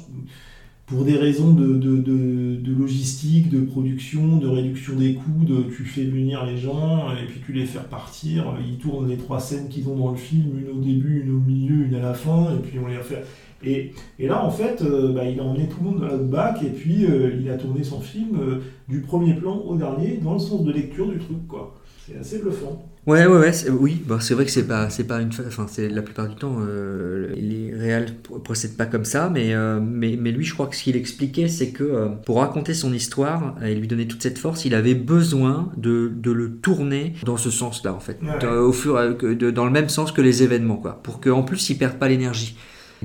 pour 0.86 1.04
des 1.04 1.16
raisons 1.16 1.54
de, 1.54 1.74
de, 1.78 1.96
de- 1.96 2.56
de 2.62 2.72
logistique, 2.74 3.48
de 3.48 3.60
production, 3.62 4.36
de 4.36 4.46
réduction 4.46 4.96
des 4.96 5.14
coûts, 5.14 5.44
de, 5.44 5.62
tu 5.74 5.84
fais 5.84 6.04
venir 6.04 6.44
les 6.44 6.58
gens 6.58 7.10
et 7.12 7.26
puis 7.26 7.40
tu 7.44 7.52
les 7.52 7.64
fais 7.64 7.78
repartir. 7.78 8.44
Ils 8.66 8.76
tournent 8.78 9.08
les 9.08 9.16
trois 9.16 9.40
scènes 9.40 9.68
qu'ils 9.68 9.88
ont 9.88 9.96
dans 9.96 10.10
le 10.10 10.16
film, 10.16 10.58
une 10.58 10.78
au 10.78 10.80
début, 10.82 11.22
une 11.24 11.34
au 11.34 11.40
milieu, 11.40 11.86
une 11.86 11.94
à 11.94 12.00
la 12.02 12.14
fin, 12.14 12.52
et 12.54 12.58
puis 12.58 12.78
on 12.78 12.86
les 12.86 12.98
refait. 12.98 13.24
Et, 13.66 13.92
et 14.18 14.26
là, 14.28 14.44
en 14.44 14.50
fait, 14.50 14.82
euh, 14.82 15.12
bah, 15.12 15.24
il 15.24 15.38
a 15.40 15.42
emmené 15.42 15.68
tout 15.68 15.76
le 15.82 15.90
monde 15.90 16.00
dans 16.00 16.06
la 16.08 16.16
bac 16.16 16.62
et 16.62 16.70
puis 16.70 17.06
euh, 17.06 17.30
il 17.40 17.48
a 17.50 17.56
tourné 17.56 17.82
son 17.84 18.00
film 18.00 18.38
euh, 18.40 18.58
du 18.88 19.00
premier 19.00 19.34
plan 19.34 19.56
au 19.58 19.76
dernier 19.76 20.18
dans 20.22 20.34
le 20.34 20.38
sens 20.38 20.64
de 20.64 20.72
lecture 20.72 21.08
du 21.08 21.18
truc, 21.18 21.46
quoi. 21.48 21.74
C'est 22.06 22.18
assez 22.18 22.38
bluffant. 22.38 22.84
Ouais, 23.06 23.26
ouais, 23.26 23.50
oui, 23.70 24.02
bon, 24.06 24.18
c'est 24.20 24.34
vrai 24.34 24.44
que 24.46 24.50
c'est 24.50 24.66
pas, 24.66 24.88
c'est 24.90 25.04
pas 25.06 25.20
une, 25.20 25.28
enfin, 25.28 25.66
c'est 25.68 25.88
la 25.88 26.00
plupart 26.02 26.28
du 26.28 26.36
temps, 26.36 26.56
les 27.34 27.72
réels 27.74 28.14
pro- 28.22 28.38
procèdent 28.38 28.76
pas 28.76 28.86
comme 28.86 29.04
ça, 29.04 29.30
mais, 29.32 29.54
mais, 29.80 30.16
mais 30.20 30.30
lui, 30.32 30.44
je 30.44 30.54
crois 30.54 30.66
que 30.66 30.76
ce 30.76 30.82
qu'il 30.84 30.96
expliquait, 30.96 31.48
c'est 31.48 31.70
que 31.70 32.08
pour 32.24 32.38
raconter 32.40 32.74
son 32.74 32.92
histoire 32.92 33.56
et 33.64 33.74
lui 33.74 33.86
donner 33.88 34.06
toute 34.06 34.22
cette 34.22 34.38
force, 34.38 34.64
il 34.64 34.74
avait 34.74 34.94
besoin 34.94 35.70
de, 35.76 36.12
de 36.14 36.30
le 36.30 36.56
tourner 36.56 37.12
dans 37.24 37.36
ce 37.36 37.50
sens-là, 37.50 37.92
en 37.94 38.00
fait, 38.00 38.18
Ouais. 38.22 38.38
Dans- 38.40 38.52
au 38.54 38.72
fur, 38.72 38.94
de- 39.16 39.50
dans 39.50 39.64
le 39.66 39.70
même 39.70 39.88
sens 39.88 40.12
que 40.12 40.20
les 40.22 40.42
événements, 40.42 40.76
quoi, 40.76 41.00
pour 41.02 41.20
qu'en 41.20 41.42
plus, 41.42 41.68
il 41.70 41.78
perde 41.78 41.98
pas 41.98 42.08
l'énergie. 42.08 42.56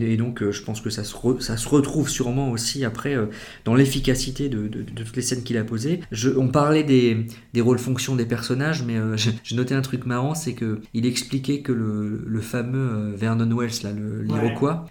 Et 0.01 0.17
donc, 0.17 0.41
euh, 0.41 0.51
je 0.51 0.61
pense 0.63 0.81
que 0.81 0.89
ça 0.89 1.03
se, 1.03 1.13
re- 1.15 1.39
ça 1.41 1.57
se 1.57 1.67
retrouve 1.69 2.09
sûrement 2.09 2.51
aussi 2.51 2.85
après 2.85 3.15
euh, 3.15 3.25
dans 3.65 3.75
l'efficacité 3.75 4.49
de, 4.49 4.67
de- 4.67 4.81
de 4.83 5.03
toutes 5.03 5.15
les 5.15 5.21
scènes 5.21 5.43
qu'il 5.43 5.57
a 5.57 5.63
posées. 5.63 5.99
Je- 6.11 6.29
on 6.29 6.47
parlait 6.47 6.83
des, 6.83 7.25
des 7.53 7.61
rôles 7.61 7.79
fonctions 7.79 8.15
des 8.15 8.25
personnages, 8.25 8.83
mais 8.83 8.97
euh, 8.97 9.15
j'ai 9.43 9.55
noté 9.55 9.73
un 9.75 9.81
truc 9.81 10.05
marrant, 10.05 10.35
c'est 10.35 10.53
que 10.53 10.79
il 10.93 11.05
expliquait 11.05 11.61
que 11.61 11.71
le, 11.71 12.23
le 12.25 12.41
fameux 12.41 13.13
Vernon 13.15 13.55
Wells, 13.55 13.71
là, 13.83 13.89
l'Iroquois, 14.23 14.85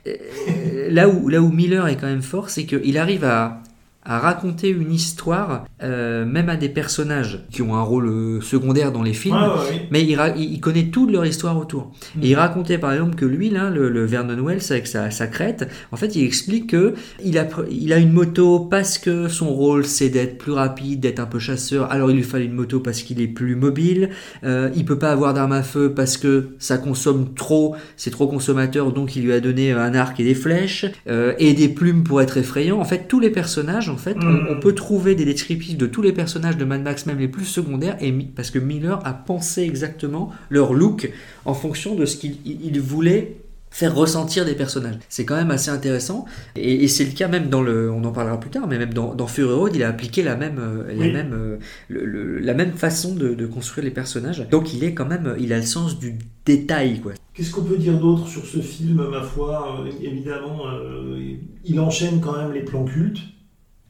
là 0.90 1.08
où 1.08 1.28
là 1.28 1.40
où 1.42 1.50
Miller 1.50 1.86
est 1.88 1.96
quand 1.96 2.06
même 2.06 2.22
fort, 2.22 2.50
c'est 2.50 2.64
qu'il 2.66 2.96
arrive 2.98 3.24
à 3.24 3.62
à 4.08 4.18
raconter 4.18 4.70
une 4.70 4.92
histoire, 4.92 5.66
euh, 5.82 6.24
même 6.24 6.48
à 6.48 6.56
des 6.56 6.68
personnages 6.70 7.44
qui 7.52 7.62
ont 7.62 7.74
un 7.76 7.82
rôle 7.82 8.08
euh, 8.08 8.40
secondaire 8.40 8.90
dans 8.90 9.02
les 9.02 9.12
films, 9.12 9.36
Ouais, 9.36 9.42
ouais, 9.42 9.70
ouais. 9.70 9.88
mais 9.90 10.02
il, 10.02 10.18
il 10.36 10.60
connaît 10.60 10.86
toute 10.86 11.12
leur 11.12 11.24
histoire 11.26 11.56
autour. 11.58 11.92
Mm. 12.16 12.22
Et 12.22 12.28
il 12.30 12.34
racontait 12.34 12.78
par 12.78 12.92
exemple 12.92 13.14
que 13.14 13.26
lui, 13.26 13.50
là, 13.50 13.70
le, 13.70 13.88
le 13.90 14.04
Vernon 14.06 14.42
Wells 14.42 14.62
avec 14.70 14.86
sa, 14.86 15.10
sa 15.10 15.26
crête, 15.26 15.68
en 15.92 15.96
fait, 15.96 16.16
il 16.16 16.24
explique 16.24 16.70
que 16.70 16.94
il 17.24 17.38
a, 17.38 17.46
il 17.70 17.92
a 17.92 17.98
une 17.98 18.12
moto 18.12 18.60
parce 18.60 18.96
que 18.98 19.28
son 19.28 19.50
rôle 19.50 19.84
c'est 19.84 20.08
d'être 20.08 20.38
plus 20.38 20.52
rapide, 20.52 21.00
d'être 21.00 21.20
un 21.20 21.26
peu 21.26 21.38
chasseur. 21.38 21.90
Alors 21.92 22.10
il 22.10 22.16
lui 22.16 22.22
fallait 22.22 22.46
une 22.46 22.54
moto 22.54 22.80
parce 22.80 23.02
qu'il 23.02 23.20
est 23.20 23.28
plus 23.28 23.56
mobile. 23.56 24.08
Euh, 24.44 24.70
il 24.74 24.84
peut 24.86 24.98
pas 24.98 25.10
avoir 25.12 25.34
d'arme 25.34 25.52
à 25.52 25.62
feu 25.62 25.92
parce 25.94 26.16
que 26.16 26.56
ça 26.58 26.78
consomme 26.78 27.34
trop, 27.34 27.76
c'est 27.96 28.10
trop 28.10 28.26
consommateur, 28.26 28.92
donc 28.92 29.16
il 29.16 29.24
lui 29.24 29.32
a 29.34 29.40
donné 29.40 29.72
un 29.72 29.94
arc 29.94 30.18
et 30.20 30.24
des 30.24 30.34
flèches 30.34 30.86
euh, 31.08 31.34
et 31.38 31.52
des 31.52 31.68
plumes 31.68 32.04
pour 32.04 32.22
être 32.22 32.38
effrayant. 32.38 32.78
En 32.80 32.84
fait, 32.84 33.06
tous 33.08 33.20
les 33.20 33.30
personnages, 33.30 33.90
en 33.98 34.00
fait, 34.00 34.16
on- 34.22 34.26
Mm. 34.26 34.46
on, 34.50 34.60
peut 34.60 34.74
trouver 34.74 35.14
des 35.16 35.24
descriptifs 35.24 35.76
de 35.76 35.86
tous 35.86 36.02
les 36.02 36.12
personnages 36.12 36.56
de 36.56 36.64
Mad 36.64 36.82
Max, 36.82 37.04
même 37.06 37.18
les 37.18 37.26
plus 37.28 37.44
secondaires, 37.44 37.96
et 38.00 38.12
parce 38.12 38.50
que 38.52 38.58
Miller 38.60 39.00
a 39.04 39.12
pensé 39.12 39.62
exactement 39.62 40.30
leur 40.50 40.72
look 40.72 41.10
en 41.44 41.54
fonction 41.54 41.94
de 41.96 42.04
ce 42.06 42.16
qu'il 42.16 42.36
il- 42.44 42.64
il 42.64 42.80
voulait 42.80 43.36
faire 43.70 43.94
ressentir 43.94 44.46
des 44.46 44.54
personnages. 44.54 44.94
C'est 45.10 45.26
quand 45.26 45.36
même 45.36 45.50
assez 45.50 45.70
intéressant 45.70 46.24
et, 46.56 46.84
et 46.84 46.88
c'est 46.88 47.04
le 47.04 47.10
cas 47.10 47.28
même 47.28 47.50
dans 47.50 47.60
le, 47.60 47.90
on 47.92 48.02
en 48.04 48.12
parlera 48.12 48.40
plus 48.40 48.48
tard, 48.48 48.66
mais 48.66 48.78
même 48.78 48.94
dans, 48.94 49.14
dans 49.14 49.26
Fury 49.26 49.52
Road, 49.52 49.72
il 49.74 49.82
a 49.82 49.88
appliqué 49.88 50.22
la 50.22 50.36
même, 50.36 50.58
euh, 50.58 50.84
la 50.90 51.04
Oui. 51.06 51.12
même, 51.12 51.32
euh, 51.34 51.56
le- 51.88 52.06
le- 52.06 52.38
la 52.38 52.54
même 52.54 52.72
façon 52.72 53.14
de, 53.14 53.34
de 53.34 53.46
construire 53.46 53.84
les 53.84 53.90
personnages. 53.90 54.48
Donc 54.50 54.72
il 54.72 54.84
est 54.84 54.94
quand 54.94 55.04
même, 55.04 55.34
il 55.38 55.52
a 55.52 55.58
le 55.58 55.64
sens 55.66 55.98
du 55.98 56.14
détail 56.46 57.00
quoi. 57.00 57.12
Qu'est-ce 57.34 57.50
qu'on 57.52 57.62
peut 57.62 57.76
dire 57.76 57.98
d'autre 58.00 58.26
sur 58.26 58.44
ce 58.46 58.58
film, 58.60 59.06
ma 59.10 59.20
foi? 59.22 59.82
Euh, 59.86 59.90
Évidemment, 60.02 60.60
euh, 60.66 61.34
il 61.64 61.78
enchaîne 61.78 62.20
quand 62.22 62.36
même 62.38 62.52
les 62.52 62.62
plans 62.62 62.84
cultes. 62.86 63.20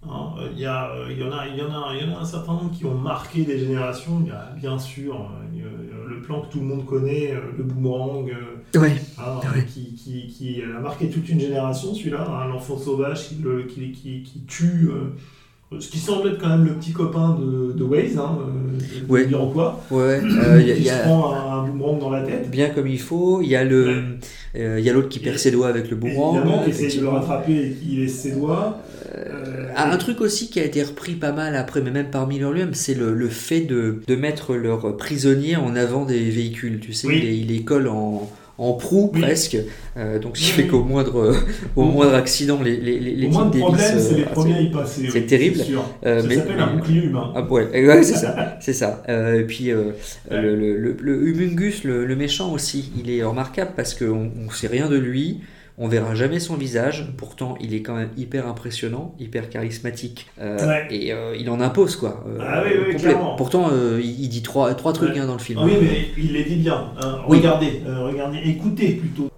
Hein. 0.07 0.09
Euh, 0.39 0.49
Il 0.55 0.61
y, 0.61 0.67
a, 0.67 0.91
euh, 0.93 1.07
il, 1.11 1.19
y 1.19 1.23
en 1.25 1.33
a, 1.33 1.47
il, 1.47 1.57
y 1.57 1.63
en 1.63 1.71
a, 1.71 1.95
il 1.95 2.07
y 2.07 2.11
en 2.11 2.17
a 2.17 2.21
un 2.21 2.25
certain 2.25 2.53
nombre 2.53 2.71
qui 2.77 2.85
ont 2.85 2.95
marqué 2.95 3.43
des 3.45 3.59
générations. 3.59 4.21
Il 4.23 4.29
y 4.29 4.31
a 4.33 4.51
bien 4.57 4.79
sûr 4.79 5.15
euh, 5.15 6.09
le 6.09 6.21
plan 6.23 6.41
que 6.43 6.53
tout 6.53 6.61
le 6.61 6.67
monde 6.67 6.85
connaît, 6.87 7.33
euh, 7.33 7.41
le 7.57 7.65
boomerang, 7.65 8.29
euh, 8.31 8.81
hein, 9.19 9.41
qui, 9.73 9.95
qui, 9.95 10.27
qui 10.29 10.63
a 10.63 10.81
marqué 10.81 11.09
toute 11.09 11.29
une 11.29 11.41
génération, 11.41 11.95
celui-là, 11.95 12.27
hein, 12.29 12.49
l'enfant 12.49 12.77
sauvage 12.79 13.29
qui, 13.29 13.37
le- 13.43 13.63
qui, 13.65 13.93
tue 14.47 14.91
euh, 14.91 15.79
Ce 15.81 15.89
qui 15.91 15.99
semble 15.99 16.29
être 16.29 16.39
quand 16.41 16.49
même 16.49 16.65
le 16.65 16.73
petit 16.75 16.93
copain 16.93 17.37
de, 17.39 17.73
de 17.73 17.85
Waze, 17.85 18.19
hein, 18.19 18.39
euh, 18.41 19.01
de 19.07 19.11
Ouais. 19.13 19.27
l'Iroquois, 19.27 19.81
Ouais, 19.91 20.21
euh, 20.23 20.61
il 20.61 20.67
y 20.69 20.73
a- 20.73 20.75
qui 20.75 20.81
il 20.81 20.87
y 20.87 20.89
se 20.89 20.95
a- 20.95 20.99
prend 21.01 21.33
un, 21.35 21.59
un 21.65 21.67
boomerang 21.69 21.99
dans 21.99 22.11
la 22.11 22.23
tête. 22.23 22.51
bien 22.51 22.71
comme 22.71 22.87
il 22.87 23.01
faut. 23.01 23.43
Il 23.43 23.49
y 23.49 23.57
a 23.57 23.65
le, 23.65 24.05
euh, 24.57 24.77
il 24.79 24.85
y 24.85 24.89
a 24.91 24.93
l'autre 24.93 25.09
qui 25.11 25.19
perd 25.21 25.37
ses 25.39 25.51
doigts 25.51 25.69
avec 25.69 25.91
le 25.91 25.97
boomerang. 25.97 26.37
Évidemment, 26.37 26.63
qui 26.65 26.71
essaie 26.71 26.97
de 26.97 27.03
le 27.03 27.09
rattraper 27.11 27.67
et 27.67 27.71
qui 27.73 27.97
laisse 27.97 28.15
ses 28.19 28.33
doigts. 28.33 28.79
Euh, 29.79 29.83
Ah, 29.85 29.93
un 29.93 29.97
truc 29.97 30.21
aussi 30.21 30.51
qui 30.51 30.61
a 30.61 30.65
été 30.65 30.83
repris 30.83 31.15
pas 31.15 31.33
mal 31.33 31.55
après, 31.57 31.81
mais 31.81 31.91
même 31.91 32.11
par 32.11 32.27
Miller 32.27 32.51
lui-même, 32.53 32.75
c'est 32.75 32.95
le, 32.95 33.15
le 33.15 33.29
fait 33.29 33.61
de, 33.61 34.01
de 34.07 34.17
mettre 34.17 34.55
leurs 34.55 34.97
prisonniers 34.97 35.57
en 35.57 35.77
avant 35.77 36.05
des 36.05 36.31
véhicules. 36.31 36.81
Tu 36.81 36.93
sais, 36.93 37.07
Oui. 37.07 37.21
il, 37.43 37.47
les, 37.49 37.63
colle 37.63 37.87
en, 37.89 38.29
en 38.59 38.73
proue 38.73 39.11
Oui. 39.15 39.21
presque. 39.21 39.57
Euh, 39.97 40.19
donc, 40.19 40.37
ce 40.37 40.43
qui 40.43 40.49
Oui, 40.57 40.63
fait 40.65 40.69
qu'au 40.69 40.83
moindre, 40.83 41.35
au 41.77 41.85
moindre 41.85 42.15
accident, 42.15 42.61
les, 42.63 42.77
les, 42.77 42.99
les, 42.99 43.15
les 43.15 43.29
problème, 43.29 43.79
c'est 43.99 44.15
les 44.17 44.23
euh, 44.23 44.27
premiers 44.27 44.55
à 44.55 44.57
assez- 44.57 44.65
y 44.65 44.71
passer. 44.71 45.09
c'est 45.11 45.27
terrible. 45.27 45.61
sûr. 45.61 45.85
Euh, 46.05 46.23
ça 46.23 46.35
s'appelle 46.35 46.61
un 46.61 46.75
bouclier 46.77 47.03
humain. 47.05 47.33
Ah 47.37 47.43
ouais, 47.43 48.03
c'est 48.03 48.15
ça, 48.17 48.57
c'est 48.61 48.73
ça. 48.73 49.03
Euh, 49.09 49.41
et 49.41 49.45
puis 49.45 49.71
euh, 49.71 49.93
Ouais. 50.31 50.43
le, 50.43 50.57
le, 50.57 50.77
le, 50.77 50.97
le 51.01 51.29
Humungus, 51.29 51.85
le, 51.85 52.05
le 52.05 52.17
méchant 52.17 52.53
aussi, 52.53 52.91
il 52.99 53.11
est 53.11 53.23
remarquable 53.23 53.73
parce 53.77 53.95
qu'on 53.95 54.31
on 54.45 54.51
sait 54.51 54.67
rien 54.67 54.89
de 54.89 54.97
lui, 54.97 55.41
on 55.79 55.89
verra 55.89 56.15
jamais 56.15 56.41
son 56.41 56.57
visage. 56.57 57.07
Pourtant, 57.17 57.57
il 57.61 57.73
est 57.75 57.83
quand 57.83 57.95
même 57.95 58.11
hyper 58.17 58.47
impressionnant, 58.47 59.15
hyper 59.19 59.49
charismatique, 59.49 60.27
euh, 60.41 60.59
Ouais. 60.67 60.87
et 60.91 61.13
euh, 61.13 61.37
il 61.39 61.49
en 61.51 61.61
impose 61.61 61.97
quoi. 61.97 62.25
euh, 62.27 62.39
Ah 62.41 62.63
oui, 62.65 62.73
oui, 62.75 62.93
complet. 62.93 62.99
clairement. 63.11 63.37
Pourtant, 63.37 63.71
il, 64.03 64.29
dit 64.29 64.43
trois, 64.43 64.75
trois 64.75 64.93
trucs 64.93 65.15
Ouais. 65.15 65.19
hein, 65.21 65.27
dans 65.27 65.35
le 65.35 65.39
film. 65.39 65.61
Ah 65.63 65.67
oui, 65.67 65.73
mais 65.81 66.09
il 66.19 66.33
les 66.33 66.45
dit 66.45 66.57
bien. 66.57 66.93
hein. 67.01 67.19
Regardez, 67.27 67.81
regardez, 67.87 68.39
écoutez 68.45 68.93
plutôt. 68.95 69.31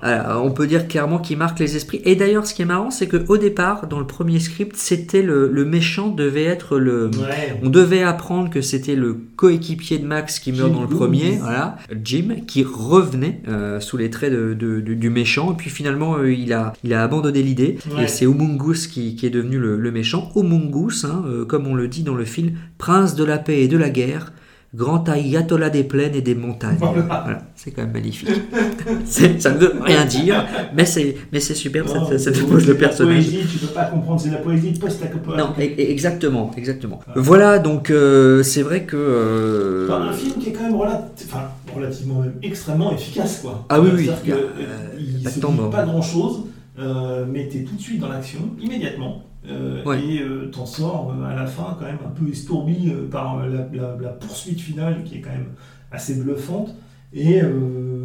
Alors, 0.00 0.44
on 0.44 0.52
peut 0.52 0.68
dire 0.68 0.86
clairement 0.86 1.18
qu'il 1.18 1.36
marque 1.38 1.58
les 1.58 1.74
esprits. 1.74 2.00
Et 2.04 2.14
d'ailleurs, 2.14 2.46
ce 2.46 2.54
qui 2.54 2.62
est 2.62 2.66
marrant, 2.66 2.92
c'est 2.92 3.08
qu'au 3.08 3.36
départ, 3.36 3.88
dans 3.88 3.98
le 3.98 4.06
premier 4.06 4.38
script, 4.38 4.76
c'était 4.76 5.22
le, 5.22 5.48
le 5.52 5.64
méchant 5.64 6.08
devait 6.08 6.44
être 6.44 6.78
le. 6.78 7.06
Ouais. 7.18 7.58
On 7.64 7.68
devait 7.68 8.02
apprendre 8.04 8.48
que 8.48 8.60
c'était 8.60 8.94
le 8.94 9.16
coéquipier 9.34 9.98
de 9.98 10.06
Max 10.06 10.38
qui 10.38 10.52
meurt 10.52 10.68
Jim 10.68 10.74
dans 10.74 10.82
le 10.82 10.88
premier, 10.88 11.38
voilà, 11.40 11.78
Jim, 12.04 12.36
qui 12.46 12.62
revenait 12.62 13.40
euh, 13.48 13.80
sous 13.80 13.96
les 13.96 14.08
traits 14.08 14.32
de, 14.32 14.54
de- 14.54 14.80
de- 14.80 14.94
du 14.94 15.10
méchant. 15.10 15.52
Et 15.52 15.56
puis 15.56 15.68
finalement, 15.70 16.16
euh, 16.18 16.32
il, 16.32 16.52
a, 16.52 16.74
il 16.84 16.94
a 16.94 17.02
abandonné 17.02 17.42
l'idée. 17.42 17.78
Ouais. 17.96 18.04
Et 18.04 18.06
c'est 18.08 18.24
Humungus 18.24 18.86
qui, 18.86 19.16
qui 19.16 19.26
est 19.26 19.30
devenu 19.30 19.58
le, 19.58 19.76
le 19.76 19.90
méchant. 19.90 20.30
Humungus, 20.36 21.04
hein, 21.04 21.24
euh, 21.26 21.44
comme 21.44 21.66
on 21.66 21.74
le 21.74 21.88
dit 21.88 22.04
dans 22.04 22.14
le 22.14 22.24
film, 22.24 22.52
prince 22.78 23.16
de 23.16 23.24
la 23.24 23.38
paix 23.38 23.62
et 23.62 23.68
de 23.68 23.76
la 23.76 23.90
guerre. 23.90 24.32
Grand 24.74 25.08
ayatollah 25.08 25.70
des 25.70 25.82
plaines 25.82 26.14
et 26.14 26.20
des 26.20 26.34
montagnes. 26.34 26.76
Voilà, 26.78 27.42
c'est 27.56 27.70
quand 27.70 27.82
même 27.82 27.92
magnifique. 27.92 28.28
Ça 29.04 29.50
ne 29.52 29.58
veut 29.58 29.72
rien 29.80 30.04
dire, 30.04 30.44
mais 30.74 30.84
c'est 30.84 31.16
mais 31.32 31.40
c'est 31.40 31.54
super, 31.54 31.88
ça, 31.88 32.00
Non, 32.00 32.06
ça, 32.08 32.18
ça 32.18 32.30
dépose 32.30 32.66
le 32.66 32.74
de 32.74 32.80
la 32.80 32.88
personnage. 32.88 33.24
poésie, 33.24 33.46
tu 33.50 33.58
peux 33.58 33.72
pas 33.72 33.84
comprendre, 33.86 34.20
c'est 34.20 34.28
de 34.28 34.34
la 34.34 34.40
poésie 34.40 34.72
post-apocalyptique. 34.72 35.36
Non, 35.38 35.54
e- 35.58 35.62
e- 35.62 35.90
exactement, 35.90 36.50
exactement. 36.56 37.00
Voilà, 37.16 37.58
donc 37.58 37.90
euh, 37.90 38.42
c'est 38.42 38.62
vrai 38.62 38.82
que. 38.84 38.96
euh, 38.96 39.86
Enfin, 39.88 40.08
un 40.08 40.12
film 40.12 40.34
qui 40.38 40.50
est 40.50 40.52
quand 40.52 40.64
même 40.64 40.74
enfin, 40.74 41.42
relativement 41.74 42.20
même 42.20 42.34
extrêmement 42.42 42.92
efficace 42.92 43.38
quoi. 43.40 43.64
Ah 43.70 43.80
oui, 43.80 43.88
oui, 43.94 44.04
il 44.04 44.10
a, 44.10 44.14
que, 44.16 44.30
euh, 44.30 44.34
euh, 44.60 44.98
il 44.98 45.28
se 45.28 45.34
dit 45.40 45.46
pas 45.70 45.84
grand 45.84 46.02
chose, 46.02 46.44
mais 46.76 47.48
t'es 47.48 47.60
tout 47.64 47.74
de 47.74 47.80
suite 47.80 48.00
dans 48.00 48.08
l'action 48.08 48.40
immédiatement. 48.60 49.24
Euh, 49.46 49.82
Ouais. 49.84 50.02
Et 50.04 50.20
euh, 50.22 50.50
t'en 50.50 50.66
sors 50.66 51.14
euh, 51.18 51.24
à 51.24 51.34
la 51.34 51.46
fin 51.46 51.76
quand 51.78 51.84
même 51.86 51.98
un 52.04 52.10
peu 52.10 52.28
estourbi 52.30 52.92
par 53.10 53.46
la, 53.46 53.66
la- 53.72 53.96
la 54.00 54.08
poursuite 54.10 54.60
finale 54.60 55.04
qui 55.04 55.16
est 55.16 55.20
quand 55.20 55.30
même 55.30 55.52
assez 55.92 56.16
bluffante. 56.16 56.74
Et 57.14 57.40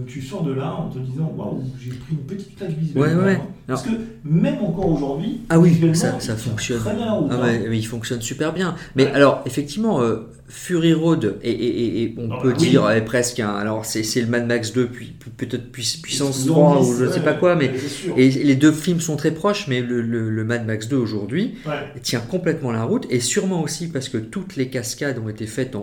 tu 0.07 0.21
sors 0.21 0.43
de 0.43 0.53
là 0.53 0.73
en 0.75 0.89
te 0.89 0.97
disant 0.99 1.33
waouh, 1.35 1.61
j'ai 1.79 1.89
pris 1.91 2.13
une 2.13 2.19
petite 2.25 2.55
claque 2.55 2.71
visuelle. 2.71 3.01
Ouais, 3.03 3.13
ouais, 3.15 3.23
ouais. 3.25 3.39
Parce 3.67 3.83
que 3.83 3.89
même 4.25 4.57
encore 4.61 4.89
aujourd'hui, 4.91 5.41
Ah 5.49 5.59
oui, 5.59 5.77
ça, 5.93 6.19
fonctionne. 6.35 6.79
Très 6.79 6.95
bien 6.95 7.07
Ah 7.31 7.41
ouais, 7.41 7.65
mais 7.69 7.77
il 7.77 7.83
fonctionne 7.87 8.21
super 8.21 8.53
bien. 8.53 8.75
Mais 8.95 9.05
Ouais. 9.05 9.11
alors, 9.13 9.41
effectivement, 9.45 10.01
euh, 10.01 10.17
Fury 10.49 10.93
Road, 10.93 11.37
et, 11.41 11.49
et- 11.49 11.53
et- 11.55 12.03
et 12.03 12.15
on 12.19 12.29
Ah 12.31 12.37
peut 12.41 12.49
oui. 12.51 12.57
dire 12.69 12.87
est 12.91 13.03
presque 13.05 13.39
un. 13.39 13.55
Alors, 13.55 13.85
c'est 13.85 14.03
c'est 14.03 14.21
le 14.21 14.27
Mad 14.27 14.45
Max 14.45 14.71
2, 14.73 14.85
puis 14.87 15.13
peut-être 15.37 15.71
puis- 15.71 15.99
puissance 16.03 16.43
Ils 16.43 16.51
ont 16.51 16.53
3 16.53 16.81
mis- 16.81 16.87
ou 16.87 16.93
je 16.99 17.05
ne 17.05 17.11
sais 17.11 17.21
pas 17.21 17.33
quoi, 17.33 17.55
mais. 17.55 17.71
Et 18.17 18.29
les 18.29 18.55
deux 18.55 18.71
films 18.73 18.99
sont 18.99 19.15
très 19.15 19.31
proches, 19.31 19.65
mais 19.67 19.81
le, 19.81 20.01
le- 20.01 20.29
le 20.29 20.43
Mad 20.43 20.67
Max 20.67 20.87
2 20.89 20.97
aujourd'hui 20.97 21.55
Ouais. 21.65 21.73
tient 22.03 22.19
complètement 22.19 22.71
la 22.71 22.83
route, 22.83 23.07
et 23.09 23.19
sûrement 23.19 23.63
aussi 23.63 23.87
parce 23.87 24.09
que 24.09 24.17
toutes 24.17 24.55
les 24.55 24.67
cascades 24.67 25.17
ont 25.17 25.29
été 25.29 25.47
faites 25.47 25.75
en, 25.75 25.79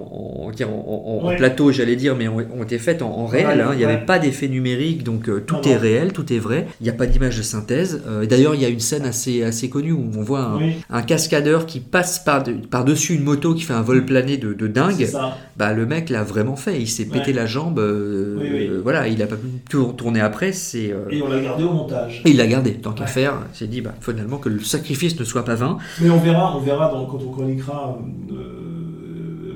en- 0.46 0.50
dire 0.52 0.68
en, 0.70 0.72
en- 0.74 1.20
en 1.24 1.28
Ouais. 1.28 1.36
plateau, 1.36 1.72
j'allais 1.72 1.96
dire, 1.96 2.14
mais 2.14 2.28
ont, 2.28 2.36
ont 2.56 2.62
été 2.62 2.78
faites 2.78 3.02
en, 3.02 3.10
en 3.10 3.26
réel. 3.26 3.46
Ouais, 3.58 3.62
hein. 3.62 3.70
Il 3.72 3.78
n'y 3.78 3.84
avait 3.84 4.04
pas 4.04 4.18
d'effet 4.20 4.46
numérique, 4.46 5.02
donc 5.02 5.28
euh, 5.28 5.40
tout 5.44 5.56
Non, 5.56 5.62
est 5.62 5.74
non. 5.74 5.80
réel, 5.80 6.12
tout 6.12 6.32
est 6.32 6.38
vrai. 6.38 6.66
Il 6.80 6.84
n'y 6.84 6.90
a 6.90 6.94
pas 6.94 7.06
d'image 7.06 7.36
de 7.38 7.42
synthèse. 7.42 7.69
Euh, 7.70 8.26
D'ailleurs, 8.26 8.54
il 8.54 8.60
y 8.60 8.64
a 8.64 8.68
une 8.68 8.80
scène 8.80 9.04
assez, 9.04 9.42
assez 9.42 9.68
connue 9.70 9.92
où 9.92 10.10
on 10.16 10.22
voit 10.22 10.40
un, 10.40 10.56
Oui, 10.58 10.74
un 10.90 11.02
cascadeur 11.02 11.66
qui 11.66 11.80
passe 11.80 12.18
par- 12.18 12.42
par-dessus 12.70 13.14
une 13.14 13.22
moto 13.24 13.54
qui 13.54 13.62
fait 13.62 13.72
un 13.72 13.82
vol 13.82 14.04
plané 14.04 14.36
de, 14.36 14.52
dingue. 14.66 15.08
Bah, 15.56 15.72
le 15.72 15.86
mec 15.86 16.08
l'a 16.10 16.22
vraiment 16.24 16.56
fait. 16.56 16.80
Il 16.80 16.88
s'est 16.88 17.04
pété 17.06 17.32
la 17.32 17.46
jambe. 17.46 17.78
euh, 17.78 18.36
Oui, 18.40 18.48
oui. 18.52 18.66
euh, 18.68 18.80
voilà, 18.82 19.08
il 19.08 19.22
a 19.22 19.26
pas 19.26 19.36
pu 19.36 19.46
tour- 19.68 19.94
tourner 19.96 20.20
après. 20.20 20.52
C'est. 20.52 20.90
euh, 20.92 21.04
Et 21.10 21.22
on 21.22 21.28
l'a 21.28 21.40
gardé 21.40 21.64
au 21.64 21.72
montage. 21.72 22.22
et 22.24 22.30
il 22.30 22.36
l'a 22.36 22.46
gardé, 22.46 22.72
tant 22.74 22.92
qu'à 22.92 23.06
faire. 23.06 23.34
Il 23.54 23.56
s'est 23.58 23.66
dit, 23.66 23.80
bah, 23.80 23.94
finalement, 24.00 24.38
que 24.38 24.48
le 24.48 24.60
sacrifice 24.60 25.18
ne 25.18 25.24
soit 25.24 25.44
pas 25.44 25.54
vain. 25.54 25.78
Mais 26.00 26.10
on 26.10 26.18
verra, 26.18 26.56
on 26.56 26.60
verra 26.60 26.90
dans- 26.90 27.06
quand 27.06 27.20
on 27.26 27.30
chroniquera 27.30 27.98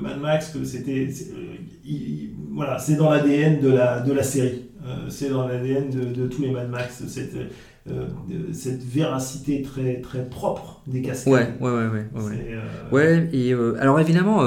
Mad 0.01 0.19
Max 0.21 0.49
que 0.49 0.63
c'était, 0.63 1.09
voilà, 2.53 2.77
c'est 2.79 2.95
dans 2.95 3.09
l'ADN 3.09 3.59
de 3.61 3.69
la 3.69 3.99
de 4.01 4.13
la 4.13 4.23
série. 4.23 4.61
C'est 5.09 5.29
dans 5.29 5.47
l'ADN 5.47 5.89
de, 5.89 6.13
de 6.21 6.27
tous 6.27 6.43
les 6.43 6.51
Mad 6.51 6.69
Max 6.69 7.03
cette 7.07 7.33
euh, 7.87 8.07
cette 8.51 8.83
véracité 8.83 9.61
très 9.61 10.01
très 10.01 10.27
propre 10.27 10.81
des 10.87 11.01
cascades. 11.03 11.33
Ouais, 11.33 11.53
ouais, 11.61 11.69
ouais, 11.69 11.87
ouais. 11.87 12.05
ouais, 12.15 12.23
ouais. 12.23 12.47
Euh, 12.49 12.89
Ouais, 12.91 13.29
et 13.31 13.53
euh, 13.53 13.75
alors 13.79 13.99
évidemment, 13.99 14.43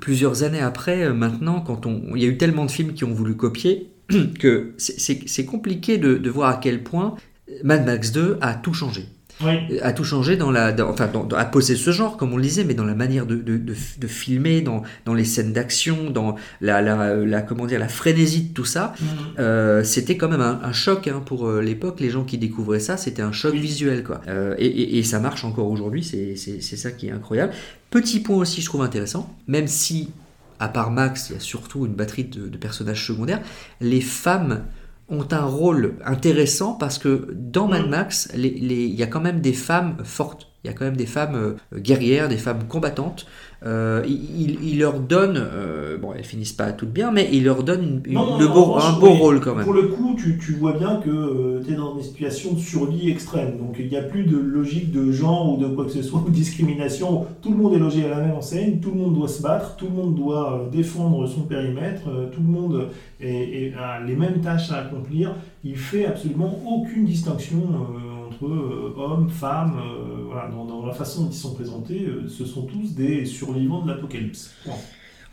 plusieurs 0.00 0.42
années 0.42 0.60
après, 0.60 1.12
maintenant, 1.12 1.60
quand 1.60 1.86
on, 1.86 2.02
il 2.16 2.22
y 2.22 2.26
a 2.26 2.28
eu 2.28 2.36
tellement 2.36 2.64
de 2.64 2.70
films 2.70 2.94
qui 2.94 3.04
ont 3.04 3.12
voulu 3.12 3.36
copier 3.36 3.92
que 4.40 4.74
c'est 4.78 5.44
compliqué 5.44 5.98
de, 5.98 6.16
de 6.16 6.30
voir 6.30 6.50
à 6.50 6.56
quel 6.56 6.82
point 6.82 7.14
Mad 7.62 7.86
Max 7.86 8.12
2 8.12 8.38
a 8.40 8.54
tout 8.54 8.74
changé. 8.74 9.06
Oui. 9.42 9.78
A 9.80 9.92
tout 9.92 10.04
changé 10.04 10.36
dans 10.36 10.50
la, 10.50 10.72
dans- 10.72 10.88
enfin, 10.90 11.06
dans, 11.06 11.24
dans- 11.24 11.36
a 11.36 11.44
posé 11.44 11.76
ce 11.76 11.90
genre, 11.90 12.16
comme 12.16 12.32
on 12.32 12.36
le 12.36 12.42
disait, 12.42 12.64
mais 12.64 12.74
dans 12.74 12.84
la 12.84 12.94
manière 12.94 13.26
de, 13.26 13.36
de, 13.36 13.56
de, 13.56 13.74
de 13.98 14.06
filmer, 14.06 14.60
dans, 14.60 14.82
dans 15.04 15.14
les 15.14 15.24
scènes 15.24 15.52
d'action, 15.52 16.10
dans 16.10 16.36
la, 16.60 16.82
la, 16.82 17.14
la, 17.14 17.42
comment 17.42 17.66
dire, 17.66 17.78
la 17.78 17.88
frénésie 17.88 18.42
de 18.42 18.54
tout 18.54 18.64
ça. 18.64 18.94
Mhm. 19.00 19.06
Euh, 19.38 19.84
c'était 19.84 20.16
quand 20.16 20.28
même 20.28 20.40
un, 20.40 20.60
un 20.62 20.72
choc 20.72 21.08
hein, 21.08 21.22
pour 21.24 21.46
euh, 21.48 21.60
l'époque. 21.62 22.00
Les 22.00 22.10
gens 22.10 22.24
qui 22.24 22.38
découvraient 22.38 22.80
ça, 22.80 22.96
c'était 22.96 23.22
un 23.22 23.32
choc 23.32 23.52
Oui. 23.52 23.60
visuel. 23.60 24.02
Quoi. 24.04 24.20
Euh, 24.28 24.54
et, 24.58 24.66
et- 24.66 24.98
et 24.98 25.02
ça 25.02 25.20
marche 25.20 25.44
encore 25.44 25.70
aujourd'hui, 25.70 26.02
c'est 26.04 26.36
c'est- 26.36 26.60
c'est 26.60 26.76
ça 26.76 26.90
qui 26.90 27.08
est 27.08 27.12
incroyable. 27.12 27.52
Petit 27.90 28.20
point 28.20 28.36
aussi, 28.36 28.60
je 28.60 28.66
trouve 28.66 28.82
intéressant, 28.82 29.34
même 29.46 29.66
si, 29.68 30.10
à 30.60 30.68
part 30.68 30.90
Max, 30.90 31.30
il 31.30 31.34
y 31.34 31.36
a 31.36 31.40
surtout 31.40 31.86
une 31.86 31.94
batterie 31.94 32.24
de, 32.24 32.48
de 32.48 32.56
personnages 32.58 33.06
secondaires, 33.06 33.40
les 33.80 34.00
femmes 34.00 34.62
ont 35.08 35.26
un 35.30 35.44
rôle 35.44 35.96
intéressant 36.04 36.74
parce 36.74 36.98
que 36.98 37.28
dans 37.34 37.68
Mad 37.68 37.86
Mm. 37.86 37.90
Max, 37.90 38.28
les- 38.34 38.50
les- 38.50 38.84
il 38.86 38.94
y 38.94 39.02
a 39.02 39.06
quand 39.06 39.20
même 39.20 39.40
des 39.40 39.52
femmes 39.54 39.98
fortes. 40.04 40.47
Il 40.64 40.66
y 40.66 40.70
a 40.70 40.72
quand 40.76 40.84
même 40.84 40.96
des 40.96 41.06
femmes 41.06 41.34
euh, 41.36 41.78
guerrières, 41.78 42.28
des 42.28 42.36
femmes 42.36 42.64
combattantes. 42.68 43.26
Euh, 43.64 44.04
il, 44.06 44.78
leur 44.78 45.00
donne, 45.00 45.36
euh, 45.36 45.96
bon, 45.98 46.12
elles 46.16 46.24
finissent 46.24 46.52
pas 46.52 46.70
toutes 46.72 46.92
bien, 46.92 47.10
mais 47.10 47.28
il 47.32 47.44
leur 47.44 47.64
donne 47.64 47.82
une- 47.82 48.02
une- 48.04 48.14
Non, 48.14 48.26
non, 48.26 48.38
le 48.38 48.44
non, 48.46 48.54
beau- 48.54 48.60
en 48.60 48.64
revanche, 48.74 48.84
un 48.96 49.00
beau 49.00 49.10
rôle 49.14 49.40
quand 49.40 49.54
même. 49.56 49.64
Pour 49.64 49.74
le 49.74 49.88
coup, 49.88 50.14
tu, 50.16 50.38
tu 50.38 50.52
vois 50.54 50.72
bien 50.72 50.96
que 51.04 51.60
tu 51.64 51.72
es 51.72 51.76
dans 51.76 51.96
une 51.96 52.02
situation 52.04 52.52
de 52.52 52.58
survie 52.60 53.10
extrême. 53.10 53.56
Donc 53.58 53.76
il 53.78 53.88
n'y 53.88 53.96
a 53.96 54.02
plus 54.02 54.24
de 54.24 54.36
logique 54.36 54.92
de 54.92 55.10
genre 55.12 55.54
ou 55.54 55.56
de 55.60 55.66
quoi 55.68 55.84
que 55.86 55.90
ce 55.90 56.02
soit, 56.02 56.20
ou 56.24 56.28
de 56.28 56.34
discrimination. 56.34 57.26
Tout 57.42 57.50
le 57.50 57.56
monde 57.56 57.74
est 57.74 57.78
logé 57.78 58.04
à 58.04 58.08
la 58.10 58.20
même 58.20 58.32
enseigne, 58.36 58.78
tout 58.80 58.90
le 58.92 58.98
monde 58.98 59.14
doit 59.14 59.28
se 59.28 59.42
battre, 59.42 59.76
tout 59.76 59.86
le 59.86 59.92
monde 59.92 60.14
doit 60.14 60.52
euh, 60.66 60.70
défendre 60.70 61.26
son 61.26 61.42
périmètre, 61.42 62.02
euh, 62.08 62.26
tout 62.30 62.40
le 62.40 62.48
monde 62.48 62.88
est- 63.20 63.26
est- 63.28 63.74
a 63.74 64.00
les 64.04 64.14
mêmes 64.14 64.40
tâches 64.40 64.70
à 64.70 64.78
accomplir. 64.78 65.34
Il 65.64 65.76
fait 65.76 66.06
absolument 66.06 66.60
aucune 66.68 67.04
distinction 67.04 67.58
euh, 67.58 68.07
euh, 68.46 68.94
hommes, 68.96 69.28
femmes. 69.30 69.78
euh, 69.78 70.66
dans, 70.66 70.86
la 70.86 70.92
façon 70.92 71.24
dont 71.24 71.30
ils 71.30 71.36
sont 71.36 71.54
présentés, 71.54 72.06
euh, 72.06 72.28
ce 72.28 72.44
sont 72.44 72.62
tous 72.62 72.94
des 72.94 73.24
survivants 73.24 73.82
de 73.82 73.88
l'apocalypse. 73.88 74.52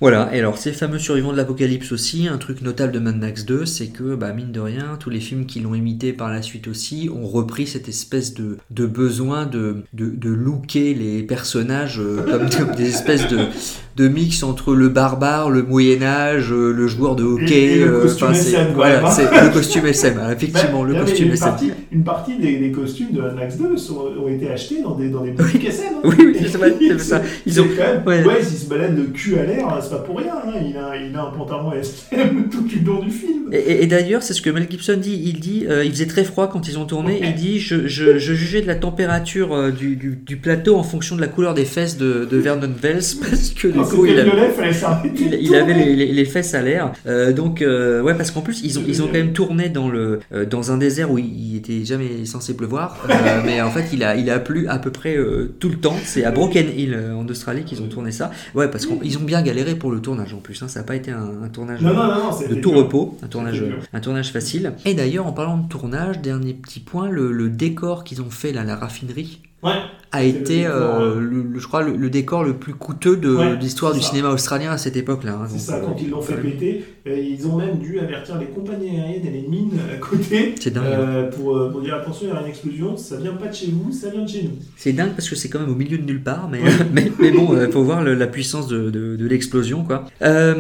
Voilà, 0.01 0.35
et 0.35 0.39
alors 0.39 0.57
ces 0.57 0.73
fameux 0.73 0.99
survivants 0.99 1.31
de 1.31 1.37
l'apocalypse 1.37 1.93
aussi, 1.93 2.27
un 2.27 2.37
truc 2.37 2.61
notable 2.61 2.91
de 2.91 2.99
Mad 2.99 3.17
Max 3.17 3.45
2, 3.45 3.65
c'est 3.65 3.87
que, 3.87 4.15
bah, 4.15 4.33
mine 4.33 4.51
de 4.51 4.59
rien, 4.59 4.97
tous 4.99 5.09
les 5.09 5.21
films 5.21 5.45
qui 5.45 5.61
l'ont 5.61 5.73
imité 5.73 6.11
par 6.11 6.29
la 6.29 6.41
suite 6.41 6.67
aussi 6.67 7.09
ont 7.13 7.25
repris 7.27 7.65
cette 7.65 7.87
espèce 7.87 8.33
de, 8.33 8.57
besoin 8.85 9.45
de, 9.45 9.83
de, 9.93 10.09
de 10.09 10.29
looker 10.29 10.93
les 10.93 11.23
personnages 11.23 12.01
comme 12.29 12.75
des 12.75 12.89
espèces 12.89 13.29
de, 13.29 13.47
de 13.95 14.07
mix 14.09 14.43
entre 14.43 14.75
le 14.75 14.89
barbare, 14.89 15.49
le 15.49 15.63
Moyen 15.63 16.01
Âge, 16.03 16.51
euh, 16.51 16.73
le 16.73 16.85
joueur 16.87 17.15
de 17.15 17.23
hockey. 17.23 17.53
Et- 17.53 17.75
et 17.75 17.85
le 17.85 17.93
euh, 17.95 18.01
costume 18.01 18.31
SM, 18.31 18.67
voilà, 18.75 19.07
hein. 19.07 19.17
le 19.45 19.49
costume 19.53 19.85
SM. 19.85 20.17
hein, 20.21 20.31
Effectivement, 20.31 20.81
Bah, 20.81 20.87
le 20.89 20.93
mais 20.95 20.99
costume 20.99 21.27
une 21.27 21.33
SM. 21.33 21.47
partie, 21.47 21.71
une 21.91 22.03
partie 22.03 22.37
des, 22.37 22.57
des 22.57 22.71
costumes 22.71 23.11
de 23.13 23.21
Mad 23.21 23.35
Max 23.35 23.57
2 23.57 23.77
sont- 23.77 24.07
ont 24.21 24.27
été 24.27 24.49
achetés 24.49 24.81
dans 24.83 24.95
des, 24.95 25.09
dans 25.09 25.21
des 25.23 25.31
boutiques 25.31 25.65
SM. 25.65 25.85
hein. 25.95 25.99
Oui, 26.03 26.15
oui, 26.19 26.35
c'est 26.41 26.57
vrai, 26.57 26.73
c'est 26.79 26.99
ça. 26.99 27.21
Ils 27.45 27.61
ont- 27.61 27.67
quand 27.77 27.83
même, 27.83 28.03
ouais. 28.05 28.25
ouais. 28.35 28.43
s'il 28.43 28.57
se 28.57 28.65
balade 28.69 28.97
le 28.97 29.03
cul 29.05 29.37
à 29.37 29.45
l'air, 29.45 29.65
c'est 29.81 29.89
pas 29.91 29.99
pour 29.99 30.17
rien. 30.17 30.33
hein. 30.45 30.51
Il, 30.67 30.75
a, 30.77 30.95
il 30.97 31.15
a 31.15 31.23
un 31.23 31.31
pantalon 31.31 31.71
SM 31.71 32.49
tout 32.51 32.63
du 32.63 32.79
long 32.81 32.99
du 33.01 33.09
film. 33.11 33.49
Et, 33.53 33.57
et- 33.57 33.83
et 33.83 33.87
d'ailleurs, 33.87 34.23
c'est 34.23 34.33
ce 34.33 34.41
que 34.41 34.49
Mel 34.49 34.67
Gibson 34.69 34.97
dit. 35.01 35.21
Il 35.23 35.39
dit, 35.39 35.65
euh, 35.69 35.85
il 35.85 35.91
faisait 35.91 36.05
très 36.07 36.23
froid 36.25 36.47
quand 36.51 36.67
ils 36.67 36.77
ont 36.77 36.85
tourné. 36.85 37.19
Il 37.23 37.35
dit, 37.35 37.59
je, 37.59 37.87
je, 37.87 38.17
je 38.17 38.33
jugeais 38.33 38.61
de 38.61 38.67
la 38.67 38.75
température 38.75 39.53
euh, 39.55 39.71
du, 39.71 39.95
du, 39.95 40.15
du 40.15 40.35
plateau 40.37 40.75
en 40.75 40.83
fonction 40.83 41.15
de 41.15 41.21
la 41.21 41.27
couleur 41.27 41.53
des 41.53 41.65
fesses 41.65 41.97
de, 41.97 42.27
de 42.29 42.37
Vernon 42.37 42.69
Wells 42.83 43.03
parce 43.21 43.51
que 43.51 43.67
C'était 43.85 45.39
il, 45.41 45.55
avait 45.55 45.73
les, 45.73 45.95
les- 45.95 46.11
les 46.13 46.25
fesses 46.25 46.53
à 46.53 46.61
l'air. 46.61 46.91
Euh, 47.07 47.31
donc, 47.33 47.61
euh, 47.61 48.01
ouais, 48.01 48.13
parce 48.15 48.31
qu'en 48.31 48.41
plus, 48.41 48.61
ils 48.63 48.79
ont, 48.79 48.83
ils 48.87 49.01
ont 49.03 49.07
quand 49.07 49.13
même 49.13 49.33
tourné 49.33 49.69
dans 49.69 49.89
le, 49.89 50.19
euh, 50.33 50.45
dans 50.45 50.71
un 50.71 50.77
désert 50.77 51.11
où 51.11 51.17
il, 51.17 51.55
était 51.57 51.85
jamais 51.85 52.25
censé 52.25 52.55
pleuvoir. 52.55 52.97
Mais 53.45 53.61
en 53.61 53.69
fait, 53.69 53.85
il 53.93 54.03
a, 54.03 54.15
il 54.15 54.29
a 54.29 54.39
plu 54.39 54.67
à 54.67 54.77
peu 54.79 54.91
près 54.91 55.17
tout 55.59 55.69
le 55.69 55.75
temps. 55.75 55.95
C'est 56.03 56.23
à 56.23 56.31
Broken 56.31 56.67
Hill 56.77 56.97
en 57.15 57.27
Australie 57.27 57.63
qu'ils 57.63 57.81
ont 57.81 57.87
tourné 57.87 58.11
ça. 58.11 58.31
Ouais, 58.53 58.67
parce 58.69 58.85
qu'ils 58.85 59.17
ont 59.17 59.21
bien 59.23 59.41
galéré 59.41 59.75
pour 59.75 59.91
le 59.91 59.99
tournage 60.01 60.33
en 60.33 60.37
plus. 60.39 60.61
hein. 60.63 60.67
Ça 60.67 60.79
n'a 60.81 60.85
pas 60.85 60.95
été 60.95 61.11
un, 61.11 61.43
un 61.43 61.47
tournage 61.49 61.81
Non, 61.81 61.93
non, 61.93 62.07
non, 62.07 62.15
non, 62.31 62.47
de 62.49 62.55
tout 62.55 62.69
dur. 62.71 62.79
repos, 62.79 63.17
un 63.23 63.27
tournage, 63.27 63.63
un 63.93 63.99
tournage 63.99 64.31
facile. 64.31 64.73
Et 64.85 64.93
d'ailleurs, 64.93 65.27
en 65.27 65.31
parlant 65.33 65.57
de 65.57 65.67
tournage, 65.67 66.19
dernier 66.21 66.53
petit 66.53 66.79
point, 66.79 67.09
le, 67.09 67.31
le 67.31 67.49
décor 67.49 68.03
qu'ils 68.03 68.21
ont 68.21 68.29
fait 68.29 68.51
là, 68.51 68.63
la 68.63 68.75
raffinerie, 68.75 69.41
Ouais. 69.65 69.71
a 70.11 70.23
été, 70.23 70.63
le 70.63 70.69
euh, 70.71 71.15
ouais. 71.15 71.21
le, 71.21 71.41
le- 71.53 71.59
je 71.59 71.67
crois, 71.67 71.83
le, 71.83 71.95
le 71.97 72.09
décor 72.09 72.43
le 72.45 72.53
plus 72.53 72.73
coûteux 72.73 73.17
de 73.17 73.35
Ouais, 73.35 73.55
l'histoire 73.57 73.93
du 73.93 73.99
ça. 74.01 74.09
cinéma 74.09 74.29
australien 74.29 74.71
à 74.71 74.77
cette 74.77 74.95
époque-là. 74.95 75.39
hein. 75.41 75.47
C'est 75.49 75.59
ça, 75.59 75.75
euh, 75.77 75.81
quand 75.85 75.95
ils 76.01 76.09
l'ont 76.09 76.21
fait 76.21 76.35
péter, 76.35 76.85
euh, 77.07 77.17
ils 77.19 77.45
ont 77.47 77.57
même 77.57 77.79
dû 77.79 77.99
avertir 77.99 78.37
les 78.39 78.45
compagnies 78.45 78.91
aériennes 78.97 79.25
et 79.25 79.31
les 79.31 79.47
mines 79.47 79.77
à 79.93 79.97
côté 79.97 80.55
C'est 80.61 80.71
dingue. 80.73 80.83
euh, 80.85 81.29
pour, 81.31 81.57
euh, 81.57 81.69
pour 81.71 81.81
dire 81.81 81.95
attention, 81.95 82.27
il 82.27 82.29
y 82.29 82.31
aura 82.31 82.41
une 82.41 82.47
explosion, 82.47 82.95
ça 82.95 83.17
vient 83.17 83.33
pas 83.33 83.47
de 83.47 83.53
chez 83.55 83.67
vous, 83.71 83.91
ça 83.91 84.09
vient 84.09 84.23
de 84.23 84.29
chez 84.29 84.43
nous. 84.43 84.51
C'est 84.77 84.93
dingue 84.93 85.11
parce 85.15 85.29
que 85.29 85.35
c'est 85.35 85.49
quand 85.49 85.59
même 85.59 85.69
au 85.71 85.75
milieu 85.75 85.97
de 85.97 86.03
nulle 86.05 86.23
part, 86.23 86.47
mais, 86.49 86.59
mais, 86.93 87.11
mais 87.19 87.31
bon, 87.31 87.49
il 87.59 87.71
faut 87.71 87.83
voir 87.83 88.01
la 88.03 88.27
puissance 88.27 88.67
de, 88.67 88.89
de- 88.89 89.15
de 89.17 89.27
l'explosion, 89.27 89.83
quoi. 89.83 90.05
Euh, 90.21 90.53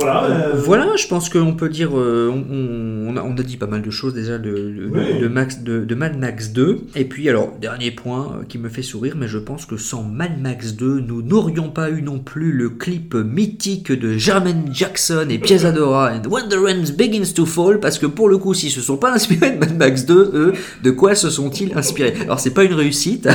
Voilà, 0.00 0.24
euh, 0.24 0.52
voilà, 0.54 0.86
je 0.96 1.06
pense 1.08 1.28
qu'on 1.28 1.54
peut 1.54 1.68
dire, 1.68 1.90
euh, 1.98 2.30
on, 2.30 3.16
a, 3.16 3.22
on 3.22 3.32
a 3.36 3.42
dit 3.42 3.56
pas 3.56 3.66
mal 3.66 3.82
de 3.82 3.90
choses 3.90 4.14
déjà 4.14 4.38
de, 4.38 4.50
de, 4.50 4.88
Oui. 4.90 5.20
de 5.20 5.28
Max, 5.28 5.60
de, 5.62 5.84
de 5.84 5.94
Mad 5.94 6.18
Max 6.18 6.50
2. 6.52 6.80
Et 6.96 7.04
puis, 7.04 7.28
alors, 7.28 7.52
dernier 7.60 7.90
point 7.90 8.36
euh, 8.40 8.44
qui 8.48 8.58
me 8.58 8.68
fait 8.68 8.82
sourire, 8.82 9.14
mais 9.18 9.28
je 9.28 9.38
pense 9.38 9.66
que 9.66 9.76
sans 9.76 10.02
Mad 10.02 10.40
Max 10.40 10.74
2, 10.74 11.00
nous 11.00 11.22
n'aurions 11.22 11.68
pas 11.70 11.90
eu 11.90 12.02
non 12.02 12.18
plus 12.18 12.52
le 12.52 12.68
clip 12.70 13.14
mythique 13.14 13.90
de 13.92 14.12
Jermaine 14.18 14.64
Jackson 14.72 15.26
et 15.30 15.38
Piazzadora 15.38 16.12
and 16.14 16.28
When 16.30 16.48
the 16.48 16.56
Rain 16.62 16.82
Begins 16.96 17.32
to 17.34 17.44
Fall, 17.46 17.80
parce 17.80 17.98
que 17.98 18.06
pour 18.06 18.28
le 18.28 18.38
coup, 18.38 18.54
s'ils 18.54 18.70
se 18.70 18.80
sont 18.80 18.96
pas 18.96 19.12
inspirés 19.12 19.50
de 19.52 19.58
Mad 19.58 19.76
Max 19.76 20.04
2, 20.06 20.14
eux, 20.34 20.52
de 20.82 20.90
quoi 20.90 21.14
se 21.14 21.30
sont-ils 21.30 21.76
inspirés? 21.76 22.14
Alors, 22.22 22.40
c'est 22.40 22.54
pas 22.54 22.64
une 22.64 22.74
réussite, 22.74 23.28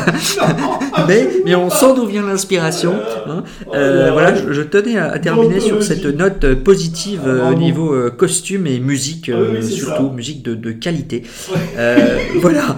mais, 1.08 1.28
mais 1.46 1.56
on 1.56 1.70
sent 1.70 1.94
d'où 1.96 2.06
vient 2.06 2.24
l'inspiration. 2.26 2.94
hein. 3.28 3.44
Euh, 3.74 4.12
voilà, 4.12 4.36
je, 4.36 4.52
je 4.54 4.62
tenais 4.62 4.98
à, 4.98 5.12
à 5.12 5.20
terminer 5.20 5.60
sur 5.60 5.82
cette 5.84 6.06
note 6.06 6.46
euh, 6.54 6.64
positive 6.64 7.22
euh, 7.26 7.36
au 7.36 7.52
Bravo. 7.52 7.60
niveau 7.60 7.94
euh, 7.94 8.10
costume 8.10 8.68
et 8.68 8.80
musique, 8.80 9.30
Ah 9.34 9.38
oui, 9.54 9.64
surtout, 9.64 10.08
ça. 10.08 10.14
musique 10.14 10.42
de, 10.44 10.56
de 10.56 10.72
qualité. 10.72 11.24
Ouais. 11.52 12.28
Voilà. 12.42 12.78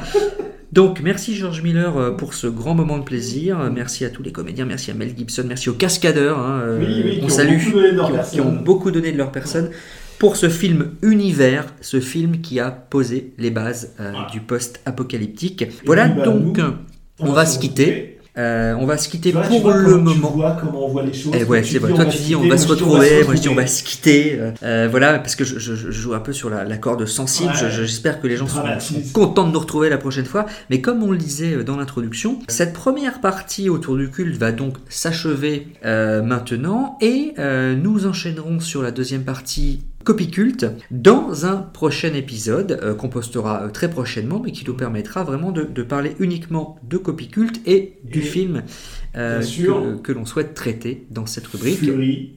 Donc 0.73 0.99
merci 1.01 1.35
George 1.35 1.61
Miller 1.61 2.15
pour 2.17 2.33
ce 2.33 2.47
grand 2.47 2.75
moment 2.75 2.97
de 2.97 3.03
plaisir. 3.03 3.57
Merci 3.73 4.03
à 4.03 4.09
tous 4.09 4.23
les 4.23 4.31
comédiens, 4.33 4.65
merci 4.65 4.91
à 4.91 4.93
Mel 4.93 5.13
Gibson, 5.17 5.45
merci 5.47 5.69
aux 5.69 5.73
cascadeurs 5.73 6.37
hein, 6.39 6.63
Oui, 6.79 6.85
oui, 7.03 7.13
qu'on 7.21 7.27
qui 7.27 7.31
ont 7.31 7.35
salue, 7.35 7.59
qui 7.59 7.67
ont- 7.67 7.71
qui 7.71 7.99
ont 8.01 8.11
personne. 8.13 8.63
beaucoup 8.63 8.91
donné 8.91 9.11
de 9.13 9.17
leur 9.17 9.31
personne 9.31 9.69
pour 10.19 10.35
ce 10.35 10.49
film 10.49 10.91
univers, 11.01 11.65
ce 11.81 11.99
film 12.01 12.41
qui 12.41 12.59
a 12.59 12.71
posé 12.71 13.33
les 13.37 13.51
bases 13.51 13.93
euh, 14.01 14.11
Voilà. 14.11 14.27
du 14.31 14.41
post-apocalyptique. 14.41 15.65
Voilà 15.85 16.07
bah, 16.09 16.23
donc 16.25 16.57
nous, 16.57 16.63
on 17.19 17.31
va 17.31 17.45
se 17.45 17.57
quitter. 17.59 18.14
Euh, 18.37 18.75
on 18.79 18.85
va 18.85 18.97
se 18.97 19.07
quitter 19.07 19.31
vois, 19.31 19.43
pour 19.43 19.69
le 19.71 19.83
comment 19.85 20.11
tu 20.11 20.17
moment. 20.19 20.31
vois 20.31 20.57
comment 20.59 20.85
on 20.85 20.89
voit 20.89 21.03
les 21.03 21.13
choses. 21.13 21.33
Eh 21.39 21.43
ouais, 21.45 21.63
c'est 21.63 21.79
vrai. 21.79 21.93
Toi, 21.93 22.05
tu 22.05 22.17
dis 22.17 22.35
on 22.35 22.47
va 22.47 22.57
se 22.57 22.67
retrouver, 22.67 23.23
moi 23.23 23.35
je 23.35 23.41
dis 23.41 23.49
on 23.49 23.55
va 23.55 23.65
se 23.67 23.81
quitter. 23.83 24.39
Euh, 24.63 24.87
voilà, 24.91 25.19
parce 25.19 25.35
que 25.35 25.43
je, 25.45 25.57
je- 25.57 25.75
je 25.75 25.91
joue 25.91 26.13
un 26.13 26.19
peu 26.19 26.33
sur 26.33 26.49
la, 26.49 26.63
la 26.65 26.77
corde 26.77 27.05
sensible. 27.05 27.49
Ouais. 27.49 27.55
Je- 27.55 27.69
je- 27.69 27.83
J'espère 27.83 28.19
que 28.19 28.27
les 28.27 28.35
gens 28.35 28.47
seront, 28.47 28.61
Dramatise. 28.61 29.11
seront 29.13 29.25
contents 29.27 29.47
de 29.47 29.53
nous 29.53 29.59
retrouver 29.59 29.89
la 29.89 29.97
prochaine 29.97 30.25
fois. 30.25 30.45
Mais 30.69 30.81
comme 30.81 31.01
on 31.03 31.11
le 31.11 31.17
disait 31.17 31.53
euh, 31.53 31.63
dans 31.63 31.77
l'introduction, 31.77 32.39
cette 32.49 32.73
première 32.73 33.21
partie 33.21 33.69
autour 33.69 33.95
du 33.95 34.09
culte 34.09 34.37
va 34.37 34.51
donc 34.51 34.75
s'achever 34.89 35.67
euh, 35.85 36.21
maintenant 36.21 36.97
et 37.01 37.33
nous 37.37 38.05
enchaînerons 38.05 38.59
sur 38.59 38.81
la 38.81 38.91
deuxième 38.91 39.23
partie 39.23 39.81
copie 40.05 40.29
culte 40.29 40.67
dans 40.91 41.45
un 41.45 41.57
prochain 41.57 42.13
épisode 42.13 42.79
euh, 42.81 42.93
qu'on 42.93 43.09
postera 43.09 43.63
euh, 43.63 43.69
très 43.69 43.89
prochainement 43.89 44.39
mais 44.39 44.51
qui 44.51 44.63
nous 44.65 44.75
permettra 44.75 45.23
vraiment 45.23 45.51
de, 45.51 45.63
de 45.63 45.83
parler 45.83 46.15
uniquement 46.19 46.79
de 46.87 46.97
copie 46.97 47.27
culte 47.27 47.59
et 47.65 47.97
du 48.03 48.19
Et, 48.19 48.21
film 48.21 48.63
euh, 49.17 49.41
que, 49.41 49.97
que 49.97 50.11
l'on 50.13 50.25
souhaite 50.25 50.53
traiter 50.53 51.05
dans 51.09 51.25
cette 51.25 51.47
rubrique. 51.47 51.79
Fury 51.79 52.33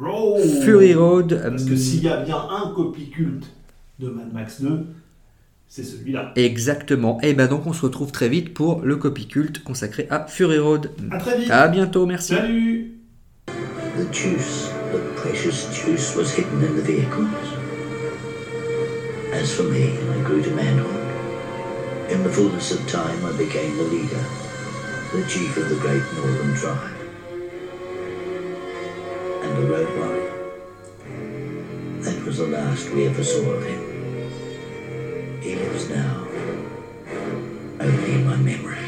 Road. 0.00 0.42
Fury 0.62 0.94
Road. 0.94 1.40
Parce 1.42 1.64
que 1.64 1.76
s'il 1.76 2.02
y 2.02 2.08
a 2.08 2.22
bien 2.22 2.36
un 2.36 2.72
copie 2.74 3.08
culte 3.08 3.46
de 4.00 4.08
Mad 4.08 4.32
Max 4.32 4.60
2, 4.60 4.86
c'est 5.68 5.84
celui-là. 5.84 6.32
Exactement. 6.36 7.20
Et 7.22 7.34
ben 7.34 7.46
donc 7.46 7.66
on 7.66 7.72
se 7.72 7.82
retrouve 7.82 8.12
très 8.12 8.28
vite 8.28 8.52
pour 8.52 8.82
le 8.82 8.96
copie 8.96 9.28
culte 9.28 9.62
consacré 9.62 10.06
à 10.10 10.26
Fury 10.26 10.58
Road. 10.58 10.90
À 11.10 11.18
très 11.18 11.38
vite. 11.38 11.50
À 11.50 11.68
bientôt, 11.68 12.04
merci. 12.04 12.34
Salut. 12.34 12.98
The 13.46 14.71
The 14.92 15.14
precious 15.16 15.74
juice 15.74 16.14
was 16.14 16.34
hidden 16.34 16.62
in 16.62 16.76
the 16.76 16.82
vehicles? 16.82 17.32
As 19.32 19.54
for 19.54 19.62
me, 19.62 19.96
I 19.96 20.20
grew 20.22 20.42
to 20.42 20.50
manhood. 20.50 22.10
In 22.12 22.22
the 22.22 22.30
fullness 22.30 22.72
of 22.72 22.86
time, 22.86 23.24
I 23.24 23.32
became 23.38 23.78
the 23.78 23.84
leader, 23.84 24.22
the 25.14 25.24
chief 25.26 25.56
of 25.56 25.70
the 25.70 25.76
great 25.76 26.02
northern 26.12 26.54
tribe. 26.54 26.94
And 29.42 29.56
the 29.56 29.66
road 29.66 29.88
warrior. 29.96 30.32
That 32.02 32.22
was 32.26 32.36
the 32.36 32.48
last 32.48 32.90
we 32.90 33.06
ever 33.06 33.24
saw 33.24 33.50
of 33.50 33.64
him. 33.64 35.40
He 35.40 35.56
lives 35.56 35.88
now, 35.88 36.26
only 37.80 38.12
in 38.12 38.26
my 38.26 38.36
memory. 38.36 38.81